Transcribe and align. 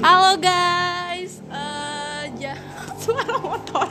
Halo 0.00 0.40
guys, 0.40 1.44
ja 2.40 2.56
suara 3.04 3.36
motor. 3.36 3.84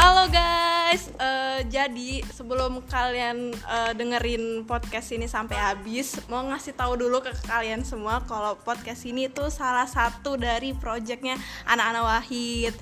Halo 0.00 0.24
guys, 0.32 1.12
eh, 1.12 1.60
jadi 1.68 2.24
sebelum 2.32 2.80
kalian 2.88 3.52
eh, 3.52 3.92
dengerin 3.92 4.64
podcast 4.64 5.12
ini 5.12 5.28
sampai 5.28 5.60
habis, 5.60 6.16
mau 6.32 6.40
ngasih 6.48 6.72
tahu 6.72 6.96
dulu 6.96 7.20
ke 7.20 7.36
kalian 7.44 7.84
semua 7.84 8.24
kalau 8.24 8.56
podcast 8.64 9.04
ini 9.04 9.28
tuh 9.28 9.52
salah 9.52 9.84
satu 9.84 10.40
dari 10.40 10.72
projectnya 10.72 11.36
anak-anak 11.68 12.04
Wahid. 12.08 12.72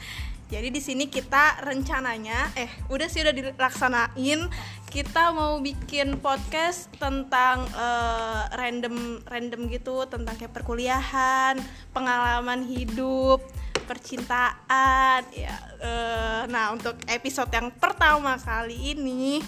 Jadi 0.49 0.73
di 0.73 0.81
sini 0.81 1.13
kita 1.13 1.61
rencananya, 1.61 2.57
eh 2.57 2.73
udah 2.89 3.05
sih 3.05 3.21
udah 3.21 3.37
dilaksanain, 3.37 4.49
kita 4.89 5.37
mau 5.37 5.61
bikin 5.61 6.17
podcast 6.17 6.89
tentang 6.97 7.69
eh, 7.77 8.43
random 8.57 9.21
random 9.29 9.69
gitu, 9.69 10.09
tentang 10.09 10.35
kayak 10.41 10.57
perkuliahan, 10.57 11.61
pengalaman 11.93 12.65
hidup, 12.65 13.45
percintaan 13.89 15.25
ya 15.33 15.57
eh, 15.81 16.43
nah 16.53 16.77
untuk 16.77 17.01
episode 17.09 17.49
yang 17.49 17.73
pertama 17.73 18.37
kali 18.37 18.93
ini 18.93 19.41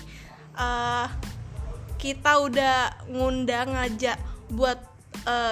eh, 0.56 1.06
kita 2.00 2.40
udah 2.40 3.04
ngundang 3.12 3.76
aja 3.76 4.16
buat 4.48 4.88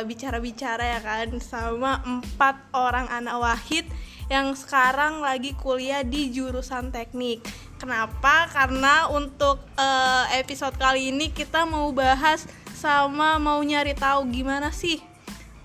bicara-bicara 0.08 0.96
ya 0.96 1.00
kan 1.04 1.28
sama 1.44 2.00
empat 2.00 2.72
orang 2.72 3.04
anak 3.12 3.36
wahid 3.36 3.84
yang 4.32 4.56
sekarang 4.56 5.20
lagi 5.20 5.52
kuliah 5.60 6.00
di 6.00 6.32
jurusan 6.32 6.88
teknik 6.88 7.44
kenapa 7.78 8.50
karena 8.50 9.06
untuk 9.08 9.62
eh, 9.78 10.42
episode 10.42 10.74
kali 10.76 11.14
ini 11.14 11.30
kita 11.30 11.64
mau 11.64 11.88
bahas 11.94 12.44
sama 12.74 13.38
mau 13.38 13.62
nyari 13.62 13.94
tahu 13.94 14.26
gimana 14.34 14.74
sih 14.74 14.98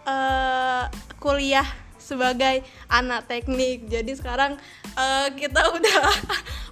eh, 0.05 0.83
kuliah 1.17 1.65
sebagai 2.03 2.61
anak 2.91 3.25
teknik. 3.25 3.89
Jadi 3.89 4.13
sekarang 4.13 4.59
eh, 4.93 5.27
kita 5.33 5.61
udah 5.77 5.99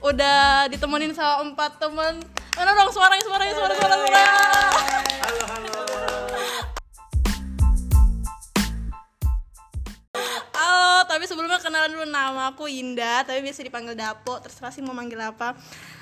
udah 0.06 0.40
ditemenin 0.70 1.18
sama 1.18 1.42
empat 1.48 1.82
teman. 1.82 2.22
Mana 2.56 2.78
dong 2.78 2.92
suaranya 2.94 3.24
suaranya 3.26 3.54
suara 3.58 3.74
suara 3.74 3.96
suara. 3.96 4.24
Halo, 5.26 5.44
halo. 5.50 6.81
Halo, 10.52 11.08
tapi 11.08 11.24
sebelumnya 11.24 11.56
kenalan 11.64 11.96
dulu 11.96 12.06
nama 12.12 12.52
aku 12.52 12.68
Indah, 12.68 13.24
tapi 13.24 13.40
biasa 13.40 13.64
dipanggil 13.64 13.96
Dapo. 13.96 14.44
Terserah 14.44 14.68
sih 14.70 14.84
mau 14.84 14.92
manggil 14.92 15.18
apa. 15.24 15.56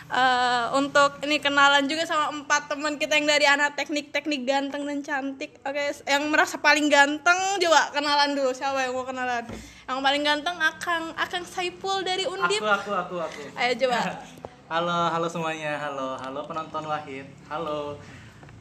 Eh, 0.10 0.66
untuk 0.74 1.22
ini 1.22 1.38
kenalan 1.38 1.86
juga 1.86 2.10
sama 2.10 2.34
empat 2.34 2.74
teman 2.74 2.98
kita 2.98 3.14
yang 3.14 3.30
dari 3.30 3.46
anak 3.46 3.78
teknik 3.78 4.10
teknik 4.10 4.50
ganteng 4.50 4.90
dan 4.90 5.06
cantik. 5.06 5.62
Oke, 5.62 5.94
yang 6.10 6.26
merasa 6.34 6.58
paling 6.58 6.90
ganteng 6.90 7.38
coba 7.62 7.94
kenalan 7.94 8.34
dulu 8.34 8.50
siapa 8.50 8.90
yang 8.90 8.98
mau 8.98 9.06
kenalan? 9.06 9.46
Yang 9.86 10.00
paling 10.02 10.24
ganteng 10.26 10.58
Akang 10.58 11.06
Akang 11.14 11.46
Saipul 11.46 12.02
dari 12.02 12.26
Undip. 12.26 12.66
Aku, 12.66 12.90
aku, 12.90 12.92
aku, 12.98 13.16
aku. 13.22 13.42
Ayo 13.54 13.74
coba. 13.86 14.02
Halo, 14.74 15.10
halo 15.10 15.26
semuanya. 15.26 15.82
Halo, 15.82 16.14
halo 16.22 16.46
penonton 16.46 16.86
Wahid. 16.86 17.26
Halo. 17.50 17.98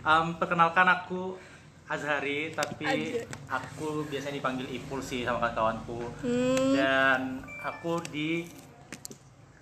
Em, 0.00 0.26
perkenalkan 0.40 0.88
aku 0.88 1.36
Azhari, 1.88 2.52
tapi 2.52 2.84
Azhar. 2.84 3.24
aku 3.48 4.04
biasanya 4.12 4.36
dipanggil 4.36 4.68
Ipul 4.68 5.00
sih 5.00 5.24
sama 5.24 5.40
kawan-kawanku. 5.40 6.00
Hmm. 6.20 6.76
Dan 6.76 7.20
aku 7.64 8.04
di 8.12 8.44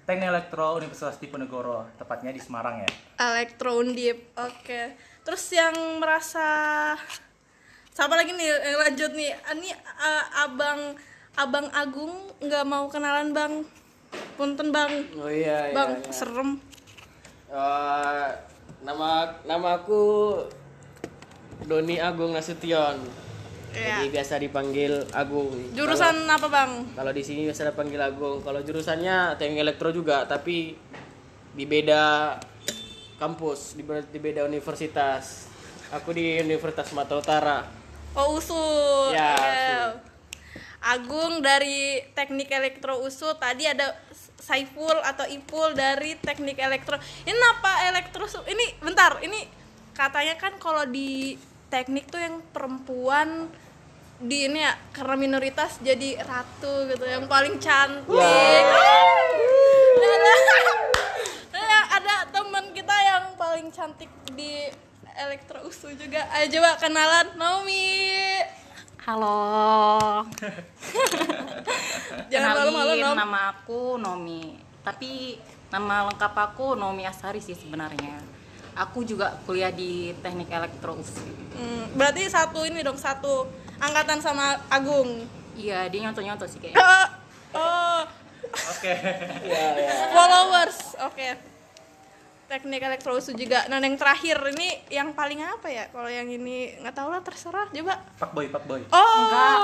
Teknik 0.07 0.31
Elektro 0.31 0.79
Universitas 0.79 1.19
Diponegoro, 1.19 1.87
tepatnya 1.99 2.31
di 2.31 2.39
Semarang 2.39 2.83
ya. 2.83 2.91
Elektro 3.19 3.79
Undip. 3.79 4.35
Oke. 4.39 4.95
Terus 5.27 5.43
yang 5.51 5.75
merasa 5.99 6.47
siapa 7.91 8.15
lagi 8.15 8.31
nih 8.35 8.47
yang 8.47 8.79
lanjut 8.87 9.11
nih? 9.19 9.35
Ini 9.35 9.71
eh, 9.75 10.25
Abang 10.47 10.95
Abang 11.35 11.67
Agung 11.75 12.15
nggak 12.39 12.65
mau 12.67 12.87
kenalan 12.87 13.35
Bang. 13.35 13.67
Punten 14.39 14.71
Bang. 14.71 14.91
Oh 15.19 15.27
iya, 15.27 15.71
iya. 15.71 15.75
Bang, 15.75 15.99
iya. 15.99 16.13
serem. 16.15 16.63
Eh, 17.51 18.29
nama 18.87 19.35
nama 19.43 19.69
aku 19.83 20.03
Doni 21.65 21.97
Agung 21.97 22.37
Nasution. 22.37 23.01
Iya. 23.77 24.01
Jadi 24.01 24.09
biasa 24.13 24.35
dipanggil 24.41 24.93
Agung. 25.13 25.53
Jurusan 25.77 26.25
apa 26.29 26.49
Bang? 26.49 26.89
Kalau, 26.97 27.13
di 27.13 27.23
sini 27.25 27.45
biasa 27.49 27.73
dipanggil 27.73 28.01
Agung. 28.01 28.41
Kalau 28.41 28.61
jurusannya 28.61 29.37
teknik 29.37 29.65
elektro 29.65 29.93
juga, 29.93 30.25
tapi 30.25 30.77
di 31.57 31.65
beda 31.65 32.37
kampus, 33.17 33.77
di, 33.77 33.85
be- 33.85 34.09
di 34.09 34.21
beda 34.21 34.45
universitas. 34.45 35.49
Aku 35.93 36.11
di 36.13 36.41
Universitas 36.43 36.89
Sumatera 36.91 37.19
Utara. 37.21 37.59
Oh 38.17 38.37
USU. 38.37 38.57
Ya. 39.13 39.37
USU. 39.37 39.85
Agung 40.87 41.43
dari 41.43 42.01
Teknik 42.15 42.49
Elektro 42.49 43.01
USU. 43.03 43.29
Tadi 43.37 43.67
ada 43.67 43.93
Saiful 44.37 44.95
atau 45.03 45.27
Ipul 45.27 45.75
dari 45.75 46.15
Teknik 46.19 46.59
Elektro. 46.59 46.97
Ini 47.27 47.35
apa 47.35 47.91
elektro? 47.91 48.25
Ini 48.47 48.79
bentar, 48.79 49.19
ini 49.23 49.66
katanya 49.97 50.37
kan 50.37 50.53
kalau 50.61 50.85
di 50.85 51.41
teknik 51.73 52.13
tuh 52.13 52.21
yang 52.21 52.45
perempuan 52.53 53.49
di 54.21 54.49
ini 54.49 54.61
ya 54.61 54.77
karena 54.93 55.17
minoritas 55.17 55.81
jadi 55.81 56.21
ratu 56.21 56.89
gitu 56.93 57.05
yang 57.05 57.25
paling 57.25 57.57
cantik. 57.57 58.65
ada, 59.97 60.33
ada, 61.57 61.77
ada 61.97 62.17
teman 62.29 62.77
kita 62.77 62.93
yang 62.93 63.25
paling 63.41 63.73
cantik 63.73 64.13
di 64.37 64.69
elektro 65.17 65.65
usu 65.65 65.89
juga. 65.97 66.29
Ayo 66.33 66.53
coba 66.61 66.77
kenalan 66.77 67.27
Naomi. 67.41 67.97
Halo. 69.05 69.39
Jangan 72.33 72.53
malu-malu 72.53 72.93
nama 73.17 73.55
aku 73.55 73.97
Nomi. 73.97 74.59
Tapi 74.83 75.41
nama 75.73 76.11
lengkap 76.11 76.35
aku 76.35 76.75
Nomi 76.77 77.07
Asari 77.09 77.41
sih 77.41 77.55
sebenarnya. 77.57 78.36
Aku 78.77 79.09
juga 79.09 79.41
kuliah 79.49 79.73
di 79.73 80.13
Teknik 80.21 80.53
Elektro. 80.53 81.01
Hmm, 81.01 81.85
berarti 81.97 82.29
satu 82.29 82.69
ini 82.69 82.85
dong 82.85 83.01
satu 83.01 83.49
angkatan 83.81 84.21
sama 84.21 84.61
Agung. 84.69 85.25
Iya, 85.57 85.89
dia 85.89 86.01
nyontoh-nyontoh 86.05 86.45
sih 86.45 86.61
kayaknya. 86.61 86.85
oh, 86.85 87.07
oh, 87.57 88.01
Oke. 88.77 88.93
Iya, 89.49 89.65
iya. 89.81 89.93
followers. 90.13 90.79
Oke. 91.09 91.29
Teknik 92.47 92.79
elektro 92.79 93.19
juga. 93.19 93.67
Nah, 93.67 93.83
yang 93.83 93.99
terakhir 93.99 94.39
ini 94.55 94.79
yang 94.87 95.11
paling 95.19 95.43
apa 95.43 95.67
ya? 95.67 95.91
Kalau 95.91 96.07
yang 96.07 96.31
ini 96.31 96.79
nggak 96.79 96.95
tahu 96.95 97.09
lah 97.11 97.19
terserah. 97.19 97.67
Coba. 97.75 97.99
Pak 98.23 98.31
Boy, 98.31 98.47
Pak 98.47 98.63
Boy. 98.71 98.87
Oh. 98.95 99.03
Enggak. 99.03 99.59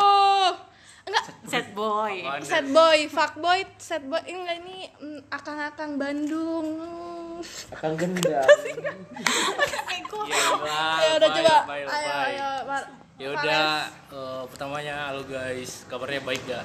Enggak. 1.02 1.24
Set 1.50 1.66
boy. 1.74 2.14
Sad 2.46 2.66
boy, 2.70 2.98
fuck 3.10 3.34
boy, 3.42 3.60
sad 3.78 4.06
boy. 4.06 4.22
Ini 4.22 4.38
enggak 4.38 4.56
ini 4.62 4.78
mm, 5.02 5.20
akang-akang 5.34 5.98
Bandung. 5.98 6.66
Hmm. 6.78 7.74
Akan 7.74 7.92
genda. 7.98 8.42
Ya 11.02 11.18
udah 11.18 11.30
coba. 11.34 11.56
Ayo, 11.66 11.86
ayo, 11.90 12.48
Ya 13.20 13.28
udah, 13.34 13.66
eh, 14.10 14.42
pertamanya 14.50 15.10
halo 15.10 15.22
guys, 15.26 15.84
kabarnya 15.86 16.22
baik 16.22 16.42
gak? 16.48 16.64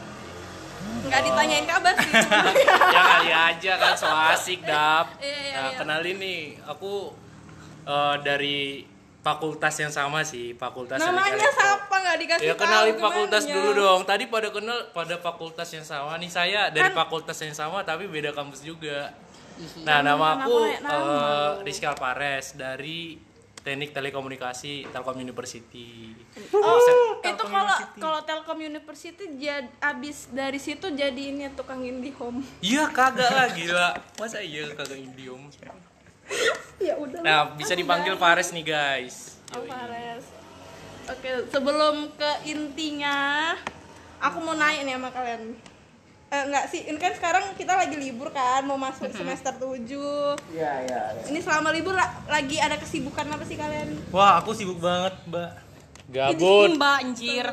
Nggak 1.05 1.21
ditanyain 1.27 1.65
kabar 1.67 1.93
sih. 1.97 2.13
ya 2.95 3.01
kali 3.03 3.31
aja 3.33 3.71
kan 3.77 3.93
so 3.93 4.07
asik 4.07 4.61
dap. 4.63 5.17
Iya, 5.19 5.33
iya, 5.33 5.53
Nah, 5.53 5.69
iya. 5.69 5.77
kenalin 5.77 6.17
nih, 6.17 6.41
aku 6.65 7.13
eh, 7.85 8.15
dari 8.23 8.85
fakultas 9.27 9.75
yang 9.75 9.91
sama 9.91 10.23
sih, 10.23 10.55
fakultas 10.55 10.95
Namanya 10.97 11.51
siapa 11.51 11.91
nggak 11.91 12.17
dikasih 12.23 12.47
Ya 12.47 12.55
tahu 12.55 12.61
kenalin 12.63 12.95
fakultas 12.95 13.43
dulu 13.43 13.69
dong. 13.75 14.01
Tadi 14.07 14.23
pada 14.31 14.47
kenal 14.47 14.79
pada 14.95 15.15
fakultas 15.19 15.67
yang 15.69 15.83
sama 15.83 16.15
nih 16.15 16.31
saya 16.31 16.61
dari 16.71 16.87
Kan- 16.87 16.97
fakultas 17.03 17.35
yang 17.43 17.51
sama 17.51 17.83
tapi 17.83 18.07
beda 18.07 18.31
kampus 18.31 18.63
juga. 18.63 19.11
Nah, 19.83 20.05
nama 20.05 20.37
aku? 20.39 20.69
Nama 20.79 21.01
eh, 21.59 21.65
Rizky 21.65 21.83
Alvarez 21.83 22.53
dari 22.55 23.17
Teknik 23.57 23.91
Telekomunikasi 23.91 24.87
Telkom 24.95 25.19
University. 25.19 26.15
Oh, 26.55 26.79
Set- 26.79 27.19
itu 27.19 27.35
Telkom 27.35 27.51
kalau 27.51 27.75
kalau 27.99 28.19
Telkom 28.23 28.59
University 28.63 29.27
jad, 29.35 29.67
abis 29.83 30.31
dari 30.31 30.55
situ 30.55 30.87
jadi 30.87 31.35
ini 31.35 31.51
tukang 31.51 31.83
IndiHome. 31.83 32.39
Iya 32.63 32.87
kagak 32.87 33.27
lah 33.27 33.51
gila. 33.51 33.87
Masa 34.15 34.39
iya 34.39 34.71
kagak 34.71 34.95
Indium? 34.95 35.51
ya 36.87 36.93
udah. 36.95 37.19
Nah, 37.21 37.39
bisa 37.53 37.73
dipanggil 37.73 38.15
Fares 38.15 38.51
nih 38.51 38.63
guys. 38.63 39.39
Oh, 39.51 39.63
Fares. 39.63 40.25
Oke, 41.07 41.29
sebelum 41.47 42.11
ke 42.13 42.31
intinya, 42.45 43.55
aku 44.19 44.37
mau 44.39 44.53
nanya 44.53 44.83
nih 44.83 44.93
sama 44.93 45.09
kalian. 45.09 45.55
Eh, 46.27 46.43
enggak 46.43 46.67
sih, 46.67 46.83
ini 46.83 46.99
kan 46.99 47.15
sekarang 47.15 47.55
kita 47.55 47.71
lagi 47.71 47.95
libur 47.95 48.27
kan, 48.29 48.59
mau 48.61 48.75
masuk 48.75 49.07
semester 49.09 49.55
7 49.55 50.35
Iya, 50.51 50.71
iya. 50.83 51.01
iya. 51.15 51.23
Ini 51.25 51.39
selama 51.39 51.71
libur 51.71 51.95
la- 51.95 52.11
lagi 52.27 52.59
ada 52.59 52.75
kesibukan 52.75 53.23
apa 53.25 53.47
sih 53.47 53.55
kalian? 53.55 53.95
Wah, 54.11 54.43
aku 54.43 54.51
sibuk 54.51 54.75
banget, 54.77 55.15
Mbak. 55.23 55.51
Gabut. 56.07 56.75
Mbak 56.75 56.95
anjir. 56.99 57.47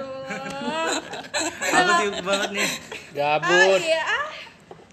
Aku 1.74 1.90
sibuk 1.98 2.22
banget 2.28 2.50
nih. 2.52 2.66
Ah, 2.66 3.38
Gabut. 3.38 3.78
iya. 3.78 4.02
ah. 4.02 4.26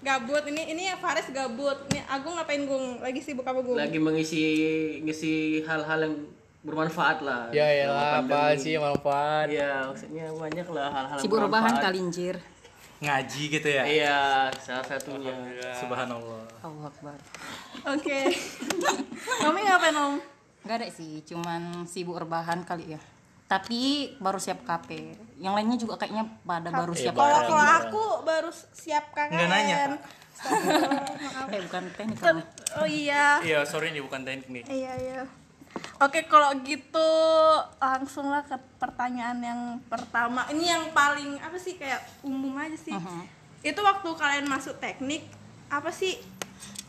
Gabut. 0.02 0.42
Ini 0.50 0.62
ini 0.74 0.82
ya 0.90 0.98
Faris 0.98 1.30
gabut. 1.30 1.78
Ini 1.94 2.02
Agung 2.10 2.34
ngapain 2.34 2.66
Gung? 2.66 2.98
Lagi 2.98 3.22
sibuk 3.22 3.46
apa 3.46 3.62
Gung? 3.62 3.78
lagi 3.78 3.98
mengisi 4.02 4.42
ngisi 5.06 5.62
hal-hal 5.62 6.10
yang 6.10 6.14
bermanfaat 6.62 7.26
lah 7.26 7.50
Ya 7.50 7.66
ya 7.66 7.90
apa 8.22 8.54
sih 8.54 8.78
manfaat. 8.78 9.50
Iya, 9.50 9.86
maksudnya 9.90 10.26
banyak 10.30 10.66
lah 10.70 10.88
hal-hal 10.90 11.18
Sibuk 11.18 11.38
rebahan 11.38 11.74
kalinjir. 11.78 12.38
Ngaji 13.02 13.42
gitu 13.50 13.66
ya. 13.66 13.82
Iya, 13.82 14.18
salah 14.62 14.86
satunya. 14.86 15.34
Subhanallah. 15.74 16.46
Allah 16.62 16.86
Akbar. 16.86 17.18
Oke. 17.98 18.30
Nomi 19.42 19.60
ngapain 19.66 19.90
Nom? 19.90 20.22
Gak 20.62 20.78
ada 20.78 20.86
sih, 20.86 21.18
cuman 21.26 21.82
sibuk 21.82 22.14
rebahan 22.14 22.62
kali 22.62 22.94
ya. 22.94 23.00
Tapi 23.52 23.80
baru 24.16 24.40
siap 24.40 24.64
KP. 24.64 25.12
Yang 25.36 25.52
lainnya 25.60 25.76
juga 25.76 26.00
kayaknya 26.00 26.24
pada 26.40 26.72
baru 26.72 26.96
siap 26.96 27.12
Kalau 27.12 27.40
kalau 27.44 27.66
aku 27.84 28.04
baru 28.24 28.48
siap 28.72 29.12
KKN. 29.12 29.36
Nggak 29.36 29.48
nanya. 29.52 29.76
Eh 31.52 31.60
bukan 31.68 31.84
teknik 31.92 32.16
kamu. 32.16 32.40
Oh 32.80 32.88
iya. 32.88 33.44
Iya 33.44 33.60
sorry 33.68 33.92
ini 33.92 34.00
bukan 34.00 34.24
teknik. 34.24 34.64
Iya 34.72 34.92
iya. 34.96 35.20
Oke 36.00 36.24
kalau 36.32 36.56
gitu 36.64 37.12
langsung 37.76 38.32
lah 38.32 38.40
ke 38.40 38.56
pertanyaan 38.80 39.36
yang 39.44 39.60
pertama. 39.84 40.48
Ini 40.48 40.64
yang 40.72 40.84
paling 40.96 41.36
apa 41.36 41.60
sih 41.60 41.76
kayak 41.76 42.00
umum 42.24 42.56
aja 42.56 42.80
sih. 42.80 42.96
Itu 43.60 43.84
waktu 43.84 44.08
kalian 44.16 44.48
masuk 44.48 44.80
teknik 44.80 45.28
apa 45.68 45.92
sih 45.92 46.16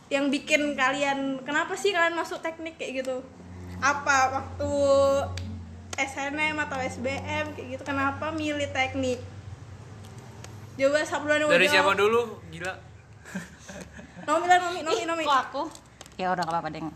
yang 0.08 0.32
bikin 0.32 0.76
kalian 0.76 1.44
kenapa 1.44 1.76
sih 1.76 1.92
kalian 1.92 2.16
masuk 2.16 2.40
teknik 2.40 2.80
kayak 2.80 3.04
gitu? 3.04 3.20
Apa 3.84 4.32
waktu 4.32 4.72
SNM 5.94 6.56
atau 6.58 6.78
SBM 6.82 7.54
kayak 7.54 7.66
gitu 7.78 7.82
kenapa 7.86 8.34
milih 8.34 8.66
teknik? 8.74 9.22
Coba 10.74 11.06
Sabluan 11.06 11.46
Dari 11.46 11.66
siapa 11.70 11.94
dulu? 11.94 12.42
Gila. 12.50 12.74
Nomi 14.26 14.46
lah 14.50 14.58
Nomi 14.58 14.80
Nomi 14.82 15.02
Nomi. 15.06 15.24
Kok 15.24 15.38
aku? 15.50 15.62
Ya 16.18 16.34
udah 16.34 16.42
gak 16.42 16.50
apa-apa 16.50 16.70
deng. 16.74 16.88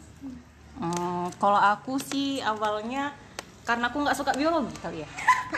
Hmm, 0.78 1.26
kalau 1.38 1.58
aku 1.58 1.98
sih 1.98 2.38
awalnya 2.42 3.14
karena 3.66 3.90
aku 3.90 4.00
nggak 4.00 4.16
suka 4.16 4.32
biologi 4.34 4.74
kali 4.78 5.02
ya. 5.02 5.08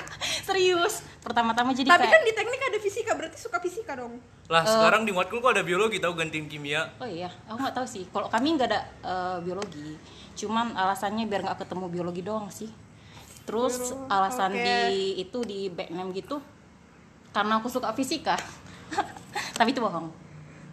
Serius. 0.49 1.05
Pertama-tama 1.21 1.77
jadi 1.77 1.89
Tapi 1.89 2.09
kayak 2.09 2.13
kan 2.17 2.23
di 2.25 2.33
teknik 2.33 2.61
ada 2.61 2.79
fisika 2.81 3.13
berarti 3.13 3.39
suka 3.39 3.61
fisika 3.61 3.93
dong. 3.97 4.17
Lah 4.49 4.65
sekarang 4.65 5.05
di 5.05 5.13
matkul 5.13 5.39
kok 5.45 5.53
ada 5.53 5.63
biologi 5.63 6.01
tahu 6.01 6.17
gantiin 6.17 6.49
kimia. 6.49 6.91
Oh 6.99 7.07
iya, 7.07 7.29
aku 7.47 7.61
nggak 7.61 7.77
tahu 7.77 7.87
sih. 7.87 8.05
Kalau 8.11 8.27
kami 8.33 8.57
nggak 8.57 8.69
ada 8.73 8.81
eh, 9.05 9.37
biologi, 9.45 9.95
cuman 10.35 10.73
alasannya 10.75 11.29
biar 11.29 11.47
nggak 11.47 11.59
ketemu 11.63 11.85
biologi 11.87 12.23
doang 12.25 12.49
sih. 12.51 12.73
Terus 13.51 13.75
alasan 14.07 14.53
oke. 14.53 14.63
di 14.63 14.79
itu 15.19 15.39
di 15.43 15.67
backname 15.67 16.15
gitu, 16.15 16.39
karena 17.29 17.59
aku 17.59 17.67
suka 17.67 17.91
fisika. 17.91 18.39
Tapi 19.59 19.69
itu 19.69 19.81
bohong. 19.81 20.07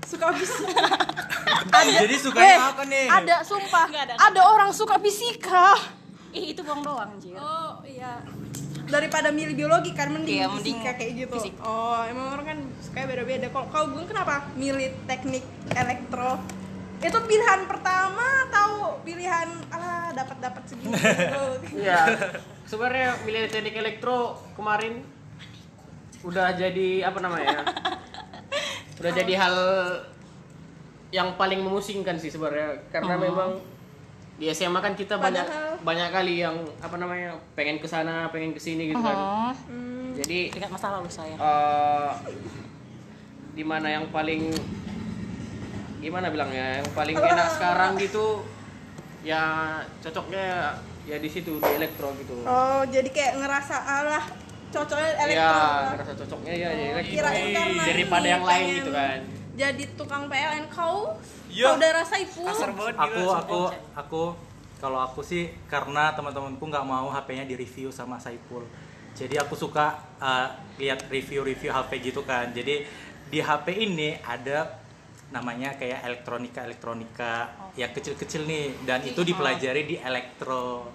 Suka 0.03 0.29
fisika. 0.31 0.85
Jadi 1.97 2.15
sukanya 2.15 2.69
apa 2.69 2.83
nih? 2.85 3.09
ada 3.09 3.41
sumpah 3.41 3.85
Nggak 3.87 4.03
ada. 4.07 4.15
ada. 4.21 4.41
orang 4.45 4.69
suka 4.69 4.95
fisika 4.97 5.73
Ih 6.29 6.51
itu 6.51 6.61
bohong 6.61 6.83
doang, 6.83 7.11
Jir. 7.17 7.33
oh 7.35 7.81
iya 7.81 8.19
daripada 8.85 9.27
milih 9.29 9.51
biologi 9.53 9.91
kan 9.91 10.07
mending 10.07 10.37
Iya, 10.37 10.47
mending 10.47 10.79
fisika 10.79 10.91
kayak 10.93 11.11
gitu 11.17 11.33
fisika. 11.33 11.59
oh 11.61 12.03
emang 12.03 12.27
orang 12.31 12.45
kan 12.45 12.59
suka 12.79 13.03
beda-beda 13.03 13.47
kalau 13.49 13.67
kau 13.67 13.85
gue 13.89 14.03
kenapa 14.05 14.47
milih 14.53 14.91
teknik 15.03 15.43
elektro 15.71 16.39
itu 16.99 17.17
pilihan 17.21 17.61
pertama 17.63 18.25
atau 18.45 18.69
pilihan 19.01 19.45
ala 19.69 20.09
dapat 20.11 20.37
dapat 20.39 20.63
segini 20.65 20.93
gitu. 20.93 21.43
Iya. 21.79 22.01
Sebenarnya 22.63 23.21
milih 23.23 23.47
teknik 23.47 23.75
elektro 23.75 24.17
kemarin 24.53 25.05
udah 26.19 26.51
jadi 26.51 27.05
apa 27.05 27.19
namanya? 27.19 27.61
udah 28.97 29.11
jadi 29.13 29.33
hal 29.37 29.55
yang 31.09 31.37
paling 31.37 31.61
memusingkan 31.61 32.17
sih 32.17 32.27
sebenarnya 32.27 32.81
karena 32.89 33.13
memang 33.15 33.61
di 34.35 34.49
SMA 34.49 34.77
kan 34.77 34.91
kita 34.91 35.15
banyak 35.15 35.41
Padahal- 35.41 35.77
banyak 35.79 36.09
kali 36.09 36.33
yang 36.39 36.53
apa 36.77 36.93
namanya 36.95 37.37
pengen 37.53 37.77
ke 37.77 37.85
sana 37.85 38.25
pengen 38.27 38.51
ke 38.51 38.59
sini 38.59 38.89
gitu 38.89 38.99
kan 38.99 39.13
Oh, 39.13 39.53
jadi 40.13 40.49
ingat 40.51 40.67
masa 40.67 40.89
lalu 40.91 41.07
saya. 41.07 41.33
eh 41.33 42.11
di 43.53 43.61
mana 43.61 43.87
yang 43.91 44.09
paling 44.09 44.49
gimana 45.99 46.27
bilangnya? 46.29 46.81
Yang 46.83 46.89
paling 46.93 47.15
enak 47.17 47.47
sekarang 47.57 47.91
gitu 47.97 48.45
ya 49.25 49.43
cocoknya 49.99 50.77
ya 51.03 51.17
di 51.19 51.29
situ 51.31 51.59
di 51.59 51.71
elektro 51.75 52.13
gitu. 52.19 52.43
Oh 52.47 52.81
jadi 52.87 53.09
kayak 53.11 53.33
ngerasa 53.43 53.75
alah 53.75 54.25
cocoknya 54.71 55.09
elektro. 55.27 55.43
Ya 55.43 55.55
ngerasa 55.95 56.13
cocoknya 56.23 56.53
ya 56.53 56.69
di 56.71 56.83
elektro. 56.95 57.13
Kirain 57.15 57.47
karena 57.51 57.83
daripada 57.83 58.27
yang 58.27 58.43
lain 58.45 58.65
gitu 58.83 58.91
kan. 58.93 59.19
jadi 59.57 59.83
tukang 59.97 60.29
PLN 60.29 60.69
kau 60.69 61.17
Iya. 61.49 61.73
saudara 61.73 62.05
Saiful 62.05 62.45
aku 62.93 63.25
aku 63.33 63.61
aku 63.97 64.23
kalau 64.77 65.01
aku 65.01 65.25
sih 65.25 65.49
karena 65.65 66.13
teman-temanku 66.13 66.61
nggak 66.61 66.85
mau 66.85 67.09
HP-nya 67.09 67.49
di 67.49 67.57
review 67.57 67.89
sama 67.89 68.21
Saipul. 68.21 68.61
Jadi 69.17 69.33
aku 69.41 69.57
suka 69.57 69.97
uh, 70.21 70.53
lihat 70.77 71.09
review-review 71.09 71.73
HP 71.73 72.13
gitu 72.13 72.21
kan. 72.21 72.53
Jadi 72.53 72.85
di 73.33 73.39
HP 73.41 73.73
ini 73.73 74.21
ada 74.21 74.77
namanya 75.27 75.75
kayak 75.75 75.99
elektronika 76.01 76.63
elektronika 76.63 77.31
yang 77.73 77.91
kecil-kecil 77.91 78.43
nih 78.43 78.71
dan 78.81 79.03
itu 79.03 79.19
dipelajari 79.21 79.83
di 79.83 79.95
elektro 79.97 80.87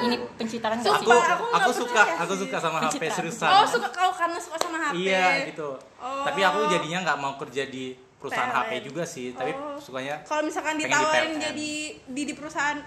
Ini 0.00 0.16
pencitraan 0.32 0.78
nggak 0.78 0.94
sih? 0.94 1.02
aku 1.02 1.44
aku 1.50 1.70
suka 1.74 1.98
percaya 1.98 2.22
aku 2.22 2.32
sih. 2.32 2.42
suka 2.46 2.56
sama 2.56 2.78
HP 2.80 3.02
seriusan 3.10 3.48
oh 3.48 3.66
suka 3.66 3.88
kau 3.90 4.10
karena 4.12 4.38
suka 4.38 4.56
sama 4.56 4.76
HP 4.80 4.94
iya 5.00 5.26
gitu 5.46 5.74
Oh. 5.96 6.22
tapi 6.22 6.40
aku 6.40 6.68
jadinya 6.68 7.02
nggak 7.02 7.18
mau 7.18 7.34
kerja 7.36 7.66
di 7.66 7.90
perusahaan 8.16 8.46
PLN. 8.46 8.62
HP 8.62 8.72
juga 8.84 9.02
sih 9.02 9.26
tapi 9.32 9.50
Oh. 9.50 9.74
sukanya 9.76 10.22
kalau 10.22 10.42
misalkan 10.42 10.76
di 10.76 10.84
ditawarin 10.84 11.10
PLN. 11.32 11.42
jadi 11.42 11.70
di 12.06 12.22
di 12.22 12.32
perusahaan 12.32 12.78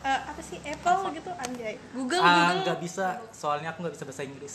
eh, 0.00 0.20
apa 0.22 0.40
sih 0.40 0.60
Apple 0.60 1.10
gitu 1.12 1.30
anjay 1.32 1.74
Google 1.90 2.20
ah 2.20 2.30
Google 2.30 2.58
nggak 2.62 2.78
bisa 2.78 3.06
soalnya 3.30 3.68
aku 3.68 3.82
nggak 3.82 3.94
bisa 3.94 4.04
bahasa 4.04 4.22
Inggris 4.22 4.54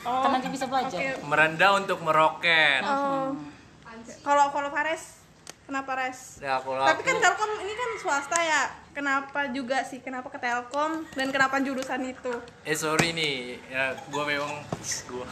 oh 0.00 0.20
Kan 0.20 0.30
nanti 0.34 0.48
bisa 0.48 0.64
belajar. 0.64 0.92
oke. 0.92 1.24
Merendah 1.24 1.70
untuk 1.74 1.98
meroket. 2.00 2.82
oh 2.82 3.32
kalau 4.20 4.50
kalau 4.50 4.68
Fares 4.70 5.20
kenapa 5.64 5.94
Res? 5.94 6.42
Ya 6.42 6.58
kalau 6.58 6.82
tapi 6.82 7.00
aku. 7.00 7.08
Kan 7.08 7.16
Telkom 7.22 7.50
ini 7.62 7.72
kan 7.72 7.90
swasta 8.02 8.38
ya. 8.42 8.62
Kenapa 8.90 9.46
juga 9.54 9.86
sih? 9.86 10.02
Kenapa 10.02 10.26
ke 10.26 10.38
Telkom? 10.42 11.06
Dan 11.14 11.30
kenapa 11.30 11.62
jurusan 11.62 12.02
itu? 12.02 12.32
Eh 12.66 12.74
sorry 12.74 13.14
nih, 13.14 13.54
ya 13.70 13.94
gua 14.10 14.26
memang 14.26 14.50
gua. 15.06 15.26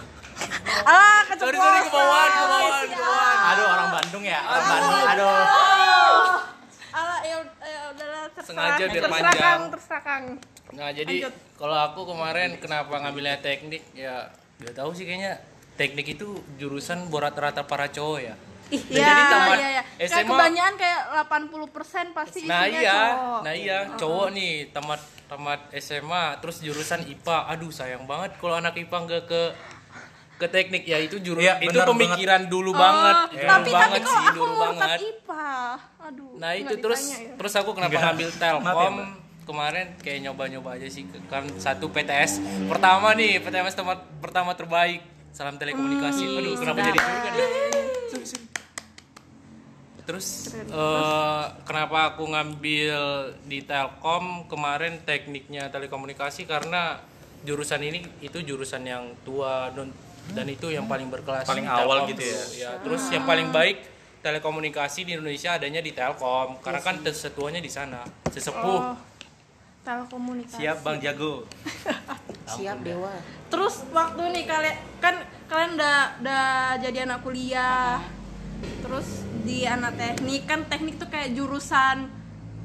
ah 0.86 1.26
Sorry 1.26 1.58
keceplosan. 1.58 1.58
Sorry 1.58 1.80
kebawaan, 1.90 2.30
kebawaan, 2.30 2.86
kebawaan. 2.86 3.36
aduh 3.50 3.66
orang 3.66 3.88
Bandung 3.90 4.22
ya 4.22 4.38
orang 4.46 4.66
Bandung 4.70 5.02
aduh. 5.02 5.34
Alah, 6.88 7.20
ya, 7.26 7.36
ya 7.58 7.80
udahlah 7.90 8.22
terserah. 8.32 8.46
Sengaja 8.46 8.84
biar 8.86 9.02
terserah 9.02 9.10
panjang. 9.18 9.42
Kang, 9.42 9.62
terserah 9.74 10.02
Kang. 10.06 10.24
Nah 10.78 10.88
jadi 10.94 11.14
kalau 11.58 11.76
aku 11.82 12.00
kemarin 12.14 12.50
kenapa 12.62 12.94
ngambilnya 13.02 13.42
teknik? 13.42 13.82
Ya 13.90 14.30
gak 14.62 14.74
tahu 14.78 14.94
sih 14.94 15.02
kayaknya. 15.02 15.42
Teknik 15.74 16.14
itu 16.14 16.38
jurusan 16.58 17.10
buat 17.10 17.26
rata-rata 17.26 17.66
para 17.66 17.90
cowok 17.90 18.18
ya. 18.22 18.34
Ih, 18.68 18.82
Dan 18.82 18.94
ya, 18.94 19.08
jadi 19.08 19.22
tamat 19.26 19.56
ya, 19.56 19.68
ya. 19.70 19.82
Kayak 19.96 20.10
SMA 20.10 20.28
kebanyakan 20.28 20.74
kayak 20.76 21.00
80% 21.24 22.12
pasti 22.12 22.38
Nah 22.42 22.62
isinya 22.62 22.78
iya, 22.78 22.98
cowok. 23.08 23.40
nah 23.40 23.54
iya 23.54 23.78
cowok 23.94 24.28
nih 24.30 24.52
tamat 24.70 25.00
tamat 25.26 25.60
SMA 25.74 26.24
terus 26.38 26.56
jurusan 26.58 27.00
IPA. 27.02 27.38
Aduh 27.48 27.70
sayang 27.70 28.04
banget 28.04 28.36
kalau 28.36 28.54
anak 28.54 28.74
IPA 28.74 28.96
nggak 28.98 29.22
ke 29.24 29.42
ke 30.36 30.46
teknik 30.46 30.84
ya 30.84 30.96
itu 30.96 31.18
juru 31.18 31.36
Iya, 31.36 31.58
itu 31.58 31.74
pemikiran 31.74 32.46
dulu 32.46 32.70
Oh, 32.70 32.78
banget, 32.78 33.16
dulu 33.26 33.42
tapi 33.42 33.42
tapi 33.42 33.70
banget 33.74 34.00
kalau 34.00 34.12
sih 34.12 34.22
aku 34.22 34.36
dulu 34.36 34.54
banget. 34.56 34.98
IPA. 35.02 35.50
Aduh. 36.00 36.30
Nah 36.36 36.50
itu 36.54 36.74
terus 36.78 37.00
ditanya 37.02 37.18
ya. 37.18 37.32
terus 37.34 37.52
aku 37.54 37.70
kenapa 37.72 37.90
Enggak. 37.90 38.04
ngambil 38.06 38.28
Telkom 38.32 38.94
ya, 38.94 39.06
kemarin 39.42 39.86
kayak 39.98 40.18
nyoba-nyoba 40.22 40.70
aja 40.74 40.86
sih 40.86 41.02
kan 41.26 41.48
satu 41.56 41.88
PTS 41.88 42.32
pertama 42.66 43.10
nih 43.12 43.40
PTS 43.40 43.74
tempat 43.74 43.98
pertama 44.20 44.52
terbaik 44.52 45.00
salam 45.38 45.54
telekomunikasi. 45.54 46.24
Hmm, 46.26 46.38
aduh 46.42 46.52
kenapa 46.58 46.78
sedap. 46.82 46.88
jadi 46.90 46.98
curiga 46.98 47.30
nih? 47.30 47.46
terus 50.08 50.56
eh, 50.56 51.44
kenapa 51.68 51.98
aku 52.10 52.24
ngambil 52.26 52.98
di 53.46 53.60
Telkom? 53.62 54.48
Kemarin 54.50 55.04
tekniknya 55.06 55.70
telekomunikasi 55.70 56.48
karena 56.48 56.98
jurusan 57.46 57.78
ini 57.86 58.02
itu 58.18 58.42
jurusan 58.42 58.82
yang 58.82 59.14
tua 59.22 59.70
dan, 59.70 59.94
dan 60.34 60.48
itu 60.48 60.74
yang 60.74 60.90
paling 60.90 61.06
berkelas 61.06 61.46
Paling 61.46 61.68
di 61.68 61.70
awal 61.70 62.08
Telkom 62.08 62.10
gitu 62.16 62.22
tuh. 62.24 62.42
ya. 62.58 62.70
terus 62.82 63.02
yang 63.14 63.22
paling 63.22 63.54
baik 63.54 63.78
telekomunikasi 64.18 65.06
di 65.06 65.14
Indonesia 65.14 65.54
adanya 65.54 65.78
di 65.78 65.94
Telkom. 65.94 66.58
Karena 66.58 66.82
kan 66.82 66.98
setuanya 67.14 67.62
di 67.62 67.70
sana. 67.70 68.02
Sesepuh. 68.26 68.80
Oh, 68.82 68.98
telekomunikasi. 69.88 70.60
siap 70.60 70.78
bang 70.84 70.98
jago 71.00 71.32
Siap 72.48 72.80
dewa. 72.80 73.12
Terus 73.52 73.84
waktu 73.92 74.22
nih 74.32 74.44
kalian 74.48 74.76
kan 75.04 75.20
kalian 75.52 75.76
udah 75.76 76.16
udah 76.24 76.48
jadi 76.80 77.04
anak 77.04 77.20
kuliah. 77.20 78.00
Terus 78.80 79.28
di 79.44 79.68
anak 79.68 80.00
teknik 80.00 80.48
kan 80.48 80.64
teknik 80.64 80.96
tuh 80.96 81.12
kayak 81.12 81.36
jurusan 81.36 82.08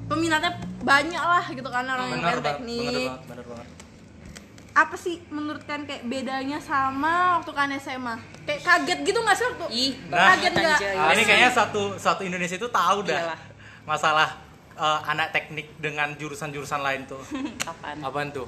peminatnya 0.08 0.56
banyak 0.84 1.20
lah 1.20 1.44
gitu 1.52 1.68
kan 1.68 1.84
orang 1.84 2.16
yang 2.16 2.40
teknik. 2.40 3.12
benar 3.12 3.20
banget 3.20 3.24
benar 3.28 3.46
banget 3.52 3.68
apa 4.74 4.98
sih 4.98 5.22
menurut 5.30 5.62
kalian 5.70 5.86
kayak 5.86 6.04
bedanya 6.10 6.58
sama 6.58 7.38
waktu 7.38 7.54
kalian 7.54 7.78
SMA? 7.78 8.18
Kayak 8.42 8.62
kaget 8.66 9.00
gitu 9.06 9.20
nggak 9.22 9.38
sih 9.38 9.46
waktu? 9.54 9.66
ih 9.70 9.92
Nah, 10.10 10.34
kaget 10.34 10.54
nggak? 10.58 10.80
ini 11.14 11.24
kayaknya 11.30 11.52
satu 11.54 11.94
satu 11.94 12.26
Indonesia 12.26 12.58
itu 12.58 12.66
tahu 12.66 13.06
dah 13.06 13.22
Iyalah. 13.22 13.40
masalah 13.86 14.30
eh, 14.76 15.00
anak 15.06 15.32
teknik 15.32 15.78
dengan 15.78 16.14
jurusan-jurusan 16.14 16.80
lain 16.80 17.02
tuh 17.04 17.22
apaan 17.72 17.98
Apaan 18.00 18.30
tuh? 18.30 18.48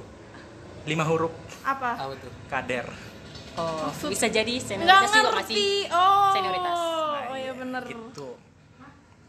lima 0.84 1.02
huruf 1.02 1.34
Apa? 1.62 1.98
Apa 1.98 2.14
tuh? 2.16 2.32
kader 2.46 2.86
oh 3.56 3.88
bisa 4.04 4.26
jadi 4.26 4.52
Nggak 4.52 4.60
senioritas 4.60 5.10
juga 5.10 5.20
ngerti. 5.24 5.36
masih 5.40 5.66
Oh. 5.88 6.30
senioritas. 6.30 6.78
Oh 7.26 7.36
iya 7.36 7.52
bener. 7.52 7.82
gitu 7.84 8.28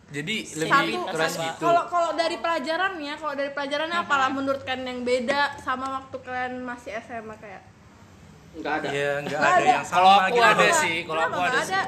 Jadi 0.07 0.35
Satu. 0.41 0.59
lebih 0.63 0.95
keras 1.05 1.33
gitu. 1.35 1.63
Kalau 1.63 1.83
kalau 1.87 2.11
dari 2.13 2.37
pelajarannya, 2.37 3.13
kalau 3.13 3.33
dari 3.33 3.51
pelajarannya 3.51 3.97
apalah 3.97 4.29
menurut 4.29 4.63
kalian 4.63 4.85
yang 4.85 4.99
beda 5.03 5.59
sama 5.59 5.91
waktu 5.93 6.15
kalian 6.17 6.53
masih 6.61 6.95
SMA 6.97 7.35
kayak? 7.35 7.63
Nggak 8.55 8.73
ada. 8.73 8.87
ya 8.89 9.11
nggak 9.19 9.35
Nggak 9.35 9.51
ada 9.51 9.59
ada. 9.59 9.67
yang 9.69 9.83
sama 9.83 9.95
Kalau 9.97 10.11
aku 10.13 10.27
gitu 10.29 10.47
ada 10.47 10.67
sih, 10.73 10.95
kalau 11.03 11.21
aku 11.21 11.35
ada 11.35 11.49
nggak 11.49 11.65
sih. 11.65 11.81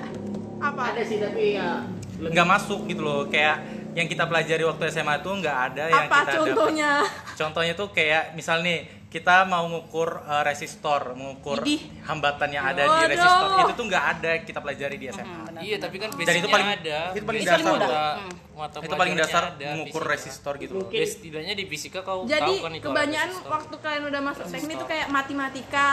Apa? 0.60 0.82
Ada 0.86 1.04
sih 1.06 1.18
tapi 1.18 1.44
ya 1.54 1.70
nggak 2.20 2.48
masuk 2.50 2.80
gitu 2.86 3.01
loh 3.01 3.22
kayak 3.25 3.56
yang 3.91 4.05
kita 4.05 4.24
pelajari 4.24 4.63
waktu 4.63 4.84
SMA 4.88 5.15
tuh 5.19 5.34
nggak 5.36 5.58
ada 5.67 5.84
yang 5.88 6.05
Apa 6.05 6.17
kita 6.19 6.31
contohnya? 6.38 6.91
dapat. 7.00 7.36
contohnya 7.36 7.74
tuh 7.74 7.88
kayak 7.89 8.24
misal 8.31 8.62
nih 8.62 8.79
kita 9.08 9.41
mau 9.43 9.65
ngukur 9.65 10.22
uh, 10.22 10.46
resistor 10.46 11.17
mengukur 11.17 11.58
Idih. 11.60 11.81
hambatan 12.03 12.50
yang 12.51 12.62
ada 12.63 12.84
di 12.84 12.93
Waduh. 12.96 13.10
resistor 13.10 13.48
itu 13.60 13.74
tuh 13.74 13.86
nggak 13.88 14.05
ada 14.12 14.31
kita 14.39 14.60
pelajari 14.60 14.96
di 14.96 15.05
SMA 15.10 15.38
Iya, 15.60 15.75
tapi 15.77 15.98
kan 15.98 16.08
Dan 16.08 16.15
itu 16.15 16.24
basicnya 16.24 16.48
paling- 16.48 16.72
ada. 16.72 17.00
itu 17.12 17.25
paling 17.25 17.43
dasar. 17.43 17.60
mata, 17.67 17.89
Hmm. 18.15 18.31
mata 18.55 18.77
itu 18.79 18.96
paling 18.96 19.15
dasar 19.17 19.43
ada, 19.50 19.67
mengukur 19.74 20.03
fisika. 20.03 20.13
resistor 20.13 20.53
gitu 20.55 20.74
Mungkin- 20.77 20.96
Ya, 20.96 21.05
setidaknya 21.05 21.53
di 21.53 21.65
fisika 21.65 22.00
kau 22.00 22.24
Jadi 22.24 22.39
tahu 22.39 22.55
kan 22.62 22.72
itu 22.72 22.86
kebanyakan 22.86 23.29
waktu 23.50 23.75
kalian 23.75 24.03
udah 24.05 24.22
masuk 24.24 24.46
teknik 24.48 24.75
itu 24.77 24.86
kayak 24.86 25.08
matematika, 25.10 25.89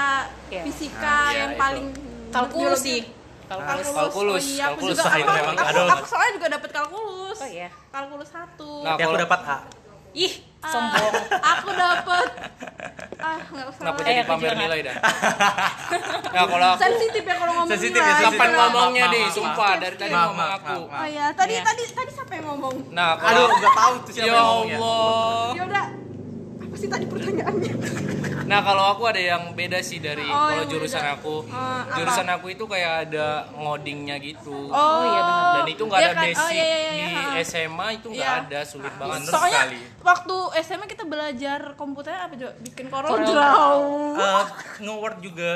Iya. 0.47 0.62
fisika 0.62 1.00
Nah, 1.00 1.26
iya, 1.26 1.38
yang 1.41 1.50
itu. 1.50 1.59
paling 1.59 1.87
kalkulus 2.29 2.81
sih 2.81 3.00
kalkulus 3.47 3.87
Kalkulus, 3.88 4.35
Oh 4.37 4.49
iya, 4.49 4.65
aku 4.65 4.75
kalkulus. 4.76 4.97
juga 4.97 5.03
Ah, 5.05 5.17
itu 5.17 5.25
aku, 5.25 5.37
memang 5.37 5.55
aku, 5.55 5.67
aduh. 5.67 5.88
aku 5.88 6.07
soalnya 6.07 6.33
juga 6.35 6.49
dapat 6.50 6.71
kalkulus. 6.71 7.38
Oh 7.38 7.49
iya. 7.49 7.69
Kalkulus 7.88 8.29
satu. 8.29 8.71
Nah, 8.81 8.93
aku 8.93 9.03
kalau- 9.03 9.21
dapat 9.21 9.41
A 9.43 9.57
ih 10.17 10.33
Ah, 10.59 10.73
sombong 10.73 11.12
aku 11.31 11.69
dapat 11.73 12.29
ah 13.26 13.38
nggak 13.45 13.67
usah. 13.69 13.81
Kenapa. 13.83 13.99
Eh, 13.99 14.05
jadi 14.05 14.17
aku 14.17 14.29
pamer 14.29 14.43
juga 14.43 14.55
nilai 14.59 14.81
dah? 14.83 14.97
nah, 16.35 16.45
kalau 16.45 16.69
aku 16.69 16.81
sensitif 16.81 17.23
ya 17.23 17.35
kalau 17.35 17.53
ngomong 17.55 17.71
Sensitif, 17.71 17.97
nilai. 17.97 18.11
sensitif. 18.11 18.35
kapan 18.35 18.49
Maaf, 18.49 18.59
ngomongnya 18.67 19.03
maaf, 19.03 19.12
deh, 19.12 19.23
maaf, 19.23 19.35
sumpah 19.37 19.55
maaf. 19.69 19.79
dari 19.79 19.97
tadi 19.97 20.11
Maaf, 20.11 20.26
ngomong 20.26 20.49
aku. 20.49 20.67
maaf, 20.67 20.88
maaf. 20.88 20.97
Oh 20.97 21.07
iya, 21.07 21.26
tadi 21.31 21.53
Iya. 21.53 21.62
tadi 21.62 21.83
tadi 21.93 22.11
siapa 22.11 22.33
yang 22.35 22.47
ngomong? 22.49 22.75
Nah, 22.91 23.09
aduh 23.15 23.47
nggak 23.53 23.75
tahu 23.76 23.95
tuh 24.00 24.12
siapa 24.12 24.25
ya 24.25 24.33
yang 24.33 24.43
ngomongnya 24.43 24.76
Allah. 24.79 25.47
Ya 25.53 25.62
udah. 25.65 25.85
Apa 26.59 26.75
sih 26.75 26.88
tadi 26.88 27.05
pertanyaannya? 27.07 27.73
Nah, 28.47 28.62
kalau 28.62 28.85
aku 28.88 29.03
ada 29.05 29.19
yang 29.19 29.50
beda 29.53 29.83
sih 29.83 29.99
dari 29.99 30.23
Oh, 30.23 30.47
kalau 30.47 30.65
jurusan 30.65 31.03
beda. 31.03 31.15
aku. 31.17 31.35
Oh, 31.43 31.50
apa? 31.50 31.95
jurusan 31.95 32.26
aku 32.31 32.47
itu 32.49 32.65
kayak 32.65 32.93
ada 33.05 33.26
ngodingnya 33.53 34.17
gitu. 34.19 34.71
Oh, 34.71 35.03
iya 35.03 35.21
benar. 35.21 35.50
Dan 35.53 35.67
itu 35.69 35.83
nggak 35.83 35.99
Iya 35.99 36.07
ada 36.07 36.15
kan? 36.15 36.23
Oh, 36.23 36.31
basic 36.31 36.55
iya, 36.55 36.65
iya, 36.65 36.91
iya, 36.93 37.07
di. 37.35 37.43
SMA 37.45 37.87
itu 37.93 38.07
nggak 38.09 38.23
Iya. 38.29 38.43
ada, 38.45 38.61
sulit 38.62 38.95
banget. 38.95 39.19
Bener 39.21 39.31
Soalnya 39.31 39.61
sekali. 39.61 39.79
waktu 40.00 40.37
SMA 40.62 40.87
kita 40.87 41.05
belajar 41.05 41.61
komputernya 41.75 42.21
apa 42.23 42.35
coba? 42.37 42.53
Bikin 42.62 42.85
Corel 42.87 43.09
Corel 43.09 43.26
Draw. 43.26 43.81
Eh, 44.17 44.45
nge-word 44.81 45.19
juga 45.21 45.53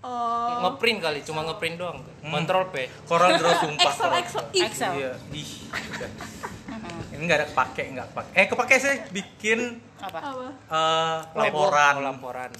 Oh. 0.00 0.64
Ngeprint 0.64 0.96
kali, 0.98 1.20
cuma 1.20 1.44
ngeprint 1.44 1.76
doang. 1.76 2.00
Control 2.22 2.72
P. 2.72 2.88
Corel 3.04 3.36
Draw 3.36 3.52
sumpah 3.60 3.84
Excel 3.84 4.10
Excel. 4.16 4.44
Excel 4.56 4.92
Iya, 4.96 5.12
ih, 5.30 5.50
nggak 7.20 7.36
ada 7.36 7.46
kepake, 7.46 7.82
nggak 7.90 8.06
kepake. 8.10 8.30
Eh, 8.32 8.46
kepake 8.46 8.74
sih 8.76 8.94
bikin 9.10 9.60
apa 9.98 10.18
Apa? 10.18 10.46
eh, 10.48 11.16
laporan, 11.34 11.94
Oh, 11.94 12.02
laporan. 12.02 12.50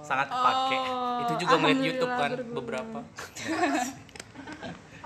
sangat 0.00 0.28
kepake. 0.28 0.78
Oh, 0.78 1.20
Itu 1.20 1.32
juga 1.36 1.54
alhamdulillah 1.56 1.82
YouTube 1.84 2.12
kan 2.12 2.30
berguna. 2.32 2.54
beberapa. 2.54 2.98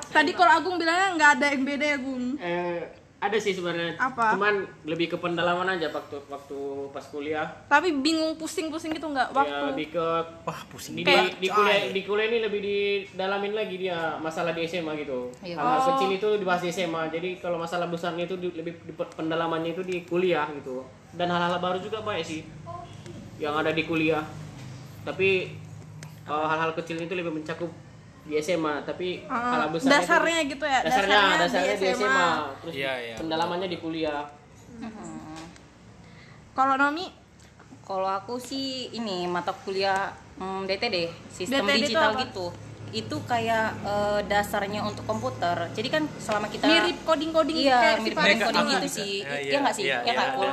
Tadi 0.09 0.31
kalau 0.33 0.53
Agung 0.55 0.77
bilangnya 0.77 1.09
nggak 1.15 1.31
ada 1.37 1.47
yang 1.49 1.63
beda 1.65 1.87
ya, 1.87 1.99
Gung. 1.99 2.25
Eh, 2.39 2.81
ada 3.19 3.35
sih 3.35 3.51
sebenarnya. 3.51 3.99
Apa? 3.99 4.33
Cuman 4.33 4.55
lebih 4.85 5.11
ke 5.11 5.17
pendalaman 5.17 5.67
aja 5.69 5.91
waktu 5.91 6.23
waktu 6.25 6.59
pas 6.89 7.03
kuliah. 7.05 7.51
Tapi 7.67 7.91
bingung 7.93 8.35
pusing-pusing 8.35 8.95
gitu 8.95 9.07
nggak 9.07 9.29
Ya, 9.29 9.35
waktu. 9.35 9.65
lebih 9.69 9.87
ke 9.91 10.07
Wah, 10.41 10.61
pusing 10.69 10.95
di, 10.95 11.03
Kayak- 11.03 11.35
di, 11.35 11.43
di 11.43 11.49
kuliah 11.49 11.79
di 11.89 12.01
kuliah 12.05 12.27
ini 12.27 12.39
lebih 12.41 12.61
didalamin 12.63 13.53
lagi 13.53 13.75
dia 13.77 13.99
masalah 14.17 14.55
di 14.55 14.63
SMA 14.63 14.95
gitu. 14.97 15.35
Iya. 15.41 15.59
Hal-hal 15.59 15.79
Oh. 15.81 15.87
kecil 15.93 16.11
itu 16.13 16.29
dibahas 16.37 16.63
di 16.63 16.71
SMA. 16.71 17.03
Jadi 17.09 17.29
kalau 17.37 17.59
masalah 17.59 17.87
besarnya 17.87 18.23
itu 18.25 18.39
di- 18.39 18.55
lebih 18.55 18.79
di, 18.81 18.93
pendalamannya 18.95 19.73
itu 19.73 19.83
di 19.83 20.03
kuliah 20.05 20.47
gitu. 20.55 20.87
Dan 21.11 21.27
hal-hal 21.29 21.59
baru 21.59 21.79
juga 21.79 21.99
banyak 22.01 22.23
sih 22.23 22.47
yang 23.37 23.53
ada 23.53 23.71
di 23.71 23.83
kuliah. 23.83 24.23
Tapi 25.01 25.59
eh, 26.23 26.47
hal-hal 26.47 26.71
kecil 26.73 27.01
itu 27.01 27.13
lebih 27.13 27.33
mencakup 27.33 27.73
di 28.29 28.37
SMA, 28.39 28.85
tapi 28.85 29.25
Ah, 29.25 29.57
hal 29.59 29.73
besar 29.73 29.89
dasarnya 29.97 30.45
gitu 30.45 30.63
ya, 30.63 30.85
Dasarnya 30.85 31.17
dasarnya 31.17 31.37
dasarnya, 31.41 31.73
di 31.73 31.81
di 31.81 31.89
SMA. 31.89 32.05
SMA. 32.05 32.29
Terus 32.61 32.75
Iya, 32.77 32.93
iya. 33.01 33.15
pendalamannya 33.17 33.67
di 33.67 33.79
kuliah. 33.79 34.23
Kalau 36.53 36.75
Nomi 36.75 37.07
Kalau 37.81 38.05
aku 38.05 38.37
sih 38.37 38.93
ini 38.93 39.25
mata 39.25 39.49
kuliah 39.55 40.13
hmm, 40.37 40.69
DTD, 40.69 41.09
sistem 41.27 41.65
DTD 41.65 41.73
itu 41.73 41.81
digital 41.89 42.13
apa? 42.13 42.21
gitu. 42.21 42.47
Itu 42.91 43.17
kayak 43.25 43.67
eh, 43.81 44.21
dasarnya 44.29 44.85
untuk 44.85 45.09
komputer. 45.09 45.57
Jadi 45.73 45.89
kan 45.89 46.05
selama 46.21 46.53
kita 46.53 46.69
mirip 46.69 47.01
coding-coding 47.03 47.57
Iya, 47.59 47.81
kayak 47.81 47.99
mirip 48.05 48.13
Farid 48.15 48.37
coding 48.39 48.61
gitu 48.61 48.69
gitu 48.69 48.77
nggak? 48.79 48.93
sih. 48.93 49.15
Ya, 49.19 49.29
Iya 49.31 49.41
iya, 49.41 49.59
nggak 49.59 49.73
sih? 49.75 49.85
iya, 49.85 49.97
Iya 49.97 50.05
iya, 50.05 50.13
nggak? 50.13 50.31
ada. 50.37 50.53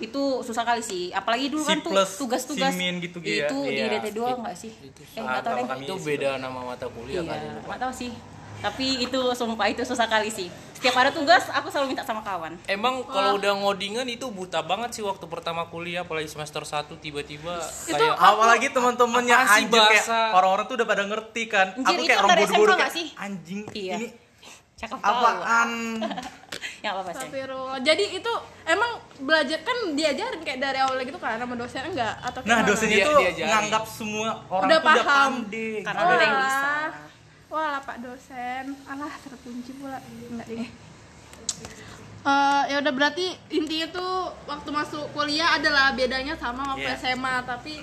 Oh. 0.00 0.06
Itu 0.06 0.22
susah 0.40 0.64
kali 0.64 0.80
sih. 0.80 1.12
Apalagi 1.12 1.52
dulu 1.52 1.60
C 1.60 1.68
kan 1.68 1.78
tuh 1.80 1.92
tugas-tugas 1.92 2.72
gitu, 2.72 3.20
gitu 3.20 3.28
ya. 3.28 3.46
Itu 3.46 3.56
di 3.62 3.76
Iya. 3.76 3.84
DTD 3.92 4.08
doang 4.16 4.40
nggak 4.40 4.56
sih? 4.56 4.72
Eh 4.72 4.88
nggak 5.16 5.42
tahu 5.42 5.52
Kalau 5.52 5.62
deh. 5.62 5.70
kami 5.70 5.84
Itu 5.84 5.94
sih 5.94 6.04
beda 6.06 6.30
nama 6.36 6.58
mata 6.64 6.86
kuliah 6.88 7.20
Iya, 7.20 7.28
kali. 7.28 7.46
nggak 7.68 7.80
tahu 7.80 7.92
sih. 7.92 8.12
Tapi 8.60 8.86
itu 9.00 9.20
sumpah 9.32 9.68
itu 9.68 9.80
susah 9.82 10.04
kali 10.04 10.28
sih. 10.28 10.52
Setiap 10.76 10.92
ada 10.94 11.08
tugas 11.08 11.48
aku 11.48 11.68
selalu 11.68 11.92
minta 11.92 12.04
sama 12.04 12.20
kawan. 12.20 12.60
Emang 12.66 13.04
kalau 13.04 13.36
udah 13.36 13.56
ngodingan 13.56 14.04
itu 14.06 14.28
buta 14.28 14.60
banget 14.60 14.96
sih 14.96 15.02
waktu 15.02 15.24
pertama 15.24 15.64
kuliah 15.64 16.04
apalagi 16.04 16.28
semester 16.28 16.60
1 16.60 16.92
tiba-tiba 16.98 17.56
kayak 17.86 18.16
Apalagi 18.16 18.68
teman-temannya 18.68 19.32
anjir 19.32 19.80
kayak 19.80 20.04
orang-orang 20.32 20.64
tuh 20.64 20.76
udah 20.76 20.86
pada 20.86 21.04
ngerti 21.04 21.42
kan. 21.46 21.72
Anjir, 21.74 21.84
aku 21.84 21.92
itu 21.94 22.04
kayak 22.06 22.18
orang 22.18 22.28
dari 22.30 22.40
bodoh-bodoh 22.42 22.52
SMA 22.52 22.68
kayak 22.70 22.80
nggak 22.80 22.92
sih? 22.92 23.06
anjing 23.16 23.60
Iya. 23.72 23.94
ini 23.96 24.06
Cakep 24.76 24.96
apaan? 24.98 25.70
Yang 26.80 26.94
apa 26.96 27.02
sih? 27.02 27.14
Astagfirullah. 27.14 27.78
Jadi 27.80 28.04
itu 28.14 28.32
emang 28.64 28.90
belajar 29.20 29.58
kan 29.60 29.76
diajarin 29.92 30.40
kayak 30.40 30.58
dari 30.58 30.78
awal 30.78 30.96
gitu 30.98 31.16
kan 31.16 31.36
sama 31.36 31.54
dosen 31.54 31.84
enggak 31.86 32.14
atau 32.18 32.40
Nah, 32.40 32.48
gimana? 32.56 32.66
dosennya 32.66 32.96
Dia- 32.96 33.06
tuh 33.06 33.18
diajarin. 33.20 33.50
nganggap 33.50 33.84
semua 33.86 34.28
orang 34.48 34.64
Udah 34.64 34.78
tuh 34.78 34.88
udah 34.90 35.04
paham. 35.04 35.32
Karena 35.78 36.00
Wah. 36.00 36.10
ada 36.10 36.24
yang 36.24 36.38
bisa. 36.38 36.72
Wah, 37.46 37.68
lah 37.68 37.80
Pak 37.82 37.96
dosen. 37.98 38.64
Alah, 38.84 39.12
terkunci 39.18 39.70
pula. 39.74 39.98
Enggak 40.30 40.46
deh. 40.48 40.68
Eh, 42.20 42.62
ya 42.68 42.76
udah 42.78 42.92
berarti 42.92 43.26
intinya 43.50 43.88
tuh 43.90 44.12
waktu 44.44 44.68
masuk 44.70 45.08
kuliah 45.10 45.56
adalah 45.56 45.88
bedanya 45.90 46.32
sama 46.34 46.62
waktu 46.70 46.84
Iya. 46.86 47.00
SMA 47.00 47.34
tapi 47.42 47.80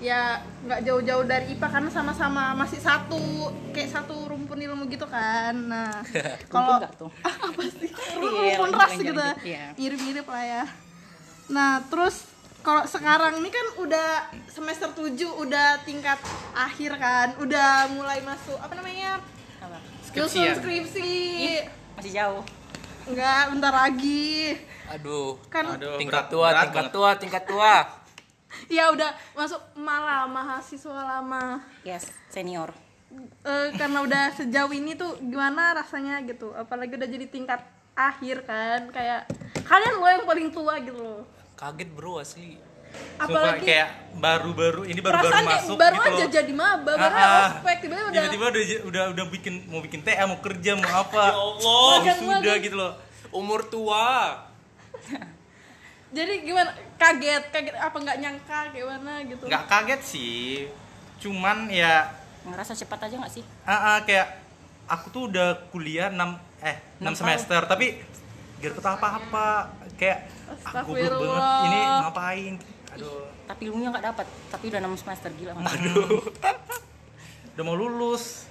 ya 0.00 0.34
nggak 0.64 0.80
jauh-jauh 0.82 1.24
dari 1.24 1.52
IPA 1.52 1.68
karena 1.70 1.90
sama-sama 1.90 2.52
masih 2.54 2.80
satu 2.80 3.20
kayak 3.70 3.90
satu 3.90 4.16
rumpun 4.26 4.56
ilmu 4.56 4.88
gitu 4.88 5.04
kan 5.04 5.52
nah 5.52 6.00
kalau 6.52 6.80
nggak 6.80 6.96
tuh? 6.96 7.12
apa 7.28 7.62
sih 7.70 7.92
Iya, 8.16 8.56
rumpun 8.56 8.70
ras 8.72 8.90
lanjut, 8.90 9.04
gitu 9.06 9.20
lanjut. 9.20 9.44
Iya. 9.44 9.64
mirip-mirip 9.76 10.26
lah 10.26 10.42
ya 10.42 10.64
nah 11.46 11.84
terus 11.84 12.24
kalau 12.60 12.84
sekarang 12.84 13.36
ini 13.36 13.48
kan 13.48 13.66
udah 13.78 14.08
semester 14.46 14.88
7 14.90 15.16
udah 15.38 15.80
tingkat 15.82 16.16
akhir 16.52 16.96
kan 16.96 17.36
udah 17.36 17.88
mulai 17.90 18.20
masuk 18.20 18.56
apa 18.56 18.72
namanya 18.72 19.20
nyusun 20.10 20.42
Skripsian. 20.42 20.56
skripsi 20.56 21.12
Masih 21.94 22.12
jauh. 22.12 22.42
enggak 23.06 23.42
bentar 23.48 23.72
lagi 23.74 24.56
aduh 24.88 25.38
kan 25.46 25.70
Aduh, 25.70 25.96
tingkat 25.96 26.24
berat- 26.24 26.30
tua, 26.30 26.48
berat 26.48 26.64
tingkat 26.66 26.88
tua, 26.90 27.10
tingkat 27.14 27.44
tua. 27.44 27.74
ya 28.76 28.88
udah 28.88 29.10
masuk 29.32 29.58
malah 29.74 30.24
mahasiswa 30.24 30.94
lama 30.94 31.58
Yes, 31.82 32.06
senior. 32.28 32.70
Eh, 33.42 33.68
karena 33.74 34.00
udah 34.00 34.30
sejauh 34.30 34.70
ini 34.70 34.94
tuh 34.94 35.18
gimana 35.18 35.74
rasanya 35.74 36.22
gitu 36.22 36.54
apalagi 36.54 36.94
udah 36.94 37.10
jadi 37.10 37.26
tingkat 37.26 37.58
akhir 37.92 38.46
kan 38.46 38.86
kayak 38.88 39.26
kalian 39.60 39.94
lo 39.98 40.06
yang 40.06 40.24
paling 40.24 40.48
tua 40.48 40.78
gitu 40.78 40.94
loh 40.94 41.22
Kaget 41.52 41.90
bro 41.90 42.16
asli. 42.16 42.54
Sumpah 42.90 43.22
apalagi 43.22 43.62
kayak 43.64 43.88
baru-baru 44.14 44.82
ini 44.84 44.98
baru-baru 44.98 45.42
masuk 45.44 45.76
baru 45.76 45.94
gitu 45.94 46.06
aja 46.08 46.24
loh. 46.24 46.30
jadi 46.32 46.52
maba 46.54 46.92
baru 46.92 47.02
Ah, 47.12 47.22
ah. 47.22 47.48
ospek 47.52 47.76
tiba-tiba 47.82 48.08
udah 48.08 48.22
Tiba-tiba 48.24 48.46
udah 48.46 48.62
udah 48.86 49.04
udah 49.10 49.24
bikin 49.28 49.54
mau 49.66 49.78
bikin 49.78 50.00
TA, 50.00 50.24
mau 50.24 50.38
kerja, 50.38 50.70
mau 50.74 50.90
apa. 50.90 51.22
Ya 51.22 51.34
Allah. 51.34 51.94
Sudah 52.14 52.56
gitu 52.58 52.74
loh. 52.74 52.92
Umur 53.30 53.66
tua. 53.66 54.38
jadi 56.10 56.42
gimana? 56.42 56.70
Kaget 56.96 57.44
kaget 57.48 57.74
apa 57.74 57.96
nggak 57.96 58.18
nyangka 58.18 58.58
gimana 58.70 59.12
gitu? 59.22 59.44
Nggak 59.46 59.64
kaget 59.66 60.00
sih. 60.02 60.66
Cuman 61.18 61.68
ya 61.68 62.08
Ngerasa 62.40 62.72
cepat 62.72 63.06
aja 63.06 63.14
nggak 63.14 63.32
sih? 63.32 63.44
ah, 63.62 63.72
ah, 63.72 63.96
kayak 64.02 64.40
aku 64.86 65.06
tuh 65.08 65.22
udah 65.28 65.68
kuliah 65.68 66.08
6 66.08 66.18
eh 66.60 66.76
6 66.98 67.04
Enam 67.04 67.14
semester, 67.14 67.60
tapi 67.64 68.00
gak 68.58 68.74
dapet 68.74 68.84
apa-apa. 68.90 69.48
Kayak 69.94 70.18
ah 70.64 70.82
goblok 70.82 71.20
banget 71.20 71.66
ini 71.66 71.80
ngapain? 72.00 72.54
Aduh. 72.90 73.22
Tapi 73.44 73.60
ilmunya 73.66 73.88
nggak 73.90 74.06
dapat 74.08 74.26
tapi 74.48 74.64
udah 74.66 74.80
6 74.82 75.00
semester 75.00 75.30
gila 75.36 75.52
Mas. 75.54 75.68
aduh. 75.70 76.20
Udah 77.52 77.62
mau 77.62 77.76
lulus. 77.76 78.48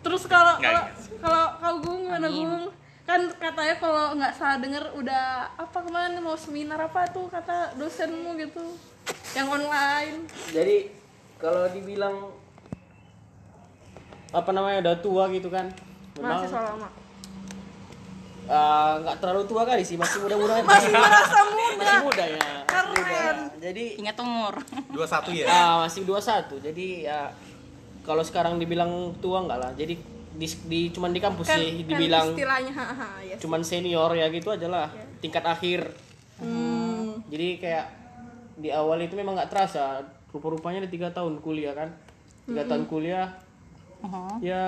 Terus 0.00 0.22
kalau 0.26 0.60
kalau 0.60 0.82
kalau 1.18 1.44
kau 1.56 1.76
gung 1.82 2.02
mana 2.06 2.26
Amin. 2.26 2.46
gung? 2.46 2.64
Kan 3.06 3.30
katanya 3.32 3.74
kalau 3.78 4.04
nggak 4.12 4.34
salah 4.34 4.58
denger 4.58 4.82
udah 4.92 5.24
apa 5.54 5.78
kemarin 5.78 6.18
mau 6.18 6.34
seminar 6.34 6.78
apa 6.80 7.06
tuh 7.06 7.30
kata 7.30 7.78
dosenmu 7.78 8.34
gitu. 8.36 8.74
Yang 9.32 9.46
online. 9.48 10.16
Jadi 10.50 10.90
kalau 11.38 11.70
dibilang 11.70 12.34
apa 14.28 14.50
namanya 14.50 14.78
udah 14.82 14.96
tua 14.98 15.24
gitu 15.30 15.46
kan? 15.46 15.70
Memang 16.18 16.42
Mahasiswa 16.42 16.62
lama. 16.64 16.88
eh, 18.46 18.92
nggak 19.02 19.16
terlalu 19.18 19.42
tua 19.44 19.62
kali 19.62 19.82
sih, 19.82 19.94
masih 19.94 20.18
muda-muda. 20.18 20.58
Masih 20.66 20.90
merasa 20.90 21.40
muda. 21.44 21.66
masih 21.78 21.98
muda 22.02 22.24
ya. 22.26 22.48
Keren. 22.66 23.36
Jadi 23.58 23.84
ingat 23.98 24.16
umur 24.18 24.54
21 24.94 25.34
ya 25.36 25.46
ah, 25.46 25.74
masih 25.84 26.02
21. 26.02 26.58
Jadi 26.64 26.86
ya 27.04 27.30
kalau 28.02 28.22
sekarang 28.22 28.58
dibilang 28.58 28.90
tua 29.18 29.46
enggak 29.46 29.58
lah. 29.60 29.70
Jadi 29.74 29.94
di, 30.36 30.46
di 30.66 30.80
cuman 30.90 31.10
di 31.10 31.18
kampus 31.18 31.46
Kan, 31.46 31.58
sih 31.58 31.68
kan 31.74 31.88
dibilang 31.88 32.26
istilahnya 32.30 32.72
haha 32.72 33.08
ya. 33.20 33.36
cuman 33.36 33.60
senior 33.60 34.10
ya 34.12 34.28
gitu 34.28 34.48
aja 34.48 34.66
lah. 34.66 34.86
Tingkat 35.18 35.42
akhir. 35.42 35.80
Hmm. 36.36 37.16
Jadi 37.26 37.56
kayak 37.58 37.86
di 38.56 38.68
awal 38.68 39.00
itu 39.00 39.12
memang 39.12 39.34
nggak 39.34 39.48
terasa. 39.48 40.04
Rupa-rupanya 40.28 40.78
ada 40.78 40.90
tiga 40.90 41.08
tahun 41.08 41.40
kuliah 41.40 41.72
kan. 41.72 41.88
Tiga 42.44 42.62
tahun 42.62 42.84
kuliah. 42.84 43.32
Mhm. 43.98 44.38
Ya 44.38 44.64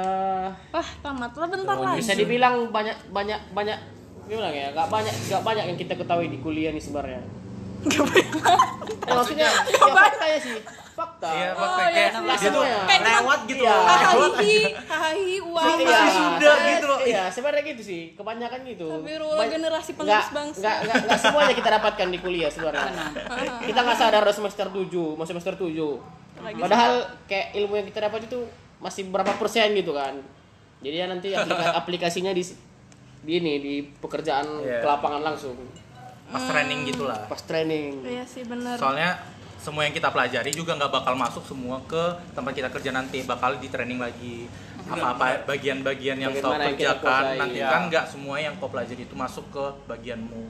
Wah, 0.71 0.89
tamat 0.99 1.33
lah 1.33 1.47
bentar 1.47 1.77
lagi. 1.77 2.01
bisa 2.01 2.13
dibilang 2.13 2.73
banyak 2.73 2.97
banyak 3.13 3.37
banyak 3.53 3.77
gimana 4.25 4.49
ya 4.51 4.73
nggak 4.73 4.89
banyak 4.89 5.15
nggak 5.29 5.43
banyak 5.43 5.65
yang 5.67 5.79
kita 5.79 5.95
ketahui 5.95 6.29
di 6.29 6.39
kuliah 6.39 6.69
nih 6.69 6.81
sebenarnya 6.81 7.21
Ya, 9.01 9.13
maksudnya 9.15 9.47
ya 9.47 9.87
fakta 9.89 10.25
ya 10.27 10.39
sih 10.39 10.53
fakta 10.99 11.31
iya 11.31 11.49
Oh, 11.49 11.63
pakai 11.63 11.87
iya 11.87 12.07
kayak 12.11 12.11
sih. 12.11 12.39
dia 12.39 12.51
tuh 12.51 12.65
Kayak 12.83 13.03
lewat 13.07 13.41
gitu 13.45 13.63
Iya. 13.63 13.71
loh 13.71 13.85
aja 13.87 14.07
hahaha, 14.09 15.11
uang. 15.41 15.77
Iya, 15.79 16.01
sudah 16.11 16.55
iya, 16.57 16.69
gitu 16.69 16.87
loh. 16.87 16.99
Iya, 17.01 17.23
sebenarnya 17.29 17.63
gitu 17.69 17.83
sih. 17.85 18.03
Kebanyakan 18.13 18.61
gitu. 18.65 18.87
Astagfirullah, 18.91 19.39
Ba- 19.39 19.49
generasi 19.49 19.91
nggak- 19.91 19.99
penerus 20.01 20.29
bangsa. 20.31 20.59
Nggak, 20.59 20.77
nggak, 20.81 20.97
nggak 21.05 21.21
semuanya 21.21 21.55
kita 21.55 21.69
dapatkan 21.73 22.09
di 22.09 22.19
kuliah 22.19 22.51
sebenarnya. 22.51 23.05
kita 23.63 23.81
nggak 23.81 23.97
sadar 23.97 24.21
udah 24.21 24.35
semester 24.35 24.67
7, 24.69 25.15
mau 25.15 25.25
semester 25.25 25.55
7. 25.55 26.03
Lagi 26.39 26.59
Padahal 26.59 26.93
kayak 27.25 27.47
ilmu 27.55 27.75
yang 27.75 27.87
kita 27.87 28.01
dapat 28.01 28.21
itu 28.25 28.39
masih 28.79 29.07
berapa 29.07 29.33
persen 29.35 29.71
gitu 29.73 29.91
kan. 29.93 30.15
Jadi 30.79 30.97
ya 30.97 31.07
nanti 31.07 31.29
aplika- 31.33 31.75
aplikasinya 31.81 32.31
di 32.31 32.43
di 33.19 33.33
ini 33.37 33.55
di 33.59 33.75
pekerjaan 33.95 34.47
Iya. 34.59 34.79
ke 34.79 34.87
lapangan 34.87 35.23
langsung 35.25 35.55
pas 36.29 36.45
training 36.45 36.85
gitulah 36.85 37.19
pas 37.25 37.41
training. 37.41 38.05
Iya 38.05 38.23
sih 38.23 38.45
benar. 38.45 38.77
soalnya 38.77 39.17
semua 39.59 39.83
yang 39.85 39.95
kita 39.95 40.09
pelajari 40.15 40.55
juga 40.55 40.79
nggak 40.79 40.93
bakal 41.03 41.15
masuk 41.19 41.43
semua 41.43 41.83
ke 41.85 42.03
tempat 42.33 42.53
kita 42.55 42.71
kerja 42.71 42.91
nanti 42.95 43.27
bakal 43.27 43.59
di 43.59 43.69
training 43.69 43.99
lagi. 43.99 44.47
Apa-apa 44.89 45.45
bagian-bagian 45.45 46.17
yang 46.17 46.33
kau 46.41 46.57
kerjakan 46.57 47.37
nanti 47.37 47.61
ya. 47.61 47.69
kan 47.69 47.93
nggak 47.93 48.07
semua 48.09 48.41
yang 48.41 48.57
kau 48.57 48.71
pelajari 48.71 49.05
itu 49.05 49.13
masuk 49.19 49.45
ke 49.53 49.65
bagianmu. 49.91 50.49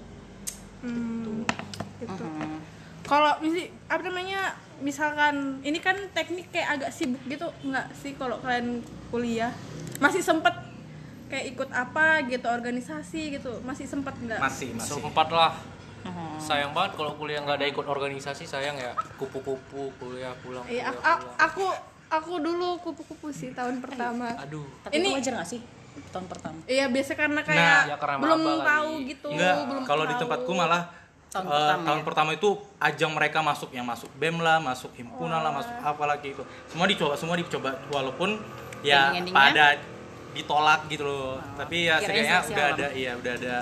Hmm, 0.84 1.42
gitu. 1.98 2.24
Kalau 3.08 3.32
misi 3.40 3.72
apa 3.88 4.04
namanya 4.04 4.54
misalkan 4.78 5.58
ini 5.64 5.80
kan 5.82 5.96
teknik 6.14 6.52
kayak 6.54 6.78
agak 6.78 6.90
sibuk 6.94 7.24
gitu 7.26 7.48
nggak 7.66 7.88
sih 7.98 8.14
kalau 8.14 8.38
kalian 8.44 8.84
kuliah? 9.10 9.50
Masih 9.98 10.22
sempet 10.22 10.54
kayak 11.32 11.56
ikut 11.56 11.68
apa 11.72 12.24
gitu 12.28 12.46
organisasi 12.48 13.40
gitu 13.40 13.60
masih 13.64 13.84
sempet 13.84 14.14
nggak? 14.20 14.38
masih 14.38 14.76
masih. 14.76 15.00
Sempat 15.00 15.28
lah 15.32 15.52
sayang 16.38 16.70
banget 16.70 16.92
kalau 16.94 17.12
kuliah 17.14 17.40
nggak 17.40 17.56
ada 17.56 17.66
ikut 17.66 17.84
organisasi 17.84 18.44
sayang 18.44 18.74
ya 18.74 18.92
kupu-kupu 19.14 19.92
kuliah 19.94 20.32
pulang 20.38 20.64
Iya 20.64 20.88
aku, 20.88 20.98
pulang. 20.98 21.20
aku 21.36 21.64
aku 22.08 22.32
dulu 22.38 22.68
kupu-kupu 22.78 23.28
sih 23.30 23.50
tahun 23.50 23.78
pertama. 23.78 24.32
aduh 24.34 24.64
tapi 24.80 24.92
Ini- 24.94 25.08
itu 25.08 25.16
wajar 25.18 25.32
nggak 25.36 25.48
sih 25.48 25.60
tahun 26.08 26.26
pertama 26.26 26.58
Iya 26.64 26.84
biasa 26.86 27.12
karena 27.12 27.40
kayak 27.42 27.58
Nah, 27.58 27.82
ya 27.84 27.96
karena 27.96 28.16
belum 28.18 28.40
tahu 28.62 28.90
gitu. 29.04 29.28
Enggak, 29.28 29.54
belum 29.66 29.82
kalau 29.84 30.04
di 30.04 30.14
tempatku 30.14 30.52
malah 30.52 30.82
Tahun 31.28 31.44
eh, 31.44 31.52
pertama 31.52 31.84
tahun 31.84 32.00
ya? 32.00 32.04
pertama 32.06 32.30
itu 32.32 32.48
ajang 32.80 33.12
mereka 33.12 33.38
masuk 33.42 33.68
yang 33.68 33.84
masuk 33.84 34.08
BEM 34.16 34.40
lah, 34.40 34.56
masuk 34.58 34.88
himpunan 34.94 35.36
lah, 35.38 35.52
masuk 35.52 35.76
apa 35.76 36.04
lagi 36.06 36.32
itu. 36.32 36.40
Semua 36.66 36.88
dicoba, 36.88 37.14
semua 37.14 37.36
dicoba 37.36 37.70
walaupun 37.88 38.40
ya 38.80 39.12
Ending-endingnya? 39.12 39.36
pada 39.36 39.66
ditolak 40.32 40.80
gitu 40.88 41.04
loh. 41.04 41.36
Tapi 41.52 41.84
ya 41.84 42.00
setidaknya 42.00 42.32
seleksi 42.40 42.52
udah 42.54 42.64
alam. 42.64 42.78
ada 42.78 42.86
iya 42.94 43.12
udah 43.12 43.32
ada 43.34 43.54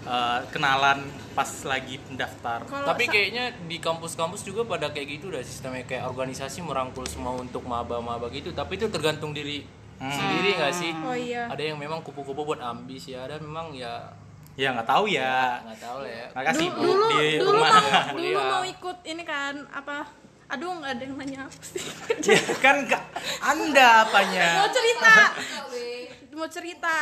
eh, 0.00 0.40
kenalan 0.48 1.02
pas 1.32 1.46
lagi 1.62 1.98
pendaftar. 2.00 2.62
Kalau 2.62 2.84
tapi 2.84 3.06
kayaknya 3.06 3.50
di 3.62 3.78
kampus-kampus 3.78 4.42
juga 4.42 4.62
pada 4.64 4.88
kayak 4.88 5.08
gitu 5.12 5.28
udah 5.28 5.40
sistemnya 5.40 5.82
kayak 5.82 6.04
organisasi 6.04 6.60
merangkul 6.60 7.02
semua 7.04 7.32
untuk 7.32 7.62
maba-maba 7.62 8.26
gitu 8.28 8.50
tapi 8.50 8.74
itu 8.74 8.86
tergantung 8.86 9.30
diri 9.30 9.62
sendiri 9.96 10.54
nggak 10.54 10.70
sih 10.72 10.92
Oh 10.96 11.10
iya. 11.10 11.46
ada 11.46 11.58
yang 11.60 11.74
memang 11.74 11.98
kupu-kupu 12.00 12.42
buat 12.44 12.60
ambis 12.60 13.06
ya 13.06 13.22
ada 13.22 13.38
memang 13.38 13.70
ya 13.72 14.14
Ya 14.54 14.70
nggak 14.72 14.86
tahu 14.88 15.06
ya. 15.06 15.58
nggak 15.60 15.80
tahu 15.80 15.98
lah 16.00 16.10
ya 16.12 16.26
Makasih 16.32 16.66
dulu 16.68 16.74
Bu 16.74 16.86
dulu, 16.88 17.06
di 17.12 17.26
dulu 17.36 17.50
rumah. 17.52 17.70
mau 17.70 17.82
dulu 17.82 18.12
Kuliah. 18.12 18.46
mau 18.48 18.62
ikut 18.64 18.98
ini 19.04 19.22
kan 19.22 19.54
apa? 19.68 19.98
Aduh 20.48 20.70
nggak 20.72 20.92
ada 20.92 21.02
yang 21.04 21.14
nanya 21.14 21.38
apa 21.44 21.60
sih? 21.60 21.82
Ya, 22.24 22.40
kan 22.58 22.76
nggak 22.80 23.02
Anda 23.40 23.86
apanya? 24.02 24.46
mau 24.56 24.68
cerita 24.68 25.14
mau 26.34 26.48
cerita 26.48 26.96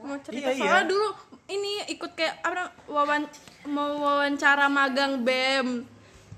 mau 0.00 0.16
cerita 0.20 0.38
Iya, 0.40 0.50
iya. 0.52 0.60
soalnya 0.60 0.86
dulu 0.86 1.08
ini 1.50 1.72
ikut 1.88 2.10
kayak 2.12 2.40
apa 2.40 2.62
wawan 2.86 3.26
mau 3.66 3.98
wawancara 3.98 4.66
magang 4.66 5.20
bem 5.20 5.84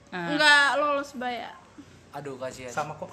Ah. 0.08 0.28
nggak 0.28 0.66
lolos 0.76 1.12
bayar 1.14 1.56
aduh 2.10 2.36
kasihan 2.36 2.68
Sama 2.68 2.92
kok. 2.94 3.08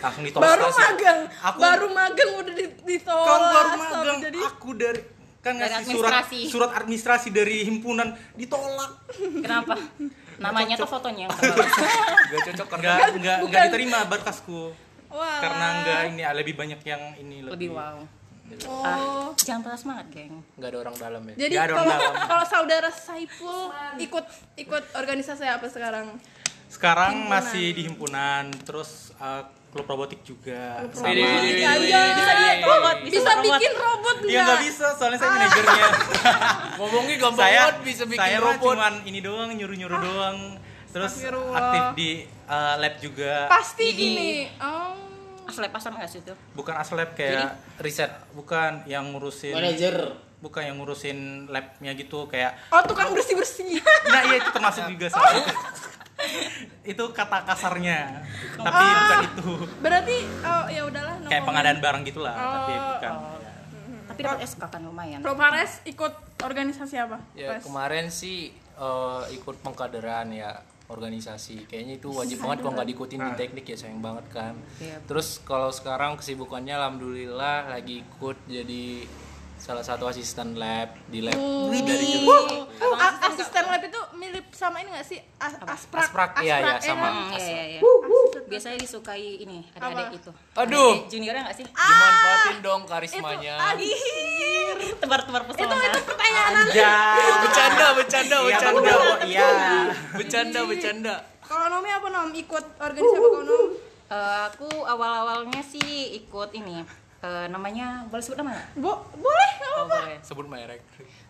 Langsung 0.00 0.24
ditolak. 0.24 0.42
baru 0.44 0.66
kasih. 0.66 0.82
magang 0.82 1.20
Aku 1.40 1.56
baru 1.56 1.86
magang 1.88 2.30
udah 2.36 2.54
di- 2.56 2.74
ditolak 2.84 3.28
Kau 3.28 3.38
baru 3.44 3.70
magang, 3.76 4.18
jadi 4.20 4.38
aku 4.40 4.68
dari 4.74 5.00
kan 5.38 5.54
Dari 5.54 5.70
ngasih 5.70 5.86
surat 5.88 6.10
administrasi. 6.18 6.40
surat 6.44 6.70
administrasi 6.74 7.28
dari 7.30 7.56
himpunan 7.62 8.08
ditolak. 8.34 8.90
kenapa 9.14 9.78
namanya 10.42 10.74
atau 10.74 10.88
fotonya 10.88 11.22
yang 11.24 11.32
gak 12.32 12.42
cocok 12.48 12.66
karena 12.68 12.82
Enggak 12.90 12.98
enggak 12.98 13.14
enggak 13.14 13.38
bukan. 13.40 13.62
diterima 13.68 13.98
berkasku. 14.04 14.60
wah 15.08 15.38
Karena 15.38 15.66
enggak 15.76 16.00
ini 16.08 16.22
lebih 16.34 16.54
banyak 16.56 16.80
yang 16.82 17.02
ini 17.16 17.36
lebih 17.44 17.70
wow 17.70 18.02
oh 18.64 18.82
ah 18.82 19.30
jangan 19.36 19.60
patah 19.62 19.78
semangat 19.78 20.06
geng 20.08 20.34
nggak 20.54 20.68
ada 20.68 20.78
orang 20.80 20.94
dalam 20.96 21.22
ya 21.24 21.34
jadi 21.38 21.54
Nggak 21.54 21.64
ada 21.64 21.72
orang 21.72 21.84
kalau 21.84 21.98
dalam. 22.00 22.28
kalau 22.28 22.44
saudara 22.46 22.90
Saiful 22.90 23.60
ikut 23.98 24.24
ikut 24.56 24.84
organisasi 24.94 25.44
apa 25.44 25.66
sekarang 25.66 26.06
Sekarang 26.66 27.26
masih 27.26 27.74
di 27.74 27.82
himpunan, 27.82 28.46
terus 28.62 29.10
uh, 29.18 29.42
klub 29.68 29.90
robotik 29.90 30.22
juga. 30.22 30.86
Sama. 30.94 31.10
Widi, 31.10 31.18
widi, 31.18 31.48
widi, 31.50 31.62
Anjay. 31.66 31.82
widi, 31.82 32.14
bisa 32.14 32.30
bikin 32.38 32.62
robot 32.62 32.96
bisa, 32.96 33.10
bisa, 33.10 33.30
robot. 33.34 33.58
bikin 33.58 33.74
robot 33.74 34.16
Iya 34.22 34.40
nggak 34.40 34.60
bisa, 34.62 34.86
soalnya 34.94 35.18
saya 35.18 35.30
manajernya. 35.34 35.86
ngomongin 36.78 37.16
gampang 37.18 37.42
saya 37.42 37.58
banget 37.66 37.76
bisa 37.82 38.02
bikin 38.06 38.22
saya 38.22 38.38
robot 38.38 38.74
cuman 38.78 38.94
ini 39.02 39.18
doang 39.18 39.50
nyuruh-nyuruh 39.50 39.98
doang. 39.98 40.38
Terus 40.90 41.12
aktif 41.26 41.82
di 41.96 42.10
uh, 42.46 42.74
lab 42.78 42.94
juga. 42.98 43.50
pasti 43.50 43.86
Jadi- 43.90 44.06
ini 44.06 44.30
oh 44.62 45.09
asal 45.50 45.66
pasang 45.68 45.92
nggak 45.92 46.06
sih 46.06 46.20
itu? 46.20 46.32
Bukan 46.54 46.72
aslab 46.72 47.12
kayak 47.12 47.52
riset, 47.78 48.08
bukan 48.32 48.86
yang 48.86 49.10
ngurusin 49.10 49.52
Manager. 49.52 50.14
bukan 50.38 50.62
yang 50.64 50.76
ngurusin 50.76 51.18
labnya 51.46 51.92
gitu 51.92 52.24
kayak 52.24 52.56
oh 52.70 52.80
tukang 52.82 53.12
bersih 53.12 53.36
bersih 53.36 53.76
nah 54.08 54.24
iya 54.24 54.40
itu 54.40 54.48
termasuk 54.48 54.88
juga 54.88 55.06
soalnya 55.06 55.52
itu 56.82 57.04
kata 57.10 57.44
kasarnya. 57.44 58.24
Tapi 58.54 58.68
Ah. 58.76 58.92
bukan 58.94 59.18
itu. 59.26 59.50
Berarti 59.78 60.16
oh 60.40 60.64
ya 60.66 60.82
udahlah 60.82 61.14
no 61.18 61.28
kayak 61.28 61.44
pengadaan 61.44 61.78
barang 61.78 62.02
gitulah 62.04 62.32
tapi 62.32 62.72
Oh, 62.72 62.88
bukan. 62.94 63.12
Tapi 64.06 64.20
dapat 64.22 64.40
SK 64.42 64.62
kan 64.64 64.80
lumayan. 64.80 65.18
Bro 65.20 65.34
Fares 65.34 65.80
ikut 65.84 66.12
organisasi 66.40 66.96
apa? 66.98 67.20
ya 67.32 67.56
kemarin 67.58 68.08
sih 68.08 68.48
eh, 68.54 69.22
ikut 69.30 69.60
pengkaderan 69.60 70.28
ya 70.30 70.56
organisasi. 70.90 71.70
Kayaknya 71.70 71.94
itu 71.96 72.08
wajib 72.10 72.42
banget 72.42 72.58
kalau 72.60 72.74
nggak 72.74 72.88
diikutin 72.90 73.20
di 73.22 73.32
teknik 73.38 73.64
ya 73.64 73.76
sayang 73.78 74.02
banget 74.02 74.26
kan. 74.28 74.54
Iya. 74.82 74.98
terus 75.06 75.38
kalau 75.42 75.70
sekarang 75.70 76.18
kesibukannya 76.18 76.74
alhamdulillah 76.74 77.70
lagi 77.70 78.02
ikut 78.02 78.36
jadi 78.46 79.06
salah 79.60 79.84
satu 79.84 80.08
asisten 80.08 80.56
lab 80.56 80.96
di 81.06 81.20
lab 81.20 81.36
dari 81.68 82.24
Uh, 82.80 82.96
a- 82.96 83.28
asisten 83.28 83.60
lab 83.68 83.84
itu 83.84 84.00
mirip 84.16 84.48
sama 84.56 84.80
ini 84.80 84.88
gak 84.88 85.04
sih? 85.04 85.20
As 85.36 85.52
asprak. 85.60 86.08
Asprak, 86.08 86.30
iya, 86.40 86.64
iya, 86.64 86.74
eh, 86.74 86.80
sama. 86.80 87.36
iya, 87.36 87.44
iya, 87.44 87.64
iya. 87.76 87.80
biasanya 88.48 88.80
disukai 88.80 89.44
ini 89.44 89.68
adik-adik 89.76 90.16
itu. 90.16 90.30
Aduh. 90.56 90.96
Adik 90.96 91.12
juniornya 91.12 91.42
nggak 91.44 91.56
sih? 91.60 91.66
Dimanfaatin 91.68 92.56
dong 92.64 92.82
Itu 92.82 92.90
karismanya 92.90 93.54
akhir. 93.60 93.96
Tebar-tebar 94.94 95.42
Itu 95.42 95.48
pesona 95.54 95.74
itu 95.82 96.00
pertanyaan 96.02 96.52
Anjay. 96.58 97.28
bercanda 97.40 97.86
bercanda 97.92 98.36
Iya, 98.36 98.44
bercanda 98.46 98.92
iya 99.22 99.48
bercanda 100.12 100.60
bercanda 100.64 101.14
Kalau 101.40 101.66
Nomi 101.68 101.88
apa 101.88 102.06
Nom? 102.08 102.30
Ikut 102.30 102.64
organisasi 102.76 103.16
apa 103.16 103.28
kau 103.28 103.42
Nom? 103.42 103.66
Eh, 104.06 104.40
aku 104.46 104.68
awal-awalnya 104.84 105.60
sih 105.60 105.86
ikut 106.16 106.50
ini 106.52 106.82
Eh, 107.20 107.46
namanya 107.46 108.08
boleh 108.08 108.18
sebut 108.18 108.38
nama? 108.38 108.56
Bo- 108.74 109.04
boleh 109.12 109.50
nggak 109.54 109.70
Oh, 109.70 109.84
apa-apa. 109.84 109.96
boleh. 110.00 110.18
Sebut 110.20 110.46
merek. 110.46 110.80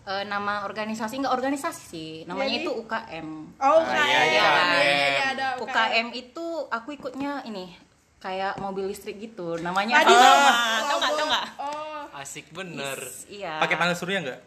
Eh, 0.01 0.23
nama 0.25 0.63
organisasi 0.63 1.19
nggak 1.19 1.35
organisasi 1.35 1.83
sih, 1.83 2.11
namanya 2.25 2.47
Jadi? 2.53 2.63
itu 2.63 2.71
UKM. 2.77 3.27
Oh, 3.57 3.83
Ah, 3.83 3.83
UKM. 3.83 3.99
iya, 3.99 4.21
iya, 4.23 4.23
Iya, 4.23 4.47
UKM. 4.47 4.71
iya, 4.79 5.25
ada 5.29 5.47
UKM 5.59 6.07
itu 6.15 6.47
aku 6.65 6.89
ikutnya 6.93 7.43
ini 7.43 7.75
kayak 8.17 8.55
mobil 8.57 8.87
listrik 8.87 9.19
gitu, 9.19 9.59
namanya 9.59 9.99
Tadi 9.99 10.15
Alma. 10.15 10.23
sama. 10.23 10.53
Tau 10.81 10.97
nggak? 10.97 11.11
Tau 11.13 11.27
nggak? 11.27 11.47
Oh. 11.59 11.89
Asik 12.20 12.52
bener. 12.52 12.98
Iya. 13.26 13.56
Pakai 13.59 13.76
panel 13.76 13.96
surya 13.96 14.18
nggak? 14.20 14.40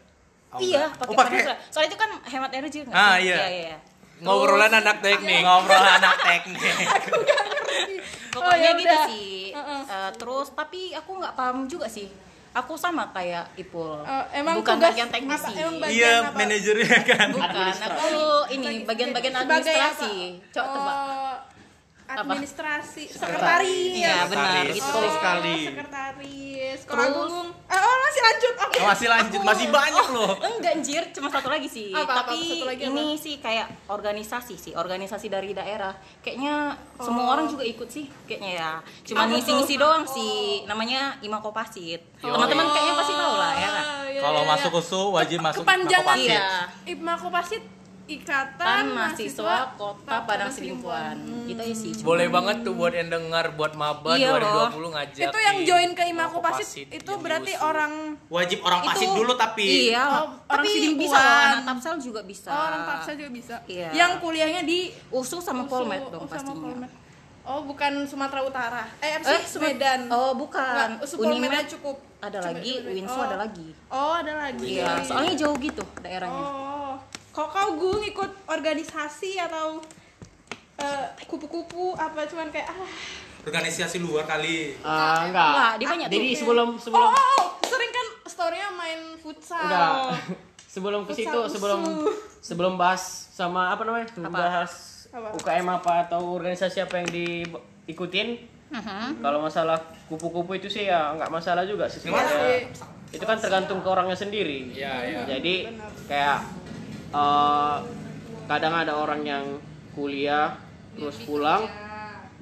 Oh, 0.54 0.62
Iya, 0.62 0.86
pakai 0.94 1.10
Oh, 1.10 1.18
panas 1.18 1.30
surya. 1.34 1.56
Soalnya 1.66 1.90
itu 1.90 1.98
kan 1.98 2.10
hemat 2.22 2.50
energi 2.54 2.76
nggak 2.80 2.94
Ah, 2.94 3.18
sih? 3.18 3.26
iya. 3.26 3.36
Iya, 3.36 3.48
iya. 3.50 3.76
Ngobrolan 4.22 4.70
anak 4.72 4.96
teknik. 5.04 5.42
Ngobrol 5.42 5.82
anak 5.82 6.14
teknik. 6.16 6.62
Pokoknya 8.30 8.62
ya 8.64 8.72
gitu 8.72 8.86
udah. 8.86 9.04
sih. 9.04 9.34
Eh, 9.84 10.10
terus 10.14 10.48
tapi 10.52 10.94
aku 10.94 11.18
nggak 11.18 11.34
paham 11.34 11.66
juga 11.66 11.90
sih. 11.90 12.06
Aku 12.54 12.78
sama 12.78 13.10
kayak 13.10 13.50
Ipul. 13.56 13.98
Oh, 13.98 14.24
emang 14.30 14.62
Bukan 14.62 14.78
tugas 14.78 14.94
bagian 14.94 15.10
teknis 15.10 15.34
apa? 15.36 15.48
sih. 15.50 15.54
Emang 15.58 15.76
bagian 15.80 15.98
Iya, 15.98 16.12
apa? 16.22 16.38
manajernya 16.38 16.98
kan. 17.04 17.28
Bukan, 17.34 17.74
aku 17.74 18.06
ini 18.48 18.70
bagian-bagian 18.86 19.34
administrasi. 19.36 20.14
Coba 20.54 20.66
tebak. 20.70 20.94
Oh, 20.94 21.34
administrasi, 22.04 23.04
sekretaris. 23.08 23.96
Iya, 23.96 24.28
benar 24.28 24.64
gitu. 24.68 24.84
Betul 24.84 25.04
sekali. 25.08 25.56
Sekretaris. 25.72 26.78
Agung, 26.84 27.48
eh, 27.50 27.80
oh 27.80 27.96
masih 28.04 28.20
lanjut. 28.22 28.54
Oke. 28.60 28.78
Oh, 28.78 28.86
masih 28.86 29.08
lanjut, 29.08 29.40
masih 29.42 29.66
banyak 29.72 30.06
loh. 30.12 30.32
Enggak 30.40 30.72
anjir, 30.78 31.02
cuma 31.16 31.28
satu 31.32 31.48
lagi 31.48 31.68
sih. 31.68 31.90
Apa, 31.90 32.04
apa, 32.04 32.14
Tapi 32.28 32.38
satu 32.60 32.66
lagi 32.68 32.82
ini 32.86 33.06
sih 33.16 33.34
kayak 33.40 33.66
organisasi 33.88 34.54
sih, 34.60 34.72
organisasi 34.76 35.26
dari 35.32 35.56
daerah. 35.56 35.96
Kayaknya 36.20 36.76
semua 37.00 37.24
orang 37.34 37.48
juga 37.48 37.64
ikut 37.64 37.88
sih, 37.88 38.06
kayaknya 38.28 38.50
ya. 38.60 38.70
Cuma 39.04 39.24
Apa 39.26 39.30
ngisi-ngisi 39.34 39.74
doang 39.80 40.04
sih. 40.04 40.68
Namanya 40.68 41.18
Ima 41.24 41.40
Kopasit. 41.40 42.04
Teman-teman 42.20 42.66
kayaknya 42.68 42.94
pasti 43.00 43.14
tahu 43.16 43.34
lah 43.36 43.52
ya 43.56 43.68
kan. 43.68 43.84
Oh, 43.84 44.04
iya, 44.08 44.20
Kalau 44.20 44.40
iya, 44.44 44.50
masuk 44.52 44.72
iya. 44.72 44.80
USU 44.80 45.02
wajib 45.12 45.38
masuk 45.40 45.62
Kepanjangan. 45.64 46.16
Iya. 46.20 46.48
Ibma 46.84 47.14
Kopasit 47.16 47.62
Ikatan 48.06 48.54
Tan 48.54 48.84
mahasiswa 48.86 49.72
Kota 49.74 50.16
Padang 50.22 50.48
Sidimpuan. 50.48 51.16
Hmm. 51.16 51.46
Itu 51.46 51.56
aja 51.58 51.72
sih. 51.74 51.90
cuma- 51.94 52.06
Boleh 52.06 52.28
banget 52.28 52.56
tuh 52.60 52.72
buat 52.72 52.92
yang 52.92 53.08
dengar 53.08 53.52
buat 53.52 53.72
maba 53.72 54.12
Iya 54.12 54.28
2020 54.30 54.92
ngajak. 54.92 55.24
Itu 55.26 55.38
yang 55.40 55.56
join 55.62 55.90
ke 55.92 56.02
Ima 56.04 56.24
Kopasit 56.26 56.68
Kopasit 56.84 56.86
itu 56.92 57.12
berarti 57.16 57.50
diusul. 57.50 57.64
orang 57.64 57.92
Wajib 58.28 58.58
orang 58.60 58.80
pasit 58.82 59.06
Itu- 59.06 59.16
dulu 59.16 59.32
tapi. 59.34 59.66
Iya, 59.88 60.02
Oh, 60.04 60.12
orang 60.44 60.60
tapi 60.60 60.68
Sidimpuan. 60.70 61.00
bisa 61.00 61.20
anak 61.22 61.60
Tapsel 61.64 61.96
juga 61.98 62.20
bisa. 62.22 62.48
oh, 62.48 62.62
orang 62.62 62.82
Papsa 62.84 63.10
juga 63.14 63.30
bisa. 63.30 63.54
Iya. 63.64 63.88
Yang 63.90 64.12
kuliahnya 64.20 64.62
di 64.62 64.78
Usul 65.10 65.40
sama 65.40 65.64
Polmed 65.64 65.98
Usu- 65.98 66.10
dong 66.10 66.22
oh, 66.22 66.26
sama 66.26 66.36
pastinya. 66.44 66.60
Polmed. 66.62 66.92
Oh, 67.44 67.60
bukan 67.62 67.92
Sumatera 68.04 68.40
Utara. 68.40 68.82
Eh, 68.98 69.20
apa 69.20 69.28
Eh, 69.30 69.40
sih? 69.42 69.60
Medan. 69.60 70.08
Oh, 70.08 70.32
bukan. 70.34 70.96
Usu 70.98 71.16
Polmed 71.16 71.40
Unimed 71.40 71.52
aja 71.54 71.68
cukup. 71.70 71.96
ada 72.18 72.40
lagi. 72.42 72.80
Winsu 72.82 73.12
Oh. 73.12 73.20
ada 73.22 73.36
lagi. 73.36 73.68
Oh, 73.86 74.12
ada 74.14 74.32
lagi. 74.40 74.64
Iya, 74.74 74.96
soalnya 74.98 75.36
jauh 75.36 75.52
gitu 75.58 75.84
daerahnya. 76.00 76.40
Oh, 76.40 76.73
kok 77.34 77.48
kau 77.50 77.68
gue 77.74 77.94
ngikut 78.06 78.30
organisasi 78.46 79.42
atau 79.42 79.82
eh, 80.78 81.06
kupu-kupu 81.26 81.98
apa 81.98 82.30
cuman 82.30 82.54
kayak 82.54 82.70
ah 82.70 82.86
Organisasi 83.44 84.00
luar 84.00 84.24
kali. 84.24 84.72
Ah, 84.80 85.28
enggak. 85.28 85.52
Enggak, 85.52 85.72
dia 85.76 85.86
banyak 85.92 86.08
Jadi 86.08 86.28
tuh. 86.32 86.38
sebelum 86.40 86.68
oh, 86.72 86.80
sebelum 86.80 87.10
oh, 87.12 87.44
sering 87.68 87.92
kan 87.92 88.06
storynya 88.24 88.68
main 88.72 89.00
futsal 89.20 89.60
enggak. 89.60 89.92
sebelum 90.74 91.00
ke 91.04 91.12
situ 91.12 91.40
sebelum 91.52 91.80
sebelum 92.40 92.80
bahas 92.80 93.04
sama 93.36 93.76
apa 93.76 93.84
namanya? 93.84 94.08
Bahas 94.32 95.04
Apa? 95.12 95.36
UKM 95.36 95.68
apa 95.68 96.08
atau 96.08 96.40
organisasi 96.40 96.88
apa 96.88 97.04
yang 97.04 97.08
diikutin. 97.12 98.48
Mhm. 98.72 99.20
Kalau 99.20 99.38
masalah 99.44 99.76
kupu-kupu 100.08 100.56
itu 100.56 100.72
sih 100.72 100.88
ya 100.88 101.12
nggak 101.12 101.28
masalah 101.28 101.68
juga 101.68 101.84
sih 101.86 102.00
sebenarnya. 102.00 102.72
Itu 103.12 103.28
kan 103.28 103.36
tergantung 103.36 103.84
ke 103.84 103.88
orangnya 103.92 104.16
sendiri. 104.16 104.72
Iya, 104.72 104.94
iya. 105.04 105.20
Jadi 105.28 105.68
kayak 106.08 106.63
eh, 107.14 107.76
kadang 108.44 108.74
ada 108.74 108.92
orang 108.98 109.22
yang 109.22 109.44
kuliah 109.94 110.58
terus 110.94 111.22
pulang 111.22 111.64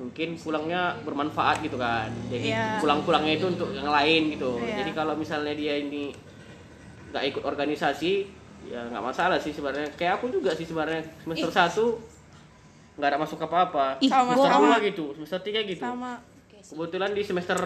mungkin 0.00 0.34
pulangnya 0.34 0.96
bermanfaat 1.04 1.62
gitu 1.62 1.76
kan. 1.76 2.08
Jadi 2.32 2.50
Iya. 2.50 2.80
pulang-pulangnya 2.80 3.38
itu 3.38 3.46
untuk 3.52 3.70
yang 3.76 3.86
lain 3.86 4.32
gitu. 4.34 4.58
Iya. 4.58 4.82
jadi 4.82 4.90
kalau 4.96 5.14
misalnya 5.14 5.52
dia 5.52 5.78
ini 5.78 6.10
nggak 7.12 7.24
ikut 7.28 7.42
organisasi 7.44 8.12
ya 8.72 8.88
nggak 8.88 9.04
masalah 9.04 9.36
sih 9.38 9.52
sebenarnya. 9.52 9.92
Kayak 9.94 10.18
aku 10.18 10.32
juga 10.32 10.56
sih 10.56 10.64
sebenarnya 10.64 11.04
semester 11.22 11.52
satu 11.52 11.86
nggak 12.96 13.08
ada 13.08 13.18
masuk 13.20 13.38
apa-apa. 13.44 14.00
Semester 14.00 14.48
dua 14.58 14.76
gitu 14.80 15.04
semester 15.20 15.40
tiga 15.44 15.60
gitu. 15.62 15.84
Sama 15.84 16.31
kebetulan 16.62 17.10
di 17.10 17.22
semester 17.22 17.58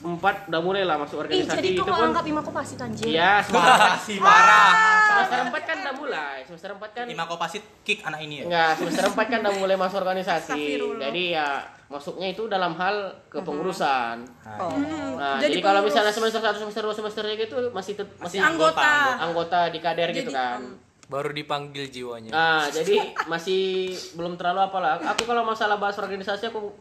4 0.00 0.52
udah 0.52 0.60
mulai 0.60 0.84
lah 0.84 0.96
masuk 0.96 1.18
Ih, 1.18 1.22
organisasi 1.24 1.56
jadi 1.56 1.68
itu 1.72 1.82
pun 1.82 1.96
anggap 1.96 2.24
Ima 2.24 2.42
Kopasit 2.44 2.78
anjir. 2.78 3.08
iya 3.08 3.40
semester, 3.40 3.80
Masih 3.96 4.16
parah. 4.20 4.72
semester 5.08 5.38
4 5.48 5.56
kan 5.64 5.76
udah 5.80 5.94
mulai 5.96 6.36
semester 6.44 6.70
4 6.74 6.84
kan 6.92 7.04
Ima 7.08 7.24
Kopasit 7.24 7.64
kick 7.82 8.04
anak 8.04 8.20
ini 8.20 8.34
ya. 8.40 8.44
Enggak, 8.44 8.70
semester 8.76 9.04
4 9.08 9.32
kan 9.32 9.38
udah 9.40 9.54
mulai 9.56 9.76
masuk 9.76 9.96
organisasi. 9.98 10.62
Jadi 10.78 11.22
ya 11.32 11.48
masuknya 11.86 12.28
itu 12.28 12.42
dalam 12.46 12.74
hal 12.74 12.96
kepengurusan. 13.30 14.26
Oh. 14.58 14.74
Nah, 15.16 15.38
Jadi 15.38 15.58
jadi, 15.58 15.64
kalau 15.64 15.80
misalnya 15.86 16.10
semester 16.10 16.42
1, 16.42 16.58
semester 16.58 16.82
2, 16.82 16.98
semesternya 16.98 17.34
gitu 17.38 17.56
masih 17.70 17.94
masih 18.18 18.38
anggota. 18.42 19.16
anggota 19.22 19.70
di 19.70 19.78
kader 19.78 20.10
gitu 20.10 20.34
kan. 20.34 20.60
Baru 21.06 21.30
dipanggil 21.30 21.86
jiwanya. 21.86 22.34
Nah, 22.34 22.66
jadi 22.66 23.14
masih 23.30 23.94
belum 24.18 24.34
terlalu 24.34 24.66
apalah. 24.66 24.98
Aku 25.14 25.22
kalau 25.22 25.46
masalah 25.46 25.78
bahas 25.78 25.94
organisasi 25.94 26.50
aku 26.50 26.74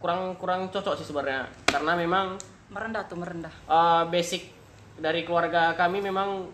kurang 0.00 0.34
kurang 0.34 0.66
cocok 0.66 0.96
sih 0.96 1.04
sebenarnya. 1.04 1.44
Karena 1.64 1.92
memang 1.94 2.40
Merendah 2.66 3.04
tuh, 3.04 3.14
merendah. 3.14 3.50
eh, 3.50 4.02
basic 4.08 4.48
dari 4.96 5.22
keluarga 5.22 5.74
kami 5.74 6.00
memang 6.00 6.46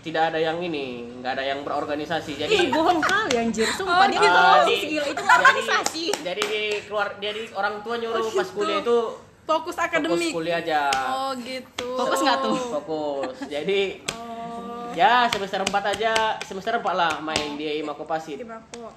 tidak 0.00 0.30
ada 0.30 0.38
yang 0.38 0.60
ini, 0.60 1.08
nggak 1.14 1.32
ada 1.34 1.44
yang 1.46 1.60
berorganisasi. 1.60 2.36
Jadi 2.36 2.52
Ih, 2.54 2.68
bohong 2.68 3.00
kali 3.00 3.34
anjir. 3.34 3.64
Sumpah 3.66 4.04
dia 4.06 4.20
Ah, 4.20 4.32
bohong 4.60 4.68
di- 4.68 4.80
segila 4.82 5.04
itu 5.06 5.16
jadi, 5.18 5.34
organisasi. 5.34 6.04
jadi 6.20 6.42
di 6.42 6.62
keluar 6.82 7.08
jadi 7.18 7.40
orang 7.52 7.74
tua 7.80 7.94
nyuruh 7.96 8.24
pas 8.26 8.44
gitu. 8.44 8.52
kuliah 8.54 8.78
itu 8.78 8.98
fokus 9.44 9.72
fokus 9.72 9.76
akademik 9.78 10.30
kuliah 10.30 10.56
aja 10.58 10.88
oh 11.06 11.36
gitu 11.36 11.88
Fokus 11.94 12.20
nggak 12.22 12.38
tuh? 12.38 12.56
fokus 12.70 13.36
jadi 13.44 13.80
oh 14.16 14.88
ya 14.94 15.26
semester 15.26 15.60
4 15.60 15.68
aja 15.90 16.12
semester 16.40 16.72
4 16.74 16.84
lah 16.92 17.20
main 17.20 17.52
di 17.52 17.68
Ima 17.74 17.92
Kopasit 17.92 18.38
tim 18.38 18.48
aku 18.48 18.88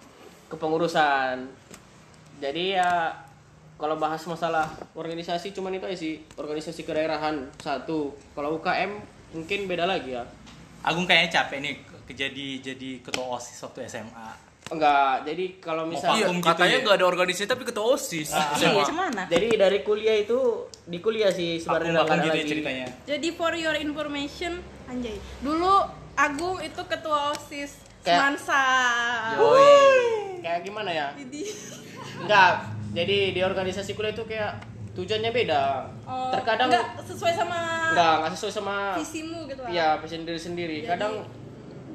kepengurusan 0.47 1.51
jadi 2.37 2.79
ya 2.79 2.91
kalau 3.77 3.95
bahas 3.95 4.21
masalah 4.23 4.65
organisasi 4.91 5.49
cuman 5.51 5.71
itu 5.71 5.85
aja 5.85 5.95
sih 5.95 6.13
organisasi 6.33 6.81
kedaerahan 6.81 7.45
satu 7.57 8.11
kalau 8.33 8.57
UKM 8.57 8.91
mungkin 9.31 9.65
beda 9.65 9.85
lagi 9.85 10.11
ya 10.11 10.25
Agung 10.79 11.03
kayaknya 11.03 11.29
capek 11.35 11.57
nih 11.59 11.73
ke- 11.79 12.15
jadi 12.15 12.47
jadi 12.63 12.89
ketua 13.01 13.25
OSIS 13.31 13.59
waktu 13.61 13.85
SMA. 13.85 14.29
enggak 14.67 15.23
jadi 15.23 15.45
kalau 15.57 15.83
misalnya 15.85 16.15
Iya, 16.21 16.27
gitu 16.33 16.43
katanya 16.45 16.73
ya? 16.73 16.83
nggak 16.83 16.95
ada 16.95 17.07
organisasi 17.07 17.45
tapi 17.45 17.63
ketua 17.63 17.85
OSIS. 17.89 18.29
Iya, 18.31 18.83
cemana? 18.83 19.23
jadi 19.25 19.47
dari 19.57 19.79
kuliah 19.81 20.17
itu 20.17 20.37
di 20.83 20.99
kuliah 20.99 21.29
sih 21.29 21.55
sebenarnya 21.57 22.01
ada 22.01 22.19
gitu 22.19 22.27
ya 22.29 22.33
lagi. 22.35 22.49
ceritanya. 22.49 22.87
jadi 23.05 23.27
for 23.31 23.53
your 23.53 23.75
information 23.75 24.59
anjay 24.85 25.15
dulu 25.39 25.87
Agung 26.15 26.57
itu 26.59 26.81
ketua 26.83 27.31
osis 27.31 27.77
Kayak- 28.01 28.39
Semansa 28.39 28.63
Yoi. 29.35 30.39
Kayak 30.39 30.59
gimana 30.63 30.89
ya? 30.89 31.07
Enggak. 32.17 32.53
Jadi 32.97 33.37
di 33.37 33.41
organisasi 33.45 33.93
kuliah 33.93 34.09
itu 34.09 34.25
kayak 34.25 34.57
tujuannya 34.97 35.29
beda. 35.29 35.85
oh, 36.09 36.33
Terkadang 36.33 36.73
nggak 36.73 37.05
sesuai 37.05 37.33
sama 37.37 37.59
enggak, 37.93 38.13
enggak 38.17 38.31
sesuai 38.33 38.53
sama 38.57 38.75
visimu 38.97 39.45
gitu 39.45 39.61
lah 39.61 39.69
ya 39.69 39.87
visi 40.01 40.17
sendiri 40.17 40.39
sendiri. 40.41 40.77
Kadang 40.89 41.13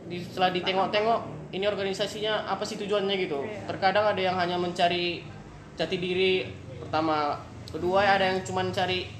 di, 0.07 0.23
setelah 0.23 0.55
ditengok-tengok 0.55 1.21
ini 1.51 1.65
organisasinya 1.67 2.47
apa 2.47 2.62
sih 2.62 2.79
tujuannya 2.79 3.15
gitu. 3.19 3.43
Iya. 3.43 3.67
Terkadang 3.67 4.15
ada 4.15 4.21
yang 4.23 4.38
hanya 4.38 4.55
mencari 4.55 5.27
jati 5.75 5.97
diri 5.99 6.47
pertama, 6.79 7.43
kedua 7.75 8.07
ada 8.07 8.31
yang 8.31 8.38
cuma 8.47 8.62
cari 8.71 9.11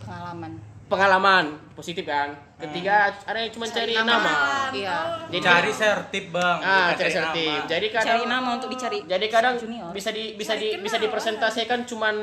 Pengalaman. 0.00 0.67
Pengalaman 0.88 1.44
positif 1.72 2.02
kan. 2.02 2.32
Ketiga 2.58 3.14
ada 3.22 3.38
yang 3.38 3.52
cuma 3.52 3.64
cari, 3.64 3.94
nama. 3.94 4.32
Iya. 4.72 4.98
Jadi 5.28 5.38
Cari 5.38 5.70
sertip 5.70 6.24
bang. 6.28 6.58
ah, 6.58 6.90
cari 6.90 7.12
sertif. 7.12 7.46
nama. 7.54 7.68
Jadi 7.68 7.86
kadang 7.88 8.08
Cari 8.10 8.24
nama 8.26 8.48
untuk 8.52 8.68
dicari. 8.68 8.98
Jadi 9.04 9.26
kadang 9.28 9.54
Junior. 9.54 9.92
bisa 9.92 10.10
di 10.10 10.34
bisa 10.34 10.52
Cari 10.52 10.60
di 10.60 10.68
kenal 10.70 10.82
bisa 10.82 10.96
dipresentasikan 10.98 11.78
cuman 11.84 12.14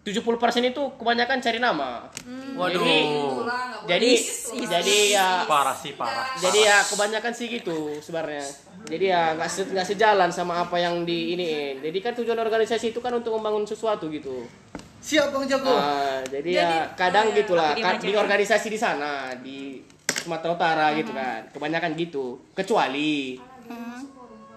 70% 0.00 0.24
itu 0.66 0.82
kebanyakan 0.96 1.38
cari 1.38 1.58
nama. 1.58 2.08
Waduh. 2.52 2.80
Jadi 2.80 3.00
jadi 3.86 4.10
jadi 4.66 4.96
ya 5.10 5.28
Parah 5.44 5.76
sih 5.76 5.92
parah. 5.92 6.36
jadi 6.36 6.58
ya 6.58 6.78
kebanyakan 6.82 7.32
sih 7.32 7.46
gitu 7.50 7.96
sebenarnya. 7.98 8.44
Jadi 8.82 9.04
ya 9.06 9.36
nggak 9.36 9.46
se- 9.46 9.68
nggak 9.68 9.86
sejalan 9.86 10.28
sama 10.28 10.64
apa 10.64 10.76
yang 10.76 11.04
di 11.04 11.32
ini. 11.32 11.46
Jadi 11.78 11.98
kan 12.00 12.12
tujuan 12.14 12.36
organisasi 12.36 12.90
itu 12.90 12.98
kan 12.98 13.12
untuk 13.12 13.36
membangun 13.36 13.64
sesuatu 13.64 14.08
gitu. 14.08 14.48
Siap 15.00 15.32
bang 15.32 15.44
Jago. 15.48 15.72
Nah, 15.72 16.20
jadi, 16.28 16.48
ya 16.50 16.60
Jadi, 16.60 16.76
kadang 16.94 17.26
oh 17.26 17.32
ya, 17.32 17.38
gitulah 17.40 17.70
kan 17.74 17.94
di 17.98 18.12
organisasi 18.12 18.68
di 18.68 18.78
sana 18.78 19.12
di 19.34 19.58
Sumatera 20.12 20.52
Utara 20.52 20.86
gitu 20.92 21.10
kan. 21.10 21.48
Kebanyakan 21.50 21.92
gitu. 21.96 22.38
Kecuali 22.52 23.40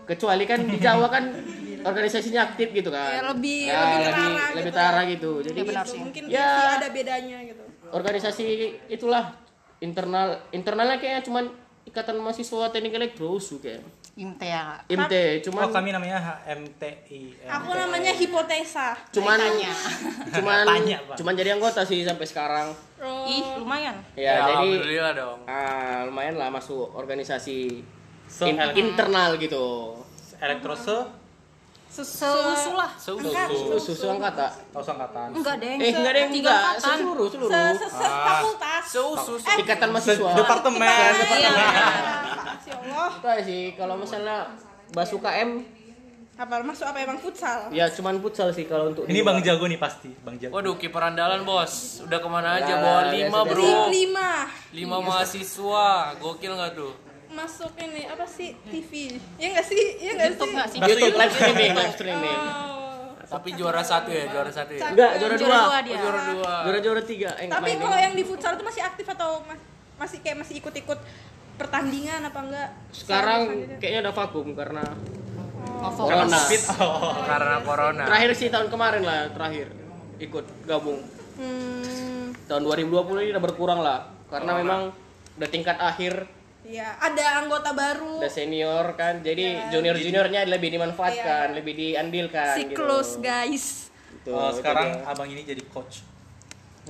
kecuali 0.04 0.44
kan 0.44 0.60
di 0.60 0.78
Jawa 0.78 1.08
kan 1.08 1.32
organisasinya 1.82 2.44
aktif 2.46 2.76
gitu 2.76 2.92
kan. 2.92 3.08
Ya, 3.10 3.24
lebih- 3.24 3.66
Ya, 3.66 3.80
lebih 3.80 3.96
lebih 3.96 4.12
terarah 4.12 4.48
lebih 4.52 4.64
gitu. 4.64 4.76
terarah 4.76 5.04
gitu. 5.08 5.32
Jadi 5.42 5.60
Gitu, 5.64 5.96
mungkin 5.98 6.24
Ya. 6.28 6.50
ada 6.76 6.88
bedanya 6.92 7.38
gitu 7.42 7.64
organisasi 7.94 8.46
itulah 8.90 9.38
internal 9.78 10.42
internalnya 10.50 10.98
kayaknya 10.98 11.22
cuman 11.22 11.46
ikatan 11.86 12.18
mahasiswa 12.18 12.74
teknik 12.74 12.98
elektro 12.98 13.38
USU 13.38 13.62
kayak 13.62 13.86
Inte 14.14 14.46
ya. 14.46 14.78
IMT 14.86 15.10
Oh, 15.10 15.50
cuman 15.50 15.74
kami 15.74 15.90
namanya 15.90 16.22
HMTI. 16.22 17.50
Aku 17.50 17.74
namanya 17.74 18.14
hipotesa. 18.14 18.94
cuman 19.10 19.36
Tanya. 19.36 19.74
cuman 20.30 20.62
Tanya, 20.70 20.98
Pak. 21.04 21.16
cuman 21.18 21.34
jadi 21.34 21.50
anggota 21.52 21.82
sih 21.82 22.02
sampai 22.02 22.22
sekarang 22.24 22.68
Oh. 23.00 23.26
Ih, 23.26 23.58
lumayan. 23.58 23.98
ya, 24.14 24.38
jadi 24.40 24.54
alhamdulillah 24.54 25.14
dong. 25.14 25.40
ah, 25.44 26.06
lumayan 26.06 26.36
lah 26.36 26.48
masuk 26.48 26.94
organisasi 26.94 27.82
So, 28.24 28.46
in- 28.46 28.62
internal 28.76 29.36
gitu 29.36 29.98
elektrose, 30.40 31.04
Seusul 31.86 32.74
lah. 32.74 32.90
susu 32.96 33.30
susu 33.78 34.06
angkata 34.10 34.50
tahu 34.72 34.82
angkatan. 34.88 35.30
Enggak, 35.32 35.56
Deng. 35.58 35.78
eh 35.78 35.90
enggak 35.92 36.12
ada 36.12 36.20
yang 36.20 36.32
Tiga 36.32 36.50
enggak 36.50 36.62
angkatan. 36.72 36.98
seluruh 36.98 37.28
seluruh 37.28 37.52
Se 37.52 37.62
se 37.76 37.88
se 37.88 38.06
fakultas. 38.08 38.84
Seusus. 38.88 39.42
ikatan 39.60 39.90
mahasiswa 39.90 40.30
Departemen. 40.34 40.82
Iya. 40.82 41.52
Ya 42.64 42.76
Allah. 42.78 43.10
itu 43.14 43.28
aja 43.28 43.44
sih 43.44 43.62
kalau 43.74 43.96
misalnya 43.96 44.38
bahas 44.90 45.10
UKM 45.10 45.50
Apa 46.34 46.60
masuk 46.60 46.82
apa 46.84 46.98
emang 47.00 47.18
futsal? 47.18 47.70
ya 47.70 47.86
cuman 47.88 48.18
futsal 48.18 48.50
sih 48.50 48.66
kalau 48.66 48.90
untuk 48.90 49.06
Ini 49.06 49.22
Bang. 49.22 49.38
Jago 49.40 49.64
nih 49.64 49.78
pasti, 49.78 50.10
Bang 50.20 50.34
Jago. 50.36 50.50
Waduh, 50.52 50.76
kiper 50.76 51.04
andalan 51.04 51.44
bos. 51.44 52.02
Udah 52.02 52.18
ke 52.18 52.26
mana 52.28 52.58
aja 52.58 52.74
bawa 52.76 53.14
lima 53.14 53.40
bro. 53.44 53.86
Lima 53.88 54.50
Lima 54.72 54.98
mahasiswa. 55.00 56.18
Gokil 56.18 56.52
nggak 56.52 56.74
tuh? 56.74 56.94
masuk 57.30 57.74
ini 57.76 58.06
apa 58.06 58.26
sih 58.26 58.54
TV? 58.64 59.18
Ya 59.36 59.50
nggak 59.52 59.66
sih? 59.66 59.84
Ya 60.00 60.12
nggak 60.14 60.30
sih? 60.32 60.48
nggak 60.48 60.68
sih? 60.70 60.78
YouTube 60.80 61.16
live 61.16 61.34
streaming 61.34 61.72
live 61.74 61.94
streaming 61.98 62.40
Oh. 62.40 63.10
Tapi 63.32 63.50
juara 63.54 63.82
satu 63.82 64.10
ya, 64.10 64.26
juara 64.28 64.50
satu 64.50 64.72
ya. 64.72 64.86
enggak 64.88 65.12
juara 65.18 65.34
Juara 65.34 65.38
dua. 65.40 65.58
Oh, 65.60 65.82
juara 65.84 66.20
dua. 66.28 66.54
juara 66.62 66.80
juara 66.80 67.02
tiga 67.02 67.30
eh 67.36 67.46
Tapi 67.48 67.72
kalau 67.76 67.98
yang 68.00 68.14
di 68.14 68.22
futsal 68.22 68.54
itu 68.54 68.62
masih 68.62 68.82
aktif 68.82 69.06
atau 69.08 69.42
ma- 69.44 69.58
masih 69.96 70.18
kayak 70.20 70.38
masih 70.40 70.58
ikut-ikut 70.60 70.98
pertandingan 71.56 72.22
apa 72.24 72.40
enggak? 72.42 72.70
sekarang 72.92 73.40
kayaknya 73.78 74.00
udah 74.04 74.16
vakum 74.16 74.48
karena 74.54 74.86
Oh, 75.64 75.92
corona. 75.92 76.40
Oh. 76.80 77.12
Karena 77.28 77.60
corona. 77.60 78.04
terakhir 78.06 78.32
sih 78.34 78.48
tahun 78.48 78.68
kemarin 78.68 79.04
lah 79.04 79.28
terakhir 79.30 79.68
ikut 80.18 80.46
gabung 80.64 81.00
Hmm, 81.34 82.30
tahun 82.46 82.62
2020 82.64 82.94
ini 83.20 83.30
udah 83.32 83.44
berkurang 83.44 83.80
lah 83.80 84.06
karena 84.28 84.54
memang 84.56 84.82
udah 85.34 85.50
tingkat 85.50 85.76
akhir 85.76 86.30
ya 86.64 86.94
ada 86.96 87.42
anggota 87.42 87.74
baru. 87.74 88.22
udah 88.22 88.32
senior 88.32 88.86
kan 88.94 89.20
jadi 89.20 89.68
junior 89.70 89.98
juniornya 89.98 90.46
lebih 90.46 90.72
dimanfaatkan 90.72 91.52
lebih 91.54 91.74
diandilkan 91.74 92.56
Siklus 92.56 93.10
gitu. 93.14 93.26
guys. 93.26 93.66
Gitu, 94.14 94.30
Oh, 94.30 94.48
itu 94.48 94.62
sekarang 94.62 95.04
abang 95.04 95.28
ini 95.28 95.44
jadi 95.44 95.64
coach. 95.68 96.06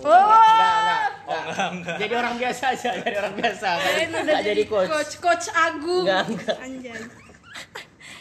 Oh, 0.01 0.09
enggak, 0.09 1.09
enggak, 1.29 1.69
enggak. 1.69 1.97
jadi 2.01 2.13
orang 2.17 2.35
biasa 2.41 2.63
aja 2.73 2.89
jadi 2.97 3.15
orang 3.21 3.35
biasa 3.37 3.67
kalian 3.77 4.09
enggak 4.09 4.23
udah 4.25 4.41
jadi 4.41 4.63
coach 4.65 4.89
coach 4.89 5.13
coach 5.21 5.45
Agung. 5.53 6.05
Enggak, 6.09 6.25
enggak. 6.33 6.57
Anjay. 6.57 7.01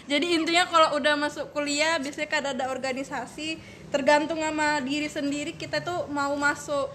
Jadi 0.02 0.34
intinya 0.34 0.66
kalau 0.66 0.98
udah 0.98 1.14
masuk 1.14 1.54
kuliah 1.54 1.96
biasanya 2.02 2.28
kan 2.28 2.42
ada 2.42 2.74
organisasi 2.74 3.56
tergantung 3.88 4.42
sama 4.42 4.82
diri 4.82 5.06
sendiri 5.06 5.54
kita 5.54 5.78
tuh 5.78 6.10
mau 6.10 6.34
masuk 6.34 6.90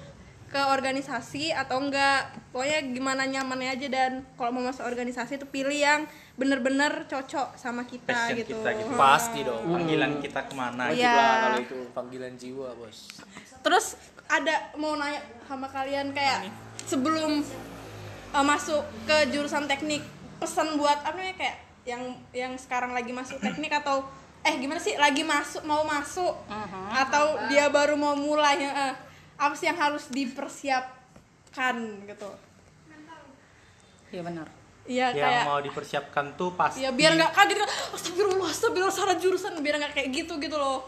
ke 0.48 0.60
organisasi 0.60 1.52
atau 1.52 1.80
enggak 1.84 2.32
pokoknya 2.56 2.80
gimana 2.96 3.24
nyamannya 3.28 3.80
aja 3.80 3.88
dan 3.92 4.12
kalau 4.40 4.56
mau 4.56 4.63
masuk 4.63 4.88
organisasi 4.88 5.40
tuh 5.40 5.50
pilih 5.52 5.76
yang 5.76 6.08
bener-bener 6.40 7.04
cocok 7.08 7.60
sama 7.60 7.84
kita 7.84 8.16
Passion 8.16 8.40
gitu 8.40 8.60
kita 8.60 8.70
gitu. 8.76 8.96
Pasti 8.96 9.40
dong. 9.44 9.60
Panggilan 9.68 10.12
kita 10.24 10.40
ke 10.48 10.54
mana? 10.56 10.88
Iya. 10.92 11.12
lah 11.12 11.34
kalau 11.44 11.60
itu 11.63 11.80
Panggilan 11.92 12.34
jiwa 12.40 12.76
bos. 12.80 13.24
terus 13.60 14.00
ada 14.28 14.56
mau 14.76 14.94
nanya 14.94 15.20
sama 15.44 15.68
kalian 15.68 16.12
kayak 16.12 16.52
sebelum 16.84 17.44
uh, 18.32 18.44
masuk 18.44 18.80
ke 19.04 19.32
jurusan 19.32 19.66
teknik 19.66 20.04
pesan 20.38 20.76
buat 20.76 21.02
apa 21.02 21.16
namanya 21.16 21.36
kayak 21.36 21.58
yang 21.84 22.04
yang 22.32 22.54
sekarang 22.56 22.92
lagi 22.92 23.10
masuk 23.10 23.40
teknik 23.40 23.72
atau 23.74 24.04
eh 24.44 24.54
gimana 24.56 24.78
sih 24.78 24.96
lagi 24.96 25.24
masuk 25.24 25.63
mau 25.63 25.82
masuk 25.82 26.36
atau 26.94 27.26
dia 27.48 27.68
baru 27.68 27.96
mau 27.96 28.13
mulai 28.13 28.60
eh, 28.60 28.94
apa 29.36 29.54
sih 29.56 29.66
yang 29.66 29.76
harus 29.76 30.08
dipersiapkan 30.08 31.76
gitu 32.06 32.30
Iya 34.08 34.24
benar. 34.24 34.48
Iya 34.88 35.12
Yang 35.12 35.20
kayak 35.20 35.44
mau 35.44 35.60
dipersiapkan 35.60 36.26
tuh 36.40 36.56
pasti. 36.56 36.80
ya 36.80 36.96
biar 36.96 37.20
nggak 37.20 37.32
kaget 37.36 37.58
kan 37.60 37.70
astagfirullah 37.92 38.48
astagfirullah 38.48 38.96
salah 38.96 39.20
jurusan 39.20 39.60
biar 39.60 39.76
nggak 39.84 39.92
kayak 39.92 40.10
gitu 40.16 40.40
gitu 40.40 40.56
loh 40.56 40.88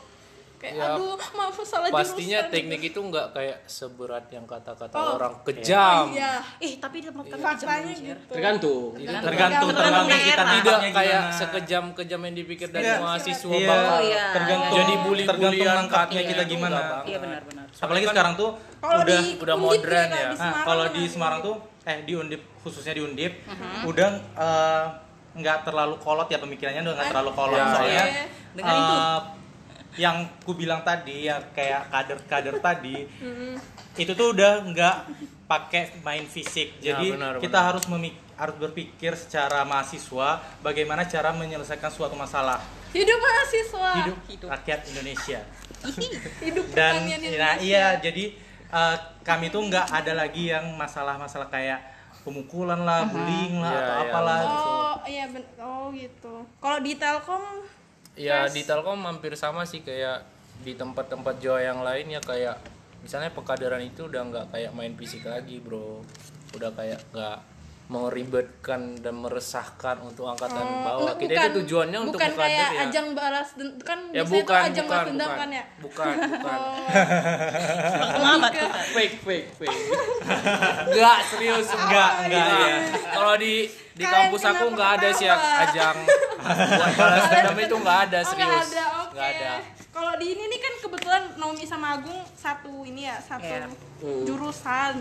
kayak 0.60 0.76
Ya, 0.76 0.92
aduh 0.92 1.16
maaf 1.16 1.56
salah 1.64 1.88
Pastinya 1.88 2.40
jurusan 2.42 2.52
teknik 2.52 2.82
itu 2.86 3.00
nggak 3.00 3.28
kayak 3.32 3.58
seberat 3.64 4.28
yang 4.28 4.44
kata-kata 4.44 4.92
Oh. 4.92 5.16
orang 5.16 5.40
kejam. 5.42 6.12
iya 6.12 6.44
Eh, 6.58 6.76
tapi 6.78 7.00
di 7.00 7.08
tempat 7.08 7.26
kami 7.26 7.40
faktanya 7.40 7.84
kejam, 7.90 8.04
gitu 8.06 8.24
tergantung 8.30 8.84
tergantung 8.94 9.24
Tergantung 9.26 9.70
tergantung 9.72 10.08
kita 10.10 10.20
daerah. 10.36 10.54
Tidak 10.54 10.80
kayak 10.92 11.22
sekejam-kejam 11.34 12.20
yang 12.22 12.36
dipikir 12.36 12.68
dari 12.68 12.86
Iya. 12.86 13.00
mahasiswa 13.00 13.48
Iya. 13.50 13.66
bakal 13.66 13.88
Oh, 13.90 14.02
iya. 14.02 14.26
tergantung 14.30 14.76
Jadi 14.78 14.94
bully-bullyan 15.00 15.28
tergantung 15.32 15.78
nangkapnya 15.80 16.22
kita 16.26 16.44
gimana. 16.46 16.80
Iya 17.04 17.18
benar 17.18 17.42
benar. 17.44 17.66
Apalagi 17.72 18.06
sekarang 18.06 18.34
tuh 18.36 18.50
Kalau 18.78 19.00
udah 19.00 19.18
di 19.18 19.28
udah 19.38 19.56
Undip 19.56 19.66
modern 19.66 20.10
ya. 20.10 20.30
Semarang 20.32 20.66
kalau 20.66 20.86
di? 20.90 21.02
Semarang 21.06 21.40
tuh 21.40 21.56
eh 21.82 21.98
di 22.02 22.14
Undip 22.14 22.42
khususnya 22.60 22.92
di 22.92 23.02
Undip 23.02 23.34
udah 23.82 24.10
eh, 24.36 24.86
nggak 25.32 25.64
terlalu 25.64 25.96
kolot 25.98 26.28
ya 26.28 26.38
pemikirannya 26.38 26.82
udah 26.82 26.94
nggak 26.94 27.10
terlalu 27.10 27.32
kolot 27.32 27.56
Iya, 27.56 27.66
soalnya 27.72 28.04
iya. 28.06 28.26
Dengan 28.50 28.74
itu. 28.76 28.96
Yang 29.96 30.28
ku 30.42 30.54
bilang 30.54 30.82
tadi 30.82 31.26
ya 31.26 31.42
kayak 31.50 31.90
kader-kader 31.90 32.56
tadi 32.68 33.08
itu 33.96 34.12
tuh 34.14 34.32
udah 34.32 34.64
nggak 34.66 34.96
pakai 35.46 35.98
main 36.02 36.24
fisik. 36.24 36.78
Ya, 36.78 36.94
jadi 36.94 37.18
benar, 37.18 37.34
kita 37.38 37.58
benar. 37.58 37.68
harus 37.74 37.84
memik- 37.90 38.22
harus 38.38 38.56
berpikir 38.56 39.18
secara 39.18 39.66
mahasiswa 39.66 40.30
bagaimana 40.62 41.04
cara 41.04 41.34
menyelesaikan 41.34 41.90
suatu 41.90 42.14
masalah. 42.14 42.62
Hidup 42.90 43.18
mahasiswa. 43.18 43.92
Hidup, 44.00 44.18
rakyat 44.48 44.80
Indonesia. 44.88 45.42
Hidup 46.40 46.66
dan 46.78 47.02
nah, 47.02 47.18
Indonesia. 47.18 47.58
iya 47.60 47.98
jadi 47.98 48.38
eh, 48.70 48.96
kami 49.22 49.50
tuh 49.50 49.66
nggak 49.66 49.90
ada 49.90 50.14
lagi 50.14 50.48
yang 50.48 50.70
masalah-masalah 50.74 51.50
kayak 51.50 51.82
pemukulan 52.22 52.80
lah, 52.80 53.10
bullying 53.10 53.58
lah 53.58 53.72
Iya, 53.72 53.80
atau 53.80 53.96
iya, 53.96 54.04
apalah. 54.06 54.40
gitu. 54.40 54.70
oh 54.70 54.96
iya 55.08 55.24
ben 55.28 55.44
oh 55.58 55.86
gitu. 55.90 56.34
Kalau 56.60 56.78
di 56.80 56.94
Telkom 56.94 57.44
Ya 58.20 58.44
Terus? 58.44 58.60
di 58.60 58.62
Telkom 58.68 59.00
hampir 59.08 59.32
sama 59.40 59.64
sih 59.64 59.80
kayak 59.80 60.28
di 60.60 60.76
tempat-tempat 60.76 61.40
Jawa 61.40 61.64
yang 61.64 61.80
lain 61.80 62.12
ya 62.12 62.20
kayak 62.20 62.60
misalnya 63.00 63.32
pekaderan 63.32 63.80
itu 63.80 64.12
udah 64.12 64.28
nggak 64.28 64.46
kayak 64.52 64.72
main 64.76 64.92
fisik 65.00 65.24
lagi 65.24 65.64
bro 65.64 66.04
udah 66.52 66.72
kayak 66.76 67.00
nggak 67.16 67.40
meribetkan 67.90 68.94
dan 68.96 69.18
meresahkan 69.18 69.98
untuk 70.00 70.30
angkatan 70.30 70.62
Oh, 70.62 70.78
bawah. 70.80 71.02
enggak, 71.10 71.18
kita 71.20 71.32
bukan- 71.34 71.42
itu 71.44 71.58
tujuannya 71.60 72.00
untuk 72.00 72.14
bukan 72.16 72.32
kayak 72.38 72.70
ya. 72.70 72.82
ajang 72.86 73.08
balas 73.12 73.48
kan 73.82 74.00
ya 74.06 74.22
biasanya 74.22 74.30
bukan 74.30 74.46
tuh 74.54 74.68
ajang 74.70 74.86
bukan 74.86 74.94
balas 74.94 75.08
dendam 75.10 75.26
bukan. 75.26 75.40
kan 75.40 75.50
ya? 75.50 75.64
Bukan 75.82 76.14
bukan. 76.30 76.60
Lebih 78.30 78.38
ke- 78.48 78.62
kita. 78.62 78.82
fake 78.94 79.16
fake 79.20 79.48
fake. 79.58 79.80
Enggak 80.86 81.18
serius 81.26 81.68
Enggak, 81.68 82.12
enggak 82.22 82.46
ya. 82.48 82.78
kalau 83.10 83.34
di 83.36 83.54
di 83.92 84.04
Kalian 84.06 84.14
kampus 84.22 84.42
aku 84.44 84.54
kenapa 84.56 84.76
nggak 84.78 84.92
ada 84.94 85.10
sih 85.12 85.28
ajang 85.28 85.98
buat 86.72 86.94
balas 86.96 87.24
dendam 87.28 87.58
itu 87.60 87.76
nggak 87.76 88.00
ada 88.06 88.20
oh 88.20 88.30
serius. 88.30 88.68
ada 88.70 88.84
oke. 89.02 89.12
Nggak 89.12 89.28
ada. 89.34 89.52
Kalau 89.90 90.14
di 90.16 90.28
ini 90.30 90.44
nih 90.46 90.60
kan 90.62 90.74
kebetulan 90.80 91.24
Naomi 91.36 91.66
sama 91.66 91.98
Agung 91.98 92.22
satu 92.34 92.86
ini 92.86 93.02
ya 93.04 93.18
satu. 93.18 93.50
Hmm. 94.00 94.24
jurusan. 94.24 94.94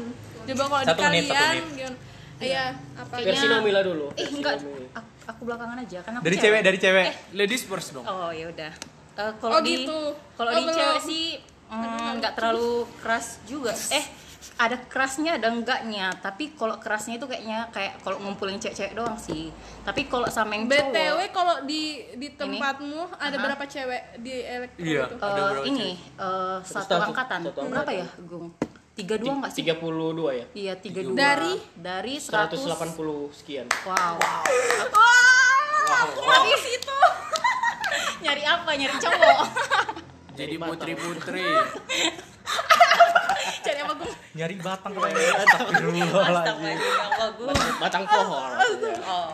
Coba 0.49 0.65
kalau 0.65 0.83
di 0.83 0.95
kalian 0.97 1.25
gimana 1.29 1.97
iya 2.41 2.65
apa 2.95 3.15
versi 3.17 3.47
Nomila 3.47 3.81
dulu 3.81 4.07
Eh, 4.11 4.21
versi 4.21 4.35
enggak. 4.35 4.55
Nomila. 4.59 4.89
Aku, 4.95 5.09
aku 5.27 5.41
belakangan 5.45 5.79
aja 5.81 5.99
kan 6.01 6.13
aku 6.15 6.25
Dari 6.25 6.37
cewek, 6.37 6.61
dari 6.63 6.79
cewek. 6.79 7.07
ladies 7.33 7.63
first 7.63 7.91
dong 7.91 8.05
Oh, 8.05 8.31
ya 8.31 8.47
udah. 8.47 8.73
Eh, 9.17 9.33
kalau 9.37 9.53
Oh, 9.53 9.61
di 9.61 9.75
gitu. 9.77 9.99
kalau 10.33 10.49
Oh, 10.49 10.55
di 10.55 10.65
belum. 10.65 10.77
cewek 10.77 11.01
sih 11.03 11.25
mm, 11.67 12.11
nggak 12.17 12.33
terlalu 12.35 12.71
keras 12.97 13.27
juga. 13.45 13.75
Eh, 13.91 14.07
ada 14.57 14.79
kerasnya 14.81 15.35
ada 15.35 15.51
enggaknya, 15.51 16.15
tapi 16.17 16.51
kalau 16.53 16.79
kerasnya 16.79 17.15
itu 17.17 17.27
kayaknya 17.27 17.67
kayak 17.69 17.99
kalau 18.01 18.19
ngumpulin 18.19 18.57
cewek-cewek 18.57 18.91
doang 18.93 19.15
sih. 19.17 19.51
Tapi 19.83 20.07
kalau 20.07 20.27
sama 20.29 20.55
yang 20.55 20.67
cowok 20.67 20.91
BTW 20.91 21.19
kalau 21.29 21.55
di 21.63 21.83
di 22.15 22.29
tempatmu 22.33 23.19
ada 23.19 23.35
berapa 23.37 23.65
cewek 23.65 24.03
di 24.17 24.35
elektro 24.41 24.79
Iya. 24.81 25.03
itu? 25.05 25.15
eh, 25.17 25.23
ada 25.25 25.43
berapa 25.49 25.63
ini 25.65 25.89
eh, 25.99 26.59
satu 26.61 26.95
angkatan. 27.01 27.41
satu 27.45 27.59
Berapa 27.61 27.83
angkatan. 27.85 27.95
ya, 27.97 28.07
Gung? 28.25 28.47
Tiga 28.99 29.15
dua 29.15 29.33
nggak 29.39 29.53
sih? 29.55 29.63
32 29.63 29.79
ya 30.35 30.45
Iya, 30.59 30.73
tiga 30.75 31.01
dua. 31.07 31.15
Dari? 31.15 31.55
dari 31.79 32.15
100 32.19 32.59
180 32.59 33.31
sekian 33.31 33.67
Wow. 33.87 34.19
Wah, 34.19 36.03
aku 36.03 36.19
mau 36.21 36.45
situ. 36.59 36.99
Nyari 38.27 38.43
apa? 38.43 38.71
Nyari 38.75 38.95
cowok. 38.99 39.39
jadi 40.39 40.55
putri-putri 40.59 41.47
Cari 43.59 43.79
apa, 43.81 43.93
Gung? 43.95 44.13
Nyari 44.35 44.55
batang 44.59 44.93
kayak 44.95 45.15
Astagfirullahaladzim. 45.47 46.69
Astagfirullah, 46.69 47.31
Gung. 47.39 47.57
batang 47.79 48.05
pohon 48.05 48.51
Oh. 49.07 49.29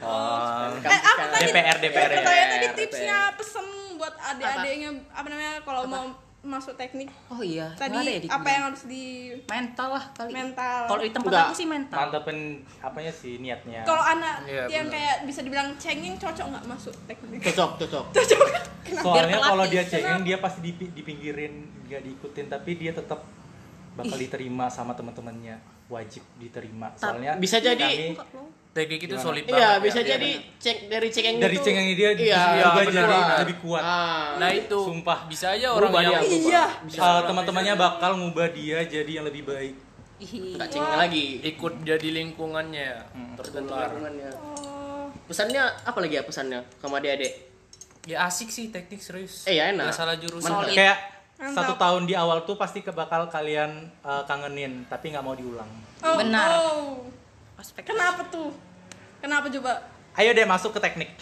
Oh. 0.00 0.64
Eh, 0.80 0.96
apa 0.96 1.22
tadi? 1.28 1.44
DPR, 1.44 1.76
DPR 1.76 2.10
ya. 2.10 2.20
Tadi 2.24 2.66
tipsnya 2.74 3.18
pesen 3.36 3.66
buat 4.00 4.16
adik-adiknya 4.16 4.90
apa 5.12 5.26
namanya 5.28 5.60
kalau 5.60 5.84
mau 5.84 6.08
masuk 6.42 6.72
teknik. 6.72 7.12
Oh 7.28 7.38
iya, 7.38 7.68
tadi 7.74 8.00
ya 8.00 8.16
di 8.16 8.26
apa 8.26 8.48
yang 8.48 8.62
harus 8.66 8.82
di 8.84 9.04
mental 9.44 9.88
lah 9.92 10.04
kali. 10.10 10.32
mental. 10.32 10.80
Kalau 10.86 11.00
di 11.00 11.10
tempat 11.10 11.28
Enggak. 11.30 11.44
aku 11.44 11.54
sih 11.54 11.66
mental. 11.66 11.96
mantepin 11.98 12.38
apanya 12.80 13.12
sih 13.12 13.32
niatnya? 13.36 13.80
Kalau 13.82 14.00
anak 14.00 14.44
Iya, 14.44 14.64
yang 14.70 14.86
kayak 14.88 15.16
bisa 15.24 15.40
dibilang 15.40 15.68
cengeng 15.76 16.16
cocok 16.16 16.46
nggak 16.48 16.64
masuk 16.66 16.94
teknik? 17.04 17.40
Cocok, 17.44 17.70
cocok. 17.80 18.04
soalnya 18.90 19.28
Biar 19.28 19.40
kalau 19.44 19.62
terlatih. 19.62 19.70
dia 19.70 19.82
cengeng 19.86 20.20
dia 20.22 20.36
pasti 20.36 20.60
dipi- 20.62 20.92
dipinggirin 20.92 21.54
nggak 21.84 22.02
diikutin 22.02 22.46
tapi 22.48 22.70
dia 22.74 22.92
tetap 22.92 23.20
bakal 23.92 24.16
diterima 24.16 24.66
sama 24.66 24.92
teman-temannya 24.92 25.60
wajib 25.86 26.24
diterima. 26.36 26.88
Soalnya 26.94 27.36
Bisa 27.36 27.60
jadi- 27.60 28.16
kami 28.16 28.16
teknik 28.70 29.00
itu 29.00 29.10
Gimana? 29.10 29.24
solid 29.24 29.44
Iya, 29.44 29.50
banget 29.50 29.80
bisa 29.82 29.98
ya. 29.98 30.06
jadi 30.08 30.30
cek 30.56 30.78
dari 30.86 31.08
cekeng 31.08 31.36
dari 31.36 31.52
itu. 31.52 31.64
cengeng 31.64 31.86
dia 31.90 32.10
Iya, 32.12 32.40
juga 32.60 32.82
jadi 32.86 33.18
lebih 33.40 33.56
kuat 33.58 33.82
Ah. 33.82 34.36
nah 34.36 34.48
itu 34.48 34.78
Sumpah. 34.80 35.18
bisa 35.26 35.46
aja 35.50 35.66
orang 35.68 35.90
Berubah 35.90 36.00
yang 36.04 36.22
dia. 36.22 36.64
iya 36.86 37.02
Uh, 37.02 37.20
teman-temannya 37.24 37.74
bakal 37.74 38.10
ngubah 38.16 38.48
dia 38.50 38.78
jadi 38.84 39.10
yang 39.12 39.26
lebih 39.26 39.42
baik 39.44 39.74
Ih, 40.18 40.54
Nggak 40.54 40.68
cengeng 40.68 40.96
lagi. 40.98 41.26
ikut 41.42 41.72
jadi 41.80 42.08
lingkungannya 42.14 42.88
tertular 43.34 43.88
Lingkungannya. 43.88 44.30
oh 44.38 45.08
Pesannya 45.24 45.62
apa 45.80 45.98
lagi 45.98 46.14
ya 46.14 46.22
pesannya 46.22 46.60
sama 46.76 46.98
adik-adik? 46.98 47.32
ya 48.02 48.24
asik 48.24 48.48
sih 48.48 48.68
teknik 48.68 48.98
serius 48.98 49.44
Eh, 49.44 49.56
ya 49.56 49.68
enak. 49.68 49.86
Nggak 49.86 49.96
salah 49.96 50.14
jurusan 50.14 50.46
Mantap. 50.48 50.70
kayak 50.70 50.96
Mantap. 51.36 51.54
satu 51.56 51.72
tahun 51.76 52.02
di 52.04 52.14
awal 52.14 52.42
tuh 52.42 52.54
pasti 52.54 52.80
ke- 52.80 52.92
bakal 52.92 53.26
kalian 53.26 53.70
uh, 54.00 54.22
kangenin 54.24 54.84
tapi 54.86 55.08
nggak 55.08 55.20
mau 55.20 55.32
diulang 55.32 55.68
Oh, 56.00 56.16
Benar. 56.16 56.48
oh. 56.54 57.04
Ospek. 57.60 57.84
kenapa 57.84 58.24
tuh 58.26 58.50
kenapa 59.20 59.46
coba 59.46 59.72
ayo 60.16 60.32
deh 60.32 60.42
masuk 60.44 60.72
ke 60.72 60.80
teknik 60.80 61.10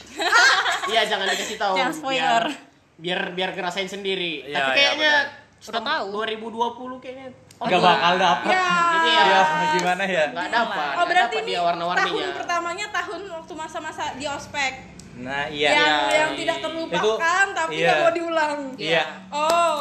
Iya, 0.89 1.05
jangan 1.05 1.29
dikasih 1.29 1.61
tahu. 1.61 1.75
Jangan 1.77 1.93
spoiler. 1.93 2.45
Biar 2.49 2.57
biar, 2.97 3.21
biar 3.37 3.51
ngerasain 3.53 3.85
sendiri. 3.87 4.41
Iya, 4.43 4.57
Tapi 4.57 4.71
iya, 4.73 4.77
kayaknya 4.97 5.13
Udah 5.61 5.83
tahu. 5.85 6.07
2020 6.17 7.05
kayaknya 7.05 7.29
oh, 7.59 7.67
nggak 7.67 7.77
enggak. 7.77 7.93
bakal 7.93 8.15
dapet 8.17 8.49
ya 8.49 8.71
Jadi 8.89 9.11
ya, 9.11 9.23
ya 9.27 9.67
gimana 9.69 10.03
ya 10.07 10.25
nggak 10.31 10.49
dapat. 10.49 10.79
oh 10.79 10.95
nggak 10.95 11.09
berarti 11.11 11.29
dapat 11.29 11.43
ini 11.43 11.51
dia 11.51 11.61
warna-warninya. 11.61 12.07
tahun 12.07 12.27
pertamanya 12.33 12.87
tahun 12.89 13.21
waktu 13.29 13.53
masa-masa 13.53 14.05
di 14.15 14.25
ospek 14.25 14.73
nah 15.19 15.45
iya 15.51 15.69
yang 15.69 15.77
Iya. 15.77 16.17
yang 16.17 16.33
tidak 16.39 16.57
terlupakan 16.63 17.45
tapi 17.53 17.73
iya. 17.75 17.85
nggak 17.85 17.99
mau 17.99 18.13
diulang 18.15 18.59
iya 18.79 19.03
oh 19.29 19.79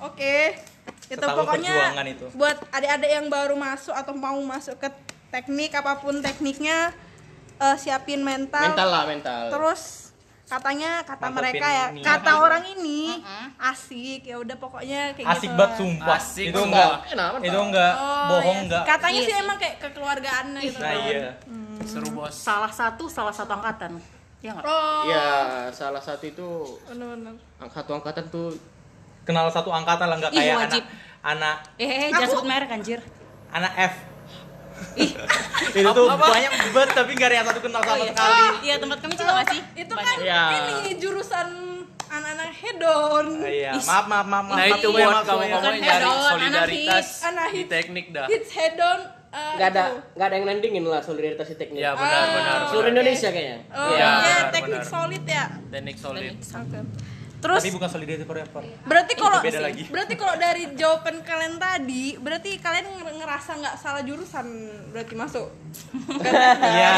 oke 0.00 0.36
itu 1.04 1.12
Setahun 1.12 1.36
pokoknya 1.36 1.74
itu. 2.06 2.26
buat 2.32 2.56
adik-adik 2.70 3.10
yang 3.12 3.26
baru 3.28 3.54
masuk 3.58 3.92
atau 3.92 4.14
mau 4.14 4.38
masuk 4.40 4.78
ke 4.78 4.88
teknik 5.34 5.74
apa 5.74 5.98
pun 5.98 6.14
tekniknya 6.20 6.94
eh, 7.56 7.76
siapin 7.76 8.22
mental, 8.22 8.62
Mental 8.64 8.86
lah, 8.88 9.02
mental. 9.04 9.50
terus 9.50 10.14
katanya 10.44 11.00
kata 11.02 11.24
Mantepin 11.24 11.36
mereka 11.56 11.66
ya 11.66 11.86
niat. 11.90 12.04
kata 12.04 12.32
orang 12.36 12.62
ini 12.68 13.16
asik 13.56 14.22
ya 14.22 14.36
udah 14.36 14.54
pokoknya 14.54 15.00
kayak 15.12 15.26
asik 15.32 15.48
gitu 15.48 15.56
banget 15.56 15.72
sumpah 15.74 16.14
Asik, 16.14 16.46
itu 16.46 16.58
sumpah. 16.60 16.88
enggak 17.00 17.42
itu 17.42 17.58
enggak 17.58 17.92
Oh, 17.96 18.26
bohong 18.28 18.44
iya 18.44 18.52
sih. 18.54 18.64
enggak 18.64 18.84
katanya 18.86 19.14
Iya 19.14 19.24
sih 19.24 19.32
sih. 19.32 19.42
emang 19.42 19.56
kayak 19.56 19.76
kekeluargaan 19.80 20.46
gitu 20.60 20.78
nah 20.78 20.86
kan. 20.86 21.00
iya 21.02 21.30
seru 21.82 22.08
bos 22.12 22.32
Salah 22.32 22.70
satu, 22.70 23.04
salah 23.06 23.32
satu 23.32 23.50
angkatan. 23.52 23.98
Ya 24.38 24.52
nggak? 24.52 24.64
oh 24.64 25.02
Iya, 25.02 25.28
salah 25.70 25.98
satu 25.98 26.24
itu 26.24 26.48
bener-bener 26.84 27.34
satu 27.66 27.90
angkatan 27.92 28.24
tuh 28.28 28.52
kenal 29.24 29.48
satu 29.48 29.70
angkatan 29.70 30.06
lah 30.06 30.16
enggak 30.18 30.32
Ih, 30.32 30.38
kayak 30.38 30.56
wajib. 30.60 30.82
anak 30.84 30.92
anak 31.24 31.56
Eh, 31.78 31.88
eh, 31.88 32.08
jangan 32.10 32.28
sebut 32.30 32.44
merek 32.46 32.68
anjir. 32.70 33.00
anak 33.48 33.72
F 33.80 33.94
itu 35.70 35.88
tuh 35.96 36.06
banyak 36.08 36.50
banget 36.70 36.90
tapi 36.92 37.10
nggak 37.12 37.28
ada 37.28 37.36
yang 37.36 37.46
satu 37.46 37.60
kenal 37.60 37.80
sama 37.80 38.04
sekali 38.04 38.42
Iya, 38.62 38.74
tempat 38.76 38.98
kami 38.98 39.14
juga 39.14 39.32
nggak 39.32 39.48
sih? 39.48 39.60
itu 39.76 39.92
Banyak. 39.92 40.06
kan 40.08 40.18
Iya. 40.20 40.42
ini 40.52 40.90
jurusan 40.96 41.48
anak-anak 42.06 42.50
hedon 42.54 43.26
Ah, 43.36 43.50
iya 43.50 43.72
maaf 43.76 44.06
maaf 44.06 44.22
maaf 44.24 44.44
maaf 44.44 44.56
nah 44.56 44.66
itu 44.68 44.86
buat 44.88 45.24
kamu 45.24 45.42
cari 45.50 45.78
hedon, 45.80 46.16
solidaritas. 46.24 47.06
Anarkis. 47.24 47.54
di 47.54 47.62
teknik 47.66 48.06
dah 48.10 48.26
hits 48.26 48.50
hedon 48.52 49.00
uh, 49.28 49.52
nggak 49.56 49.68
ada 49.68 49.82
itu. 49.84 49.98
nggak 50.14 50.26
ada 50.26 50.34
yang 50.36 50.46
landingin 50.46 50.84
lah 50.84 51.00
solidaritas 51.00 51.46
di 51.48 51.56
teknik. 51.56 51.80
ya 51.80 51.90
benar 51.92 52.14
Ah. 52.20 52.30
benar 52.32 52.58
Seluruh. 52.70 52.88
Indonesia 52.88 53.28
kayaknya. 53.28 53.58
oh 53.68 53.88
Iya, 53.88 53.98
ya, 53.98 54.10
benar, 54.16 54.42
teknik 54.52 54.78
benar. 54.78 54.92
solid 54.92 55.24
ya 55.26 55.44
teknik 55.68 55.96
solid 55.96 56.22
Oke. 56.22 56.78
Terus 57.44 57.60
tapi 57.60 57.70
bukan 57.70 57.88
solidaritas 57.88 58.24
forever 58.24 58.62
berarti 58.82 59.12
kalau 59.14 59.38
beda 59.38 59.60
lagi. 59.60 59.82
berarti 59.86 60.14
kalau 60.14 60.34
dari 60.34 60.62
jawaban 60.72 61.16
kalian 61.20 61.54
tadi 61.56 62.16
berarti 62.16 62.50
kalian 62.56 62.86
nger- 62.90 63.16
ngerasa 63.16 63.50
nggak 63.54 63.74
salah 63.76 64.00
jurusan 64.00 64.46
berarti 64.88 65.14
masuk 65.14 65.48
iya 66.64 66.92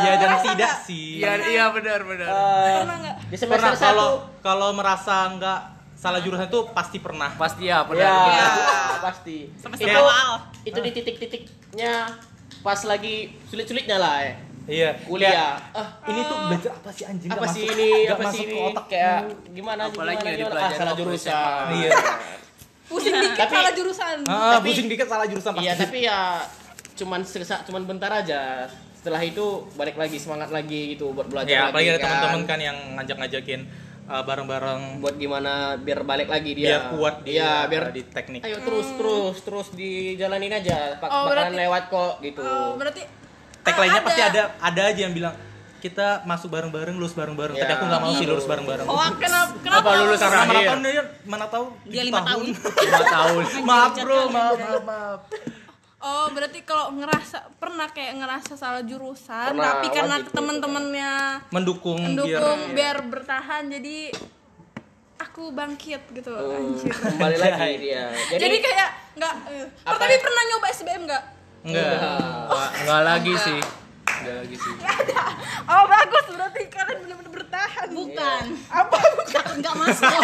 iya 0.00 0.12
dan 0.16 0.30
tidak 0.42 0.72
sih 0.82 1.18
iya 1.18 1.32
iya 1.40 1.64
benar 1.70 2.02
benar 2.02 2.26
pernah 2.26 2.96
nggak 2.98 3.16
Di 3.24 3.36
pernah 3.40 3.70
semester 3.70 3.78
kalau 3.80 4.10
satu. 4.12 4.40
kalau 4.40 4.68
merasa 4.72 5.14
nggak 5.32 5.60
salah 5.94 6.20
jurusan 6.20 6.46
itu 6.46 6.60
pasti 6.70 6.98
pernah 6.98 7.30
pasti 7.32 7.62
ya 7.64 7.80
Ya, 7.80 7.86
benar 7.86 8.12
benar. 8.20 9.00
pasti. 9.00 9.36
Semester 9.56 9.86
itu, 9.86 9.96
awal. 9.96 10.28
itu 10.62 10.78
di 10.78 10.90
titik-titiknya 10.92 11.94
pas 12.60 12.80
lagi 12.82 13.16
sulit-sulitnya 13.46 13.96
lah 13.96 14.16
ya. 14.20 14.34
Iya 14.66 14.90
Kuliah. 15.00 15.30
Kayak, 15.30 15.56
Ah, 15.72 15.88
ini 16.06 16.20
tuh 16.22 16.36
belajar 16.42 16.72
apa 16.72 16.90
sih 16.90 17.04
anjing? 17.04 17.28
Apa 17.28 17.46
sih 17.46 17.62
masuk- 17.62 17.74
ini? 17.74 17.90
apa 18.04 18.22
masuk 18.22 18.32
sih 18.32 18.44
ini 18.44 18.56
otak. 18.64 18.84
Kayak 18.88 19.18
gimana 19.50 19.82
Apalagi 19.84 20.16
gimana, 20.16 20.30
gimana? 20.30 20.40
dipelajari 20.40 20.64
ah, 20.66 20.78
salah 20.78 20.94
jurusan. 20.94 21.64
iya. 21.74 21.90
Pusing 22.84 23.14
dikit 23.14 23.38
Tapi- 23.38 23.54
salah 23.54 23.72
jurusan. 23.72 24.16
Ah, 24.24 24.52
Tapi- 24.54 24.66
pusing 24.66 24.86
dikit 24.86 25.06
salah 25.06 25.26
jurusan 25.26 25.52
iya 25.58 25.72
tapi 25.74 25.98
ya 26.02 26.18
cuman 26.94 27.20
sesak 27.22 27.64
cuman 27.64 27.82
bentar 27.84 28.10
aja. 28.10 28.68
Setelah 28.94 29.20
itu 29.20 29.44
balik 29.74 29.94
lagi 29.94 30.16
semangat 30.16 30.48
lagi 30.48 30.94
gitu 30.94 31.10
buat 31.10 31.26
belajar 31.26 31.44
ya 31.46 31.60
lagi 31.62 31.70
apalagi 31.70 31.88
ada 31.90 31.98
kan. 31.98 32.04
teman-teman 32.06 32.42
kan 32.46 32.58
yang 32.58 32.76
ngajak-ngajakin 32.94 33.60
uh, 34.06 34.22
bareng-bareng. 34.22 34.82
Buat 34.98 35.14
gimana 35.16 35.52
biar 35.76 36.00
balik 36.02 36.24
lagi 36.26 36.50
dia. 36.54 36.68
Biar 36.70 36.82
kuat 36.90 37.14
di 37.20 37.34
iya 37.34 37.64
biar 37.66 37.88
di 37.90 38.00
teknik. 38.02 38.40
Ayo 38.42 38.60
terus 38.60 38.88
terus 38.94 39.36
terus 39.40 39.66
dijalanin 39.72 40.52
aja. 40.54 40.96
Pak- 40.96 41.08
Oh, 41.10 41.24
bakalan 41.26 41.52
berarti- 41.52 41.60
lewat 41.60 41.82
kok 41.88 42.14
gitu. 42.22 42.40
Oh, 42.40 42.76
berarti 42.76 43.02
tag 43.64 43.76
lainnya 43.76 44.00
pasti 44.00 44.22
ada 44.22 44.42
ada 44.60 44.80
aja 44.84 45.00
yang 45.00 45.12
bilang 45.12 45.34
kita 45.80 46.24
masuk 46.24 46.48
bareng-bareng 46.48 46.94
lulus 46.94 47.12
bareng-bareng 47.12 47.52
tapi 47.54 47.66
Ya. 47.66 47.76
aku 47.76 47.84
nggak 47.84 48.00
mau 48.00 48.12
sih 48.14 48.24
lulus 48.24 48.44
bareng-bareng 48.44 48.86
Oh, 48.86 48.96
kenapa? 49.14 49.52
Kenapa? 49.58 49.84
apa 49.84 49.90
lulus 49.98 50.18
karena 50.18 50.36
mana 50.36 50.44
terakhir 50.46 50.68
tahun 50.70 50.80
dia 50.82 51.02
mana 51.24 51.46
tahu 51.46 51.66
Dia 51.84 52.02
lima 52.02 52.20
tahun. 52.22 52.44
lima 52.86 53.02
tahun 53.06 53.42
maaf 53.62 53.92
bro 53.98 54.20
maaf 54.28 54.56
maaf 54.58 54.82
maaf 54.82 55.20
Oh, 55.98 56.28
berarti 56.28 56.60
kalau 56.60 56.92
ngerasa 56.94 57.48
pernah 57.56 57.88
kayak 57.88 58.20
ngerasa 58.20 58.60
salah 58.60 58.84
jurusan, 58.84 59.56
Pernah, 59.56 59.80
tapi 59.80 59.88
karena 59.88 60.20
tuh, 60.20 60.36
teman-temannya 60.36 61.12
mendukung, 61.48 61.96
mendukung 61.96 62.60
biar 62.68 63.00
biar, 63.00 63.08
bertahan, 63.08 63.72
jadi 63.72 64.12
aku 65.16 65.48
bangkit 65.50 66.04
gitu, 66.12 66.28
Hmm, 66.28 66.76
anjir. 66.76 66.92
kembali 66.92 67.36
lagi 67.38 67.74
dia 67.80 68.12
Jadi, 68.28 68.36
jadi, 68.36 68.56
kayak 68.60 68.88
nggak. 69.16 69.34
Apa 69.80 69.96
tapi 69.96 70.12
ya? 70.12 70.20
pernah 70.20 70.42
nyoba 70.44 70.66
SBM 70.70 71.02
nggak? 71.06 71.24
Enggak 71.64 71.96
Nggak- 72.44 72.72
nggak 72.82 73.00
lagi 73.02 73.34
sih 73.36 73.60
nggak 74.14 74.34
lagi 74.38 74.56
sih 74.62 74.74
Oh 75.64 75.84
bagus, 75.86 76.24
berarti 76.28 76.62
kalian 76.68 76.98
benar-benar 77.02 77.32
bertahan. 77.34 77.88
Bukan. 77.90 78.42
Apa? 78.68 78.96
Takut 79.26 79.56
nggak 79.58 79.74
masuk. 79.74 80.12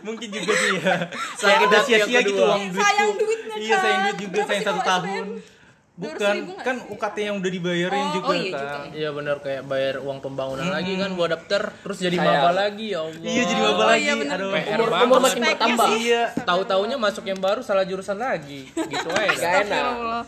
mungkin 0.00 0.28
juga 0.28 0.52
sih 0.54 0.70
ya 0.74 0.94
kayak 1.36 1.60
udah 1.62 1.80
sia-sia 1.82 2.20
gitu 2.20 2.32
kedua. 2.34 2.48
uang 2.50 2.64
duitku 2.66 2.80
Sayang 2.80 3.10
duitnya, 3.14 3.54
iya 3.54 3.68
kan. 3.70 3.80
sayang 3.80 4.00
duit 4.02 4.16
juga 4.18 4.32
Berapa 4.34 4.48
sayang 4.50 4.64
satu 4.66 4.80
tahun? 4.82 5.24
Bukan 6.00 6.16
200.000 6.16 6.48
nggak 6.48 6.64
kan? 6.64 6.76
UKT 6.88 7.16
yang 7.20 7.36
udah 7.36 7.50
dibayarin 7.52 8.00
Oh, 8.00 8.12
juga 8.12 8.26
oh 8.26 8.34
iya 8.34 8.50
kan 8.50 8.64
juga. 8.80 8.96
iya 8.96 9.08
benar 9.12 9.36
kayak 9.38 9.62
bayar 9.64 9.94
uang 9.98 10.18
pembangunan 10.18 10.66
lagi 10.66 10.92
kan 10.94 11.10
buat 11.12 11.30
daftar 11.30 11.62
terus 11.76 11.98
jadi 11.98 12.16
Sayang. 12.16 12.34
maba 12.34 12.50
lagi 12.56 12.86
ya 12.88 13.00
Allah 13.02 13.20
iya 13.22 13.42
jadi 13.44 13.60
maba 13.60 13.76
Oh, 13.76 13.86
lagi 13.86 14.00
iya, 14.02 14.14
bener. 14.14 14.34
aduh 14.34 14.50
PR 14.50 14.64
umur, 14.72 14.88
banget. 14.88 15.06
umur 15.06 15.18
makin 15.20 15.42
bertambah 15.44 15.88
iya 15.94 16.22
tahu-taunya 16.40 16.96
masuk 16.96 17.24
yang 17.24 17.36
baru 17.38 17.60
salah 17.60 17.84
jurusan 17.84 18.16
lagi 18.16 18.60
gitu 18.72 19.08
aja 19.08 19.28
Gak 19.28 19.52
enak 19.60 19.60
Astagfirullah. 19.62 20.24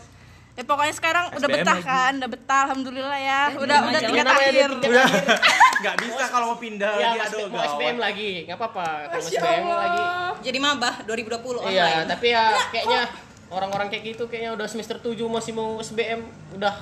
Ya 0.53 0.61
pokoknya 0.63 0.93
sekarang 0.93 1.25
udah 1.31 1.39
SBM 1.43 1.57
betah 1.57 1.73
lagi. 1.75 1.89
kan, 1.89 2.11
udah 2.13 2.29
betah 2.29 2.59
alhamdulillah 2.63 3.17
ya. 3.19 3.41
Eh, 3.43 3.57
udah 3.57 3.77
udah 3.83 3.99
tingkat 3.99 4.21
Namanya 4.21 4.37
akhir. 4.45 4.69
tingkat 4.69 4.85
udah 4.85 5.05
nggak 5.81 5.95
bisa 5.99 6.23
kalau 6.29 6.45
mau 6.45 6.59
pindah 6.61 6.91
ya 6.93 7.07
lagi 7.09 7.19
aduh 7.25 7.45
mau 7.49 7.57
SBM 7.65 7.73
gawat 7.89 8.05
lagi 8.05 8.31
nggak 8.45 8.57
apa-apa 8.61 8.85
kalau 9.09 9.23
SBM 9.25 9.65
lagi. 9.65 10.03
Jadi 10.43 10.57
mabah 10.59 10.93
2020 11.03 11.57
online. 11.57 11.73
iya 11.73 11.89
tapi 12.05 12.27
ya 12.29 12.43
kayaknya 12.69 13.01
orang-orang 13.53 13.87
kayak 13.93 14.17
gitu 14.17 14.25
kayaknya 14.25 14.57
udah 14.57 14.65
semester 14.65 14.97
7 14.97 15.13
masih 15.29 15.53
mau 15.53 15.77
SBM 15.77 16.25
udah 16.57 16.73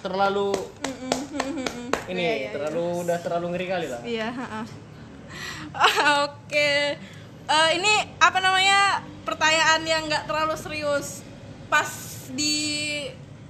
terlalu 0.00 0.54
ini 2.06 2.22
Iya, 2.22 2.34
iya, 2.38 2.50
terlalu 2.54 2.84
udah 3.02 3.18
terlalu 3.18 3.46
ngeri 3.52 3.66
kali 3.66 3.86
lah 3.90 4.00
Iya, 4.06 4.28
heeh. 4.30 4.66
Oke. 6.26 6.70
Eh, 7.46 7.70
ini 7.78 7.94
apa 8.18 8.38
namanya? 8.38 9.02
Pertanyaan 9.26 9.82
yang 9.82 10.02
nggak 10.06 10.26
terlalu 10.30 10.54
serius. 10.54 11.26
Pas 11.66 11.90
di 12.30 13.02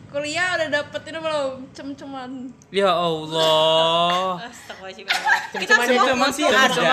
kuliah 0.07 0.54
udah 0.57 0.68
dapet 0.70 1.02
ini 1.07 1.18
belum? 1.18 1.52
Cem-ceman. 1.70 2.30
ya 2.70 2.88
Allah. 2.88 4.38
Astagfirullahaladzim. 4.48 5.59
Kita 5.61 5.74
Cem-ceman 5.76 5.86
semua 5.86 6.04
cem-ceman 6.07 6.30
sih 6.32 6.44
ada. 6.46 6.84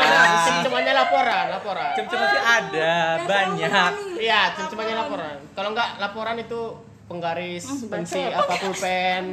cem-cemannya 0.44 0.94
laporan 0.94 1.46
laporan. 1.50 1.92
Cem-ceman 1.94 2.28
sih 2.28 2.42
ada 2.42 2.94
banyak. 3.24 3.92
iya 4.20 4.42
cem-cemannya 4.54 4.96
laporan. 4.98 5.36
kalau 5.54 5.70
nggak 5.72 5.90
laporan 5.98 6.36
itu 6.38 6.62
penggaris 7.06 7.66
pensi 7.86 8.20
apa 8.26 8.54
pulpen. 8.58 9.24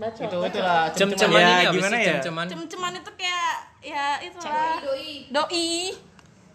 itu 0.00 0.36
itulah 0.40 0.88
cem-ceman 0.94 1.40
Ya, 1.40 1.68
gimana 1.68 1.96
ya? 1.98 2.06
cem-ceman. 2.16 2.46
Cem-ceman. 2.48 2.90
Itu 2.96 3.10
kayak 3.14 3.52
ya 3.80 4.06
itu 4.20 4.38
lah. 4.40 4.80
Doi. 4.80 5.28
Doi. 5.28 5.68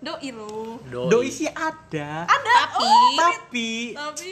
Doi 0.06 0.30
lo. 0.30 0.78
Doi 1.10 1.28
sih 1.28 1.50
ada. 1.50 2.24
Ada. 2.24 2.54
Tapi 2.62 2.86
oh, 2.86 3.10
Tapi 3.18 3.70
tapi 3.98 4.30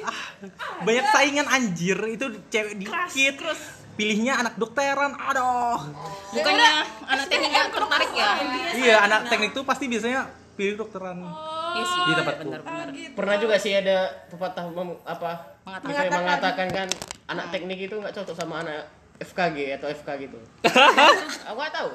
banyak 0.85 1.05
saingan 1.09 1.47
anjir 1.49 1.97
itu 2.05 2.25
cewek 2.47 2.73
dikit. 2.77 3.35
keras. 3.35 3.61
Pilihnya 3.93 4.37
anak 4.37 4.53
dokteran. 4.55 5.13
Aduh. 5.13 5.77
bukannya 6.29 6.71
anak 7.05 7.25
teknik 7.25 7.51
yang 7.51 7.69
tertarik 7.69 8.11
ya? 8.11 8.31
Iya, 8.73 8.95
anak 9.03 9.21
teknik 9.27 9.51
tuh 9.51 9.61
pasti 9.63 9.85
biasanya 9.85 10.25
pilih 10.53 10.77
dokteran. 10.77 11.17
Iya 11.73 11.83
sih. 11.83 11.99
Di 12.03 12.13
tempatku. 12.15 12.41
Benar-benar. 12.43 12.85
Oh, 12.85 12.93
gitu. 12.93 13.13
Pernah 13.13 13.35
juga 13.37 13.55
sih 13.57 13.73
ada 13.73 13.97
pepatah 14.29 14.65
mem- 14.67 15.01
apa 15.03 15.57
Mengatakan. 15.63 15.89
gitu 15.89 16.01
yang 16.03 16.13
mengatakan 16.19 16.67
kan 16.69 16.87
anak 17.27 17.45
teknik 17.49 17.79
itu 17.83 17.95
nggak 17.97 18.13
cocok 18.13 18.35
sama 18.35 18.61
anak 18.61 18.85
FKG 19.19 19.57
atau 19.77 19.87
FK 19.91 20.09
gitu. 20.21 20.37
Aku 21.49 21.57
nggak 21.57 21.73
tahu. 21.73 21.91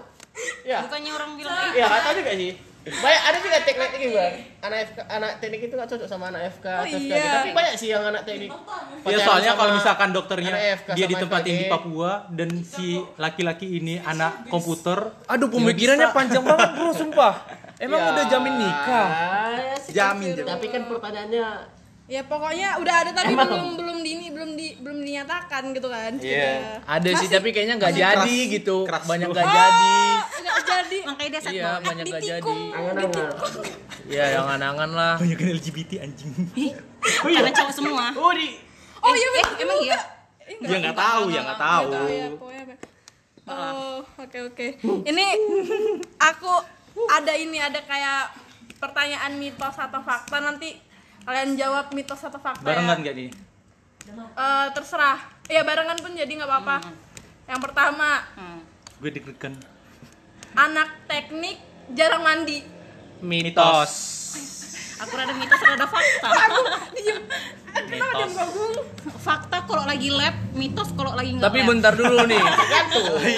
Ya, 0.62 0.86
Bukannya 0.86 1.10
orang 1.10 1.30
bilang 1.34 1.54
ya 1.72 1.84
nggak 1.84 2.02
tahu 2.04 2.14
juga 2.16 2.32
sih. 2.32 2.52
Banyak 2.90 3.22
ada 3.24 3.38
juga 3.38 3.58
teknik 3.60 3.90
juga. 3.98 4.24
Anak 4.58 4.78
FK, 4.86 4.98
anak 5.06 5.30
teknik 5.38 5.60
itu 5.62 5.74
nggak 5.74 5.88
cocok 5.88 6.06
sama 6.06 6.24
anak 6.28 6.42
FK 6.50 6.66
Oh, 6.66 6.74
atau 6.78 6.98
FKG. 6.98 7.10
iya. 7.10 7.32
Tapi 7.32 7.50
banyak 7.52 7.74
sih 7.74 7.88
yang 7.88 8.04
anak 8.04 8.22
teknik. 8.22 8.50
Ya 9.04 9.18
soalnya 9.18 9.52
kalau 9.54 9.72
misalkan 9.72 10.08
dokternya 10.10 10.52
FK 10.76 10.88
dia 10.92 11.06
ditempatin 11.06 11.52
FKG. 11.52 11.60
di 11.60 11.66
Papua 11.66 12.10
dan 12.28 12.50
si 12.60 12.86
laki-laki 13.14 13.66
ini 13.72 13.98
anak 13.98 14.48
komputer, 14.48 14.98
Aduh 15.26 15.46
pemikirannya 15.46 16.08
panjang 16.10 16.42
banget 16.42 16.70
bro, 16.74 16.90
sumpah. 16.90 17.34
Emang 17.78 18.00
Ya, 18.02 18.10
udah 18.10 18.24
jamin 18.26 18.54
nikah? 18.56 19.08
jamin. 19.88 20.34
Tapi 20.36 20.66
kan 20.68 20.82
pertanyaannya 20.84 21.46
Ya 22.08 22.24
pokoknya 22.24 22.80
udah 22.80 22.94
ada 22.98 23.10
tapi 23.12 23.36
belum 23.36 23.76
belum 23.76 23.96
di 24.00 24.10
ini 24.10 24.26
belum 24.28 24.56
di 24.56 24.72
belum 24.76 24.98
dinyatakan 24.98 25.76
gitu 25.76 25.86
kan. 25.86 26.16
Iya. 26.16 26.48
Sudah. 26.80 26.80
Ada 26.88 27.08
sih 27.10 27.16
Masih- 27.20 27.32
tapi 27.36 27.48
kayaknya 27.52 27.74
nggak 27.76 27.94
jadi 27.94 28.16
keras- 28.16 28.52
gitu. 28.54 28.76
keras 28.82 29.04
banyak 29.04 29.28
nggak 29.28 29.44
jadi. 29.46 29.92
Oh, 29.92 30.40
nggak 30.40 30.58
jadi. 30.64 30.98
makanya 31.08 31.30
dia 31.30 31.50
Iya, 31.52 31.70
banyak 31.78 32.04
nggak 32.06 32.22
jadi. 32.22 32.40
Ditikung. 32.40 32.60
angan-angan. 32.72 33.28
Iya, 34.08 34.24
yang 34.30 34.44
angan-angan 34.46 34.90
lah. 34.90 35.14
Banyak 35.20 35.36
LGBT 35.60 35.90
anjing. 36.00 36.32
Karena 37.20 37.50
cowok 37.52 37.72
semua. 37.74 38.04
Oh 38.16 38.32
di 38.32 38.56
Oh 38.98 39.12
iya 39.12 39.28
Eh, 39.28 39.32
betul. 39.36 39.62
emang 39.62 39.78
iya? 39.78 39.98
Eh, 40.40 40.56
Ya 40.64 40.76
nggak 40.80 40.96
tahu, 40.96 41.22
ya 41.28 41.40
nggak 41.44 41.60
tahu. 41.60 41.86
Ya. 42.08 42.26
Oh, 43.46 44.00
oke 44.16 44.38
oke. 44.48 44.66
Ini 45.04 45.24
aku 46.18 46.52
ada 47.06 47.32
ini 47.32 47.58
ada 47.58 47.80
kayak 47.80 48.32
pertanyaan 48.76 49.32
mitos 49.34 49.76
atau 49.76 50.00
fakta 50.00 50.38
nanti 50.38 50.72
kalian 51.28 51.50
jawab 51.54 51.92
mitos 51.92 52.16
atau 52.18 52.40
fakta 52.40 52.64
Barengan 52.64 52.96
ya. 52.96 53.04
gak 53.04 53.14
nih? 53.14 53.28
Eh, 54.08 54.66
terserah. 54.72 55.20
Ya 55.44 55.60
barengan 55.60 55.96
pun 55.96 56.12
jadi 56.12 56.24
nggak 56.26 56.48
apa-apa. 56.48 56.76
Yang 57.44 57.60
pertama, 57.62 58.24
Hmm. 58.32 58.60
Gue 58.96 59.10
deg-degan. 59.10 59.52
anak 60.54 60.88
teknik 61.04 61.60
jarang 61.90 62.24
mandi. 62.24 62.64
Mitos. 63.20 63.92
Aku 64.98 65.12
rada 65.12 65.30
mitos 65.30 65.60
rada 65.60 65.84
fakta. 65.84 66.28
Kenapa 67.78 68.12
diam 68.16 68.32
Bagung? 68.34 68.74
fakta 69.18 69.62
kalau 69.62 69.84
lagi 69.84 70.08
lab, 70.10 70.34
mitos 70.52 70.90
kalau 70.92 71.12
lagi 71.12 71.30
nggak 71.30 71.44
Tapi 71.44 71.58
lab. 71.58 71.68
bentar 71.68 71.92
dulu 71.92 72.24
nih. 72.26 72.40
tergantung. 72.58 73.04
Tapi 73.06 73.32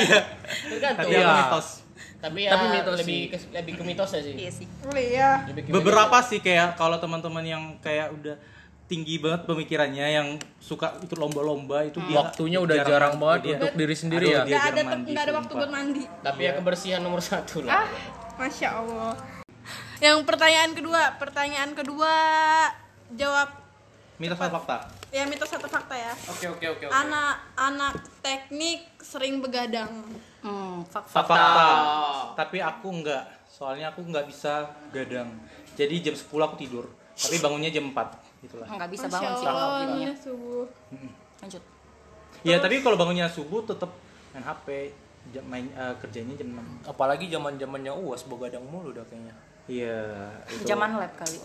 Tergantung. 0.70 1.10
Iya. 1.10 1.28
mitos. 1.36 1.79
Tapi 2.20 2.38
ya 2.44 2.52
Tapi 2.52 2.64
mitos 2.70 2.96
lebih 3.00 3.16
sih. 3.16 3.22
ke, 3.26 3.36
lebih 3.50 3.72
ke 3.74 3.82
mitosnya 3.82 4.20
sih. 4.20 4.34
Iya 4.34 4.50
sih. 4.52 4.66
Oh 4.82 4.92
iya. 4.92 5.30
Beberapa 5.66 6.20
sih 6.20 6.38
kayak 6.38 6.76
kalau 6.76 6.96
teman-teman 6.96 7.40
yang 7.42 7.62
kayak 7.80 8.12
udah 8.12 8.36
tinggi 8.84 9.16
banget 9.16 9.46
pemikirannya 9.46 10.06
yang 10.10 10.28
suka 10.58 10.98
ikut 11.00 11.14
lomba-lomba 11.14 11.80
itu 11.82 12.02
dia 12.02 12.18
Waktunya 12.18 12.58
udah 12.58 12.76
jarang 12.82 13.16
banget 13.16 13.40
Dia- 13.40 13.52
untuk 13.56 13.72
diri 13.72 13.94
sendiri 13.94 14.26
Aduh, 14.26 14.34
ya. 14.34 14.42
dia 14.42 14.50
Nggak 14.50 14.60
ada 14.60 14.68
jarang 14.74 14.88
mandi, 14.90 15.08
nggak 15.08 15.22
ada 15.22 15.32
waktu 15.32 15.46
sumpah. 15.46 15.60
buat 15.60 15.72
mandi. 15.72 16.02
Tapi 16.20 16.40
ya 16.42 16.52
kebersihan 16.52 17.00
nomor 17.00 17.20
satu 17.20 17.56
lah. 17.62 17.72
Ah, 17.72 17.86
masya 18.36 18.68
Allah. 18.76 19.12
Yang 19.98 20.18
pertanyaan 20.24 20.72
kedua, 20.72 21.02
pertanyaan 21.16 21.70
kedua 21.72 22.14
jawab 23.12 23.48
Mitos 24.16 24.36
atau 24.36 24.52
fakta? 24.54 24.76
ya 25.08 25.24
mitos 25.24 25.48
atau 25.48 25.64
fakta 25.66 25.94
ya. 25.94 26.12
Oke, 26.28 26.46
oke, 26.46 26.64
oke. 26.70 26.84
Anak 26.86 27.40
anak 27.54 27.94
teknik 28.20 28.84
sering 28.98 29.40
begadang. 29.40 29.88
Hmm, 30.40 30.80
fakta. 30.88 31.12
Fakta. 31.20 31.46
Tapi 32.36 32.58
aku 32.60 32.88
enggak. 32.88 33.24
Soalnya 33.50 33.92
aku 33.92 34.00
nggak 34.04 34.24
bisa 34.28 34.72
gadang. 34.88 35.28
Jadi 35.76 36.00
jam 36.00 36.16
10 36.16 36.26
aku 36.46 36.56
tidur. 36.56 36.86
Tapi 37.12 37.36
bangunnya 37.40 37.68
jam 37.68 37.92
4 37.92 38.40
gitulah. 38.40 38.66
Nggak 38.68 38.90
bisa 38.90 39.06
bangun 39.12 39.32
sih 39.36 39.44
kalau 39.44 39.60
gini 39.60 39.76
ya. 39.76 39.84
namanya 39.84 40.12
subuh. 40.16 40.66
Lanjut. 41.44 41.62
Ya, 42.40 42.56
tapi 42.56 42.80
kalau 42.80 42.96
bangunnya 42.96 43.28
subuh 43.28 43.60
tetap 43.68 43.92
main 44.32 44.44
HP, 44.44 44.96
jam 45.28 45.44
main 45.44 45.68
eh, 45.68 45.94
kerjanya 46.00 46.34
jam 46.40 46.48
6. 46.56 46.88
Apalagi 46.88 47.28
zaman-zamannya 47.28 47.92
UAS 47.92 48.24
begadang 48.24 48.64
mulu 48.64 48.96
udah 48.96 49.04
kayaknya. 49.04 49.34
Iya, 49.68 50.00
itu. 50.48 50.64
Zaman 50.64 50.96
lab 50.96 51.12
kali. 51.20 51.36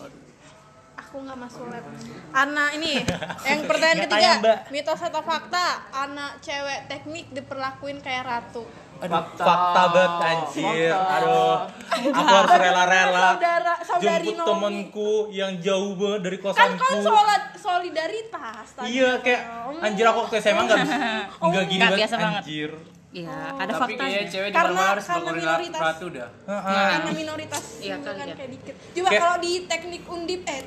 Aku 0.96 1.20
nggak 1.20 1.36
masuk 1.36 1.68
lab. 1.68 1.84
Anak 2.32 2.68
ini 2.80 3.04
yang 3.48 3.60
pertanyaan 3.68 4.08
ketiga, 4.08 4.32
mitos 4.72 5.04
atau 5.04 5.20
fakta? 5.20 5.84
Anak 5.92 6.40
cewek 6.40 6.88
teknik 6.88 7.28
diperlakuin 7.36 8.00
kayak 8.00 8.24
ratu. 8.24 8.64
Fakta, 8.98 9.42
fakta 9.42 9.82
banget 9.88 10.12
anjir. 10.22 10.92
Aduh. 10.92 11.56
Aku 12.16 12.24
harus 12.26 12.52
rela-rela 12.56 13.26
Saudara, 13.30 13.74
saudari 13.80 14.26
jemput 14.26 14.36
Nomi. 14.36 14.48
temenku 14.48 15.10
yang 15.30 15.52
jauh 15.58 15.92
banget 15.94 16.20
dari 16.22 16.38
Kan 16.38 16.44
kosanku. 16.46 16.78
kan 16.78 16.96
solid- 17.00 17.50
solidaritas 17.56 18.66
tadi. 18.72 18.86
Iya 18.92 19.10
kayak 19.18 19.40
anjir 19.78 20.04
aku 20.04 20.18
waktu 20.22 20.36
SMA 20.38 20.62
enggak 20.62 20.78
bisa 20.82 20.96
enggak 21.44 21.64
gini 21.66 21.80
Nggak 21.80 21.92
banget 21.92 22.10
anjir. 22.42 22.70
Iya, 23.08 23.32
ada 23.32 23.72
Tapi 23.72 23.80
fakta. 23.80 23.96
kayaknya 23.98 24.24
cewek 24.28 24.46
di 24.46 24.52
Karena- 24.52 24.72
mana-mana 24.74 24.92
harus 24.92 25.06
karena 25.06 25.30
minoritas. 25.32 25.80
ratu 25.80 26.06
dah. 26.10 26.28
karena 26.46 27.10
minoritas 27.14 27.64
Iya, 27.78 27.94
kan 27.96 28.12
kali 28.12 28.20
ya. 28.20 28.36
kayak 28.36 28.50
dikit. 28.52 28.74
Coba 28.76 29.08
Kayak- 29.08 29.22
kalau 29.22 29.36
di 29.38 29.52
teknik 29.64 30.02
undip 30.06 30.42
eh 30.44 30.62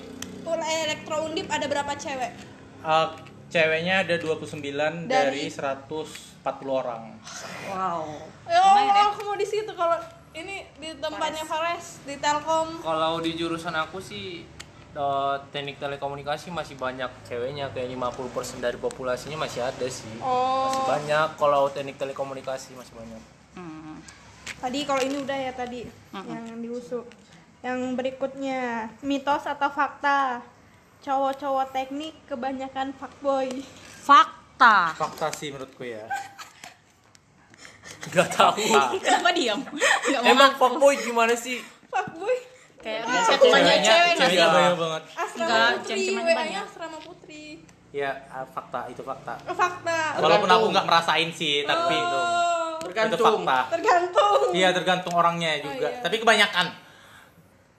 elektro 0.82 1.16
undip 1.24 1.48
ada 1.48 1.66
berapa 1.68 1.92
cewek? 1.94 2.32
Eh, 2.82 3.08
ceweknya 3.50 4.02
ada 4.02 4.16
29 4.16 4.62
dari, 5.06 5.50
Dari- 5.50 5.50
140 5.50 6.40
orang. 6.72 7.04
Wow. 7.68 8.06
Ya 8.46 8.62
Allah, 8.62 9.10
aku 9.10 9.22
mau 9.24 9.36
di 9.36 9.44
situ 9.44 9.70
kalau 9.72 9.98
ini 10.32 10.66
di 10.76 10.94
tempatnya 10.96 11.42
Fares 11.42 12.02
di 12.04 12.16
Telkom. 12.16 12.80
Kalau 12.80 13.18
di 13.18 13.34
jurusan 13.34 13.74
aku 13.74 13.98
sih 14.00 14.46
eh, 14.90 15.36
teknik 15.50 15.78
telekomunikasi 15.78 16.50
masih 16.50 16.74
banyak 16.76 17.10
ceweknya 17.24 17.70
kayak 17.70 17.90
50% 17.92 18.58
dari 18.60 18.78
populasinya 18.78 19.38
masih 19.40 19.62
ada 19.62 19.86
sih. 19.86 20.10
Masih 20.14 20.24
Oh, 20.24 20.86
banyak 20.88 21.28
kalau 21.36 21.68
teknik 21.68 21.98
telekomunikasi 21.98 22.74
masih 22.74 22.94
banyak. 22.96 23.22
Hmm. 23.52 23.98
tadi 24.60 24.84
kalau 24.84 25.00
ini 25.00 25.16
udah 25.18 25.38
ya 25.40 25.54
tadi 25.54 25.88
yang 26.12 26.60
diusuk. 26.60 27.06
Yang 27.60 27.80
berikutnya 27.94 28.88
mitos 29.02 29.44
atau 29.44 29.68
fakta? 29.68 30.40
Cowok-cowok 31.00 31.72
teknik 31.72 32.14
kebanyakan 32.28 32.92
fuckboy. 32.94 33.48
Fakta. 34.04 34.92
Fakta 34.94 35.32
sih 35.32 35.50
menurutku 35.50 35.84
ya. 35.84 36.04
Gak 38.10 38.28
tahu. 38.32 38.56
Kenapa 38.98 39.32
diam? 39.32 39.60
Enggak 39.64 40.22
mau 40.22 40.30
Emang 40.30 40.52
fuckboy 40.56 40.96
gimana 41.00 41.34
sih? 41.34 41.60
Fuckboy 41.88 42.36
kayak 42.80 43.04
biasa 43.04 43.32
banyak 43.36 43.44
cewek 43.44 43.60
nggak 43.60 43.80
ceweknya 43.84 44.28
sih? 44.30 44.40
banyak 44.50 44.76
banget. 44.78 45.04
asrama 45.12 45.44
Enggak, 45.44 45.70
putri, 45.76 46.04
WA-nya 46.08 46.34
banyak. 46.34 46.64
asrama 46.64 46.98
putri. 47.04 47.44
Ya 47.90 48.12
ah, 48.30 48.46
fakta 48.46 48.80
itu 48.88 49.02
fakta. 49.02 49.34
Oh, 49.44 49.56
fakta. 49.58 50.00
Walaupun 50.20 50.48
aku 50.48 50.66
nggak 50.70 50.86
merasain 50.86 51.30
sih, 51.34 51.64
tapi 51.64 51.96
itu 51.96 52.20
Oh, 52.20 52.80
itu 52.80 52.86
Tergantung. 52.88 53.44
fakta. 53.44 53.60
tergantung. 53.76 54.40
Iya 54.52 54.70
tergantung 54.72 55.14
orangnya 55.14 55.60
juga. 55.60 55.88
iya. 55.90 56.00
Tapi 56.00 56.16
kebanyakan 56.18 56.66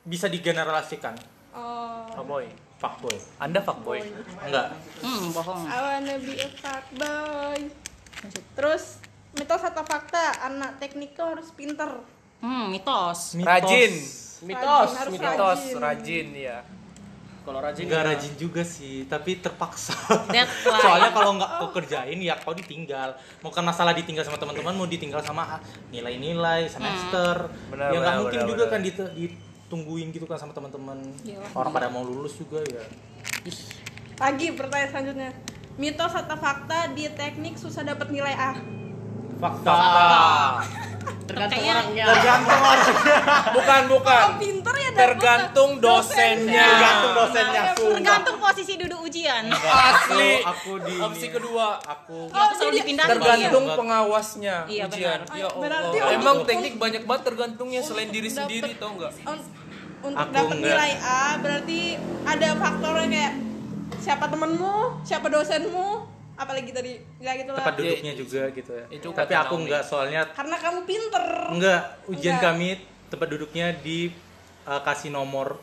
bisa 0.05 0.27
digeneralisasikan. 0.27 1.14
Oh. 1.53 2.05
Fuckboy. 2.12 2.45
Fuckboy. 2.81 3.16
Anda 3.37 3.61
fuckboy. 3.61 4.01
Enggak. 4.41 4.72
Hmm, 4.99 5.28
bohong. 5.31 5.68
I 5.68 5.78
wanna 5.78 6.16
be 6.16 6.33
a 6.35 6.49
fuckboy. 6.49 7.61
Terus 8.57 9.05
mitos 9.31 9.61
atau 9.61 9.85
fakta 9.85 10.18
anak 10.43 10.81
teknik 10.81 11.12
tuh 11.12 11.28
harus 11.28 11.53
pinter. 11.53 12.01
Hmm, 12.41 12.72
mitos. 12.72 13.37
Rajin. 13.37 13.93
Mitos, 14.41 14.91
Rajin, 14.97 15.12
Mitos, 15.12 15.61
rajin. 15.61 15.76
rajin 15.76 16.26
ya. 16.33 16.59
Kalau 17.41 17.61
rajin 17.61 17.85
Enggak 17.85 18.01
ya. 18.01 18.09
rajin 18.09 18.33
juga 18.37 18.62
sih, 18.64 19.05
tapi 19.05 19.37
terpaksa. 19.37 19.93
Soalnya 20.85 21.12
kalau 21.12 21.37
nggak 21.37 21.51
kau 21.57 21.68
kerjain 21.70 22.16
ya 22.16 22.37
kau 22.37 22.57
ditinggal. 22.57 23.12
Bukan 23.41 23.61
masalah 23.61 23.93
ditinggal 23.93 24.24
sama 24.24 24.37
teman-teman, 24.37 24.72
mau 24.72 24.89
ditinggal 24.89 25.20
sama 25.20 25.61
nilai-nilai 25.89 26.64
semester. 26.64 27.53
Benar, 27.68 27.93
ya 27.93 27.99
nggak 27.99 28.14
mungkin 28.16 28.41
benar, 28.41 28.49
juga 28.49 28.64
benar. 28.64 28.72
kan 28.72 28.81
dit- 28.81 29.12
ditungguin 29.71 30.11
gitu 30.11 30.27
kan 30.27 30.35
sama 30.35 30.51
teman-teman. 30.51 30.99
Iyalah. 31.23 31.55
Orang 31.55 31.71
pada 31.71 31.87
mau 31.87 32.03
lulus 32.03 32.35
juga 32.35 32.59
ya. 32.66 32.83
Lagi 34.18 34.51
pertanyaan 34.51 34.91
selanjutnya. 34.91 35.31
Mitos 35.79 36.11
atau 36.12 36.35
fakta 36.35 36.91
di 36.91 37.07
teknik 37.07 37.55
susah 37.55 37.87
dapat 37.87 38.11
nilai 38.11 38.35
A? 38.35 38.59
Fakta. 39.39 39.79
Tergantung 41.25 41.57
Kayaknya- 41.57 41.79
orangnya. 41.79 42.05
Tergantung 42.11 42.61
orangnya. 42.61 43.16
Bukan, 43.55 43.83
bukan. 43.89 44.21
Oh, 44.21 44.37
pinter 44.37 44.75
ya. 44.75 44.91
Tergantung 44.93 45.71
dosennya. 45.79 46.66
Tergantung 46.66 47.12
dosennya. 47.14 47.62
sumpah. 47.71 47.95
Tergantung 47.97 48.37
posisi 48.37 48.73
duduk 48.77 48.99
ujian. 49.01 49.45
Asli. 49.49 50.33
Aku 50.45 50.73
di 50.83 50.95
Opsi 51.01 51.27
kedua. 51.31 51.81
Aku 51.81 52.29
aku 52.29 52.53
selalu 52.53 52.68
jadi- 52.68 52.79
dipindahin. 52.83 53.11
Tergantung 53.14 53.64
Iya. 53.64 53.77
pengawasnya 53.79 54.57
Iya, 54.66 54.85
ujian. 54.85 55.18
benar. 55.23 55.39
Ya 55.39 55.47
Allah. 55.49 55.81
untuk- 55.89 56.12
Emang 56.12 56.37
teknik 56.45 56.75
banyak 56.77 57.03
banget 57.07 57.23
tergantungnya 57.25 57.81
selain 57.81 58.11
diri 58.11 58.29
sendiri 58.29 58.77
tau 58.77 58.93
nggak? 58.93 59.12
Untuk 60.01 60.16
Aku 60.18 60.32
dapat 60.32 60.57
enggak. 60.57 60.70
nilai 60.72 60.92
A 60.98 61.20
berarti 61.36 61.80
ada 62.22 62.48
faktornya 62.57 63.07
kayak 63.07 63.34
siapa 63.96 64.24
temenmu 64.26 64.74
siapa 65.03 65.26
dosenmu 65.26 65.88
apalagi 66.34 66.72
tadi 66.72 66.92
ya 67.18 67.36
gitu 67.36 67.53
lah 67.53 67.61
tempat 67.61 67.76
duduknya 67.76 68.12
juga 68.16 68.42
gitu 68.48 68.72
ya 68.72 68.84
Itu 68.88 69.09
tapi 69.12 69.32
aku 69.34 69.55
enggak 69.59 69.82
soalnya 69.82 70.24
karena 70.30 70.57
kamu 70.57 70.80
pinter 70.82 71.24
enggak 71.53 71.80
ujian 72.07 72.34
Enggak. 72.34 72.46
kami 72.48 72.68
tempat 73.07 73.28
duduknya 73.28 73.66
di 73.74 74.09
uh, 74.64 74.80
kasih 74.80 75.11
nomor 75.11 75.61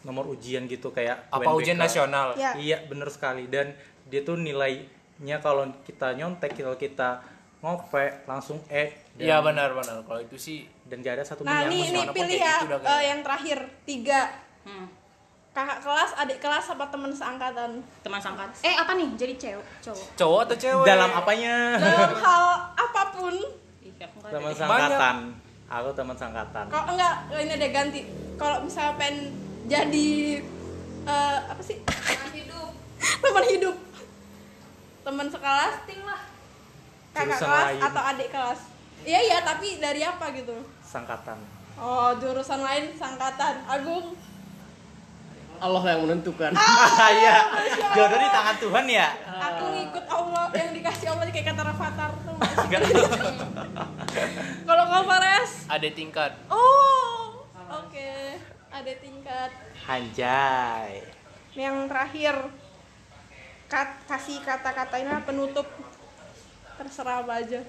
nomor 0.00 0.28
ujian 0.28 0.64
gitu 0.64 0.88
kayak 0.90 1.28
Apa 1.28 1.44
UNBK. 1.46 1.56
ujian 1.56 1.78
nasional? 1.78 2.32
ya 2.34 2.52
Iya 2.54 2.84
bener 2.84 3.08
sekali 3.08 3.44
dan 3.46 3.72
dia 4.04 4.20
tuh 4.20 4.36
nilainya 4.36 5.36
kalau 5.38 5.64
kita 5.82 6.12
nyontek 6.12 6.52
kalau 6.54 6.76
kita 6.76 7.24
ngope 7.58 8.24
langsung 8.24 8.60
E 8.66 8.92
Iya 9.22 9.36
benar 9.40 9.68
benar. 9.70 9.96
Kalau 10.00 10.20
itu 10.20 10.36
sih 10.36 10.58
dan 10.84 10.98
gak 10.98 11.14
ada 11.14 11.24
satu 11.24 11.40
nah 11.42 11.60
yang 11.60 11.70
ini 11.70 11.88
ini 11.90 12.00
pilih 12.08 12.36
ya 12.36 12.56
kayak- 12.62 13.04
yang 13.04 13.20
terakhir 13.20 13.58
tiga 13.84 14.20
Hmm. 14.60 14.86
kakak 15.50 15.80
kelas 15.80 16.10
adik 16.16 16.38
kelas 16.38 16.64
apa 16.68 16.84
teman 16.86 17.10
seangkatan 17.10 17.80
Teman 18.00 18.18
sangkat. 18.18 18.48
Eh 18.60 18.72
apa 18.72 18.92
nih? 18.92 19.08
Jadi 19.14 19.34
cewek, 19.36 19.66
cowok. 19.80 20.06
cowok 20.14 20.40
atau 20.42 20.56
cewek? 20.58 20.84
dalam 20.84 21.10
apanya 21.10 21.54
dalam 21.76 22.12
hal 22.22 22.44
apa 22.72 23.02
pun 23.10 23.34
teman 24.22 24.46
ada. 24.46 24.56
sangkatan 24.56 25.16
aku 25.66 25.88
teman 25.92 26.16
sangkatan 26.16 26.64
kalau 26.66 26.86
enggak 26.88 27.14
ini 27.36 27.54
deh 27.56 27.70
ganti 27.70 28.00
kalau 28.34 28.58
misalnya 28.60 28.94
pengen 28.96 29.16
jadi 29.64 30.10
eh, 31.04 31.38
apa 31.42 31.60
sih 31.60 31.76
teman 31.82 32.30
hidup 32.32 32.70
teman 33.22 33.44
hidup 33.46 33.76
teman 35.00 35.26
sekelas 35.26 35.74
ting 35.84 36.00
lah 36.00 36.20
kakak 37.10 37.26
Jurusan 37.32 37.44
kelas 37.44 37.66
lain. 37.66 37.80
atau 37.82 38.02
adik 38.04 38.28
kelas 38.30 38.60
iya 39.04 39.20
iya 39.20 39.38
tapi 39.40 39.80
dari 39.80 40.04
apa 40.04 40.32
gitu? 40.36 40.52
Sangkatan. 40.84 41.38
Oh 41.80 42.12
jurusan 42.20 42.60
lain 42.60 42.92
sangkatan 42.92 43.64
agung. 43.64 44.12
Allah 45.60 45.82
yang 45.92 46.08
menentukan. 46.08 46.52
iya. 47.20 47.36
jodoh 47.92 48.16
di 48.16 48.28
tangan 48.32 48.56
Tuhan 48.56 48.84
ya? 48.88 49.08
Aku 49.28 49.64
ngikut 49.76 50.04
Allah 50.08 50.48
yang 50.56 50.72
dikasih 50.72 51.06
Allah 51.12 51.28
kayak 51.28 51.52
kata 51.52 51.62
Rafathar 51.68 52.10
tuh 52.24 52.36
kalau 54.68 54.84
kau 54.88 55.02
Fares? 55.04 55.68
Ada 55.68 55.88
tingkat. 55.92 56.32
oh 56.48 57.44
oke. 57.68 58.12
Ada 58.72 58.92
tingkat. 59.00 59.50
Anjay. 59.84 61.04
Yang 61.52 61.76
terakhir. 61.92 62.36
Kat- 63.70 64.02
kasih 64.08 64.40
kata-kata 64.42 64.96
ini 64.96 65.12
penutup. 65.28 65.68
Terserah 66.80 67.20
apa 67.20 67.44
aja 67.44 67.60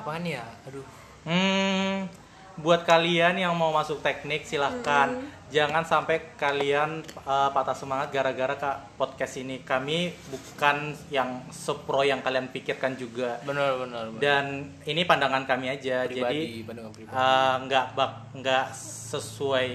Apaan 0.00 0.24
ya? 0.24 0.44
Aduh. 0.64 0.84
Hmm, 1.20 2.08
buat 2.56 2.82
kalian 2.82 3.36
yang 3.36 3.52
mau 3.52 3.68
masuk 3.70 4.00
teknik 4.00 4.44
silahkan 4.44 5.12
jangan 5.48 5.82
sampai 5.82 6.36
kalian 6.36 7.02
uh, 7.24 7.50
patah 7.50 7.74
semangat 7.74 8.08
gara-gara 8.08 8.54
kak 8.54 8.76
podcast 8.94 9.34
ini 9.36 9.60
kami 9.60 10.14
bukan 10.28 10.92
yang 11.08 11.42
sepro 11.50 12.00
yang 12.00 12.22
kalian 12.22 12.48
pikirkan 12.48 12.94
juga 12.94 13.40
Benar 13.42 13.76
benar. 13.76 14.04
benar. 14.08 14.20
dan 14.22 14.44
ini 14.84 15.02
pandangan 15.02 15.42
kami 15.42 15.72
aja 15.72 16.06
Pribadi, 16.06 16.14
jadi 16.14 16.62
pandangan 16.62 16.92
pribadi. 16.94 17.12
uh, 17.12 17.54
nggak 17.66 17.86
bak 17.92 18.10
nggak 18.32 18.66
sesuai 19.10 19.68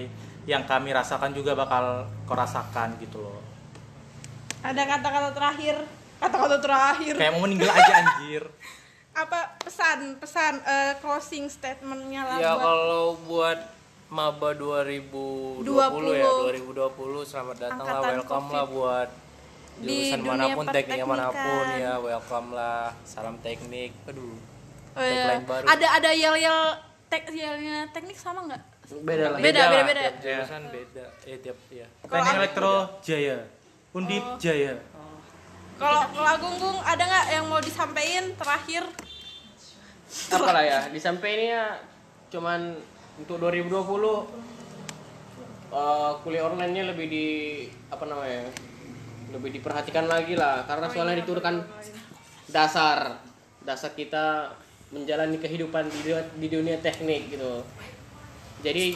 yang 0.46 0.64
kami 0.64 0.90
rasakan 0.90 1.30
juga 1.30 1.52
bakal 1.52 1.84
kau 2.24 2.34
rasakan 2.34 2.96
gitu 2.98 3.20
loh 3.20 3.42
ada 4.62 4.80
kata-kata 4.80 5.30
terakhir 5.30 5.76
kata-kata 6.16 6.56
terakhir 6.58 7.14
kayak 7.14 7.30
mau 7.30 7.44
meninggal 7.44 7.68
aja 7.68 7.92
anjir 8.00 8.42
apa 9.16 9.56
pesan 9.64 10.20
pesan 10.20 10.60
eh, 10.60 10.92
closing 11.00 11.48
statementnya 11.48 12.28
lah 12.28 12.36
Ya 12.36 12.52
buat 12.52 12.60
kalau 12.60 13.06
buat 13.24 13.58
maba 14.12 14.52
2020 14.52 15.64
ya 16.12 16.28
2020 16.28 17.24
selamat 17.24 17.56
datang 17.56 17.80
lah 17.80 17.96
Angkatan 17.96 18.12
welcome 18.20 18.44
Covid. 18.44 18.52
lah 18.54 18.64
buat 18.68 19.08
Di 19.76 19.88
jurusan 19.88 20.20
dunia 20.20 20.32
mana 20.36 20.46
pun 20.52 20.66
tekniknya 20.68 21.06
mana 21.08 21.28
pun 21.32 21.66
ya 21.80 21.92
welcome 21.96 22.48
lah 22.52 22.92
salam 23.08 23.36
teknik 23.40 23.96
aduh 24.04 24.36
oh, 24.96 25.02
iya. 25.02 25.40
baru. 25.40 25.64
ada 25.64 25.86
ada 25.96 26.10
yel 26.12 26.36
yel 26.36 26.60
tek 27.08 27.24
yelnya 27.32 27.88
teknik 27.96 28.20
sama 28.20 28.44
nggak 28.44 28.62
Beda 28.86 29.34
lah. 29.34 29.38
Beda, 29.42 29.58
lah, 29.58 29.70
beda, 29.74 29.82
beda. 29.82 30.02
tiap 30.06 30.16
jurusan 30.22 30.62
beda 30.70 31.04
eh 31.26 31.36
tiap 31.42 31.58
ya 31.72 31.86
teknik 32.04 32.34
elektro 32.36 32.74
jaya 33.02 33.36
undip 33.96 34.24
jaya 34.36 34.76
kalau 35.76 36.02
kalau 36.12 36.28
Agung 36.28 36.56
Gung 36.56 36.78
ada 36.80 37.02
nggak 37.04 37.26
yang 37.36 37.44
mau 37.48 37.60
disampaikan 37.60 38.32
terakhir 38.36 38.84
Apa 40.32 40.50
lah 40.54 40.64
ya? 40.64 40.80
Di 40.88 40.96
sampai 41.02 41.28
ini 41.36 41.46
ya 41.52 41.76
cuman 42.32 42.78
untuk 43.20 43.36
2020 43.42 43.74
eh, 45.76 46.12
kuliah 46.24 46.44
online-nya 46.48 46.84
lebih 46.94 47.06
di 47.10 47.26
apa 47.92 48.04
namanya? 48.08 48.48
Lebih 49.34 49.60
diperhatikan 49.60 50.06
lagi 50.08 50.38
lah 50.38 50.64
karena 50.64 50.86
soalnya 50.88 51.20
diturunkan 51.20 51.60
dasar 52.48 53.18
dasar 53.66 53.92
kita 53.98 54.54
menjalani 54.94 55.42
kehidupan 55.42 55.90
di 55.90 55.98
dunia, 56.06 56.22
di 56.38 56.48
dunia 56.48 56.76
teknik 56.78 57.34
gitu. 57.34 57.66
Jadi 58.62 58.94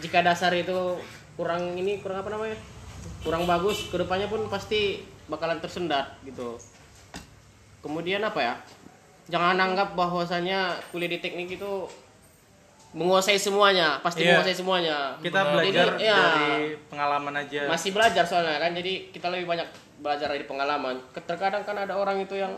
jika 0.00 0.24
dasar 0.24 0.56
itu 0.56 0.96
kurang 1.36 1.76
ini 1.76 2.00
kurang 2.00 2.24
apa 2.24 2.32
namanya? 2.32 2.56
Kurang 3.22 3.44
bagus, 3.44 3.92
ke 3.92 4.00
depannya 4.00 4.26
pun 4.26 4.48
pasti 4.48 5.04
bakalan 5.32 5.56
tersendat 5.58 6.12
gitu. 6.22 6.60
Kemudian 7.80 8.20
apa 8.20 8.38
ya? 8.38 8.54
Jangan 9.26 9.56
anggap 9.56 9.96
bahwasanya 9.96 10.76
kuliah 10.92 11.08
di 11.08 11.18
teknik 11.18 11.56
itu 11.56 11.72
menguasai 12.92 13.40
semuanya, 13.40 13.96
pasti 14.04 14.20
Iya. 14.20 14.36
menguasai 14.36 14.52
semuanya. 14.52 15.16
kita 15.24 15.40
Benar. 15.40 15.52
belajar 15.56 15.88
Jadi, 15.96 16.04
ya, 16.04 16.18
dari 16.20 16.60
pengalaman 16.92 17.34
aja 17.40 17.60
masih 17.64 17.90
belajar 17.90 18.24
soalnya 18.28 18.60
kan 18.60 18.76
jadi 18.76 19.08
kita 19.08 19.32
lebih 19.32 19.48
banyak 19.48 19.68
belajar 19.96 20.28
dari 20.28 20.44
pengalaman 20.44 21.00
terkadang 21.16 21.64
kan 21.64 21.72
ada 21.72 21.96
orang 21.96 22.20
itu 22.20 22.36
yang 22.36 22.52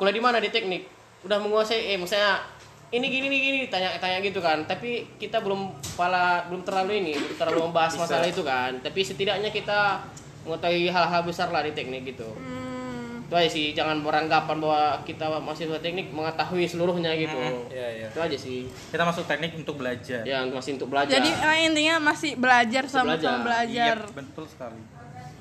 kuliah 0.00 0.16
di 0.16 0.22
mana 0.24 0.40
di 0.40 0.48
teknik 0.48 0.88
udah 1.28 1.36
menguasai 1.36 1.92
eh 1.92 1.98
misalnya 2.00 2.40
ini 2.88 3.04
gini 3.06 3.26
nih 3.28 3.40
gini 3.44 3.58
tanya 3.68 4.00
tanya 4.00 4.24
gitu 4.24 4.40
kan 4.40 4.64
tapi 4.64 5.04
kita 5.20 5.44
belum 5.44 5.76
pala 5.92 6.48
belum 6.48 6.64
terlalu 6.64 7.04
ini 7.04 7.12
belum 7.12 7.36
terlalu 7.36 7.60
membahas 7.68 7.92
Bisa. 7.92 8.02
masalah 8.08 8.26
itu 8.26 8.40
kan 8.40 8.72
tapi 8.80 9.00
setidaknya 9.04 9.52
kita 9.52 10.00
mengetahui 10.44 10.88
hal-hal 10.88 11.22
besar 11.24 11.48
lah 11.52 11.62
di 11.64 11.72
teknik 11.76 12.16
gitu. 12.16 12.28
Hmm, 12.36 13.26
itu 13.28 13.34
aja 13.36 13.50
sih 13.50 13.66
jangan 13.76 14.00
beranggapan 14.00 14.56
bahwa 14.58 14.84
kita 15.04 15.28
mahasiswa 15.38 15.78
teknik 15.78 16.10
mengetahui 16.10 16.64
seluruhnya 16.66 17.12
gitu. 17.14 17.36
Ya 17.70 17.88
ya 17.92 18.06
itu 18.08 18.18
aja 18.18 18.36
sih. 18.36 18.66
Kita 18.90 19.04
masuk 19.04 19.28
teknik 19.28 19.52
untuk 19.54 19.76
belajar. 19.78 20.24
Yang 20.24 20.44
masih 20.56 20.72
untuk 20.80 20.88
belajar. 20.88 21.12
Jadi 21.20 21.30
eh, 21.30 21.58
intinya 21.68 21.94
masih 22.10 22.34
belajar 22.40 22.84
sama 22.88 23.14
belajar. 23.14 23.30
sama 23.30 23.44
belajar. 23.44 23.96
Iya, 24.00 24.16
betul 24.16 24.44
sekali. 24.48 24.80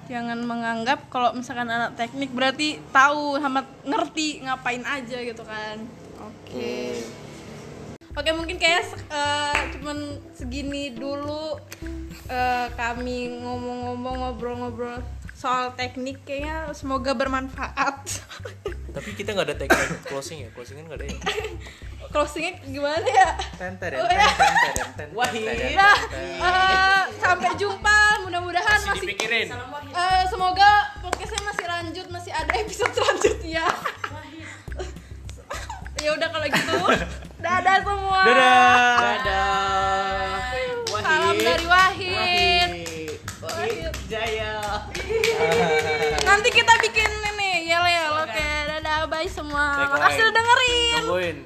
Jangan 0.10 0.40
menganggap 0.42 1.00
kalau 1.14 1.38
misalkan 1.38 1.70
anak 1.70 1.94
teknik 1.94 2.34
berarti 2.34 2.82
tahu 2.90 3.38
sama 3.38 3.62
ngerti 3.86 4.42
ngapain 4.42 4.82
aja 4.82 5.18
gitu 5.22 5.44
kan. 5.46 5.78
Oke. 6.20 6.98
Oke 8.18 8.30
mungkin 8.36 8.58
kayak 8.60 8.90
eh, 9.08 9.60
cuman 9.78 9.98
segini 10.36 10.92
dulu 10.92 11.56
eh, 12.30 12.68
kami 12.74 13.18
ngomong-ngomong 13.36 14.16
ngobrol-ngobrol 14.22 15.02
soal 15.34 15.72
teknik 15.74 16.22
kayaknya 16.24 16.70
semoga 16.72 17.16
bermanfaat. 17.16 17.98
Tapi 18.96 19.10
kita 19.14 19.32
nggak 19.32 19.48
ada 19.48 19.58
teknik 19.58 19.88
closing 20.06 20.44
ya? 20.44 20.50
Closing 20.52 20.76
kan 20.78 20.86
nggak 20.88 21.00
ada 21.00 21.08
ya? 21.08 21.18
Closingnya 22.10 22.58
gimana 22.66 23.06
ya? 23.06 23.30
Ten 23.54 23.78
ten 23.78 24.02
Oh, 24.02 24.10
ten 24.10 24.18
iya. 24.18 24.34
ten 24.34 24.54
ten 24.74 24.90
ten 24.98 25.10
Wahid. 25.14 25.46
ten, 25.46 25.78
nah 25.78 25.94
ten. 26.10 26.42
eh, 26.42 27.02
sampai 27.22 27.54
jumpa. 27.54 28.26
Mudah-mudahan 28.26 28.82
masih 28.82 28.90
masih 28.90 29.02
dipikirin. 29.06 29.48
Eh, 29.94 30.24
semoga 30.26 30.70
podcastnya 31.00 31.42
masih 31.46 31.66
lanjut 31.70 32.06
masih 32.10 32.32
ada 32.34 32.52
episode 32.58 32.94
selanjutnya. 32.94 33.66
Ya 36.00 36.16
udah 36.16 36.32
kalau 36.32 36.48
gitu. 36.48 36.80
Dadah 37.44 37.78
semua. 37.84 38.22
Dadah. 38.24 38.96
Dadah 39.20 40.40
salam 41.10 41.38
dari 41.42 41.66
Wahid. 41.66 42.70
Wahid. 43.42 43.94
Jaya. 44.10 44.54
Nanti 46.30 46.50
kita 46.54 46.74
bikin 46.86 47.10
ini 47.34 47.66
yel 47.66 47.86
yel. 47.86 48.14
Oke 48.26 48.50
dadah 48.70 49.10
bye 49.10 49.26
semua. 49.26 49.90
Makasih 49.90 50.30
dengerin. 50.30 50.94
Tungguin 51.02 51.38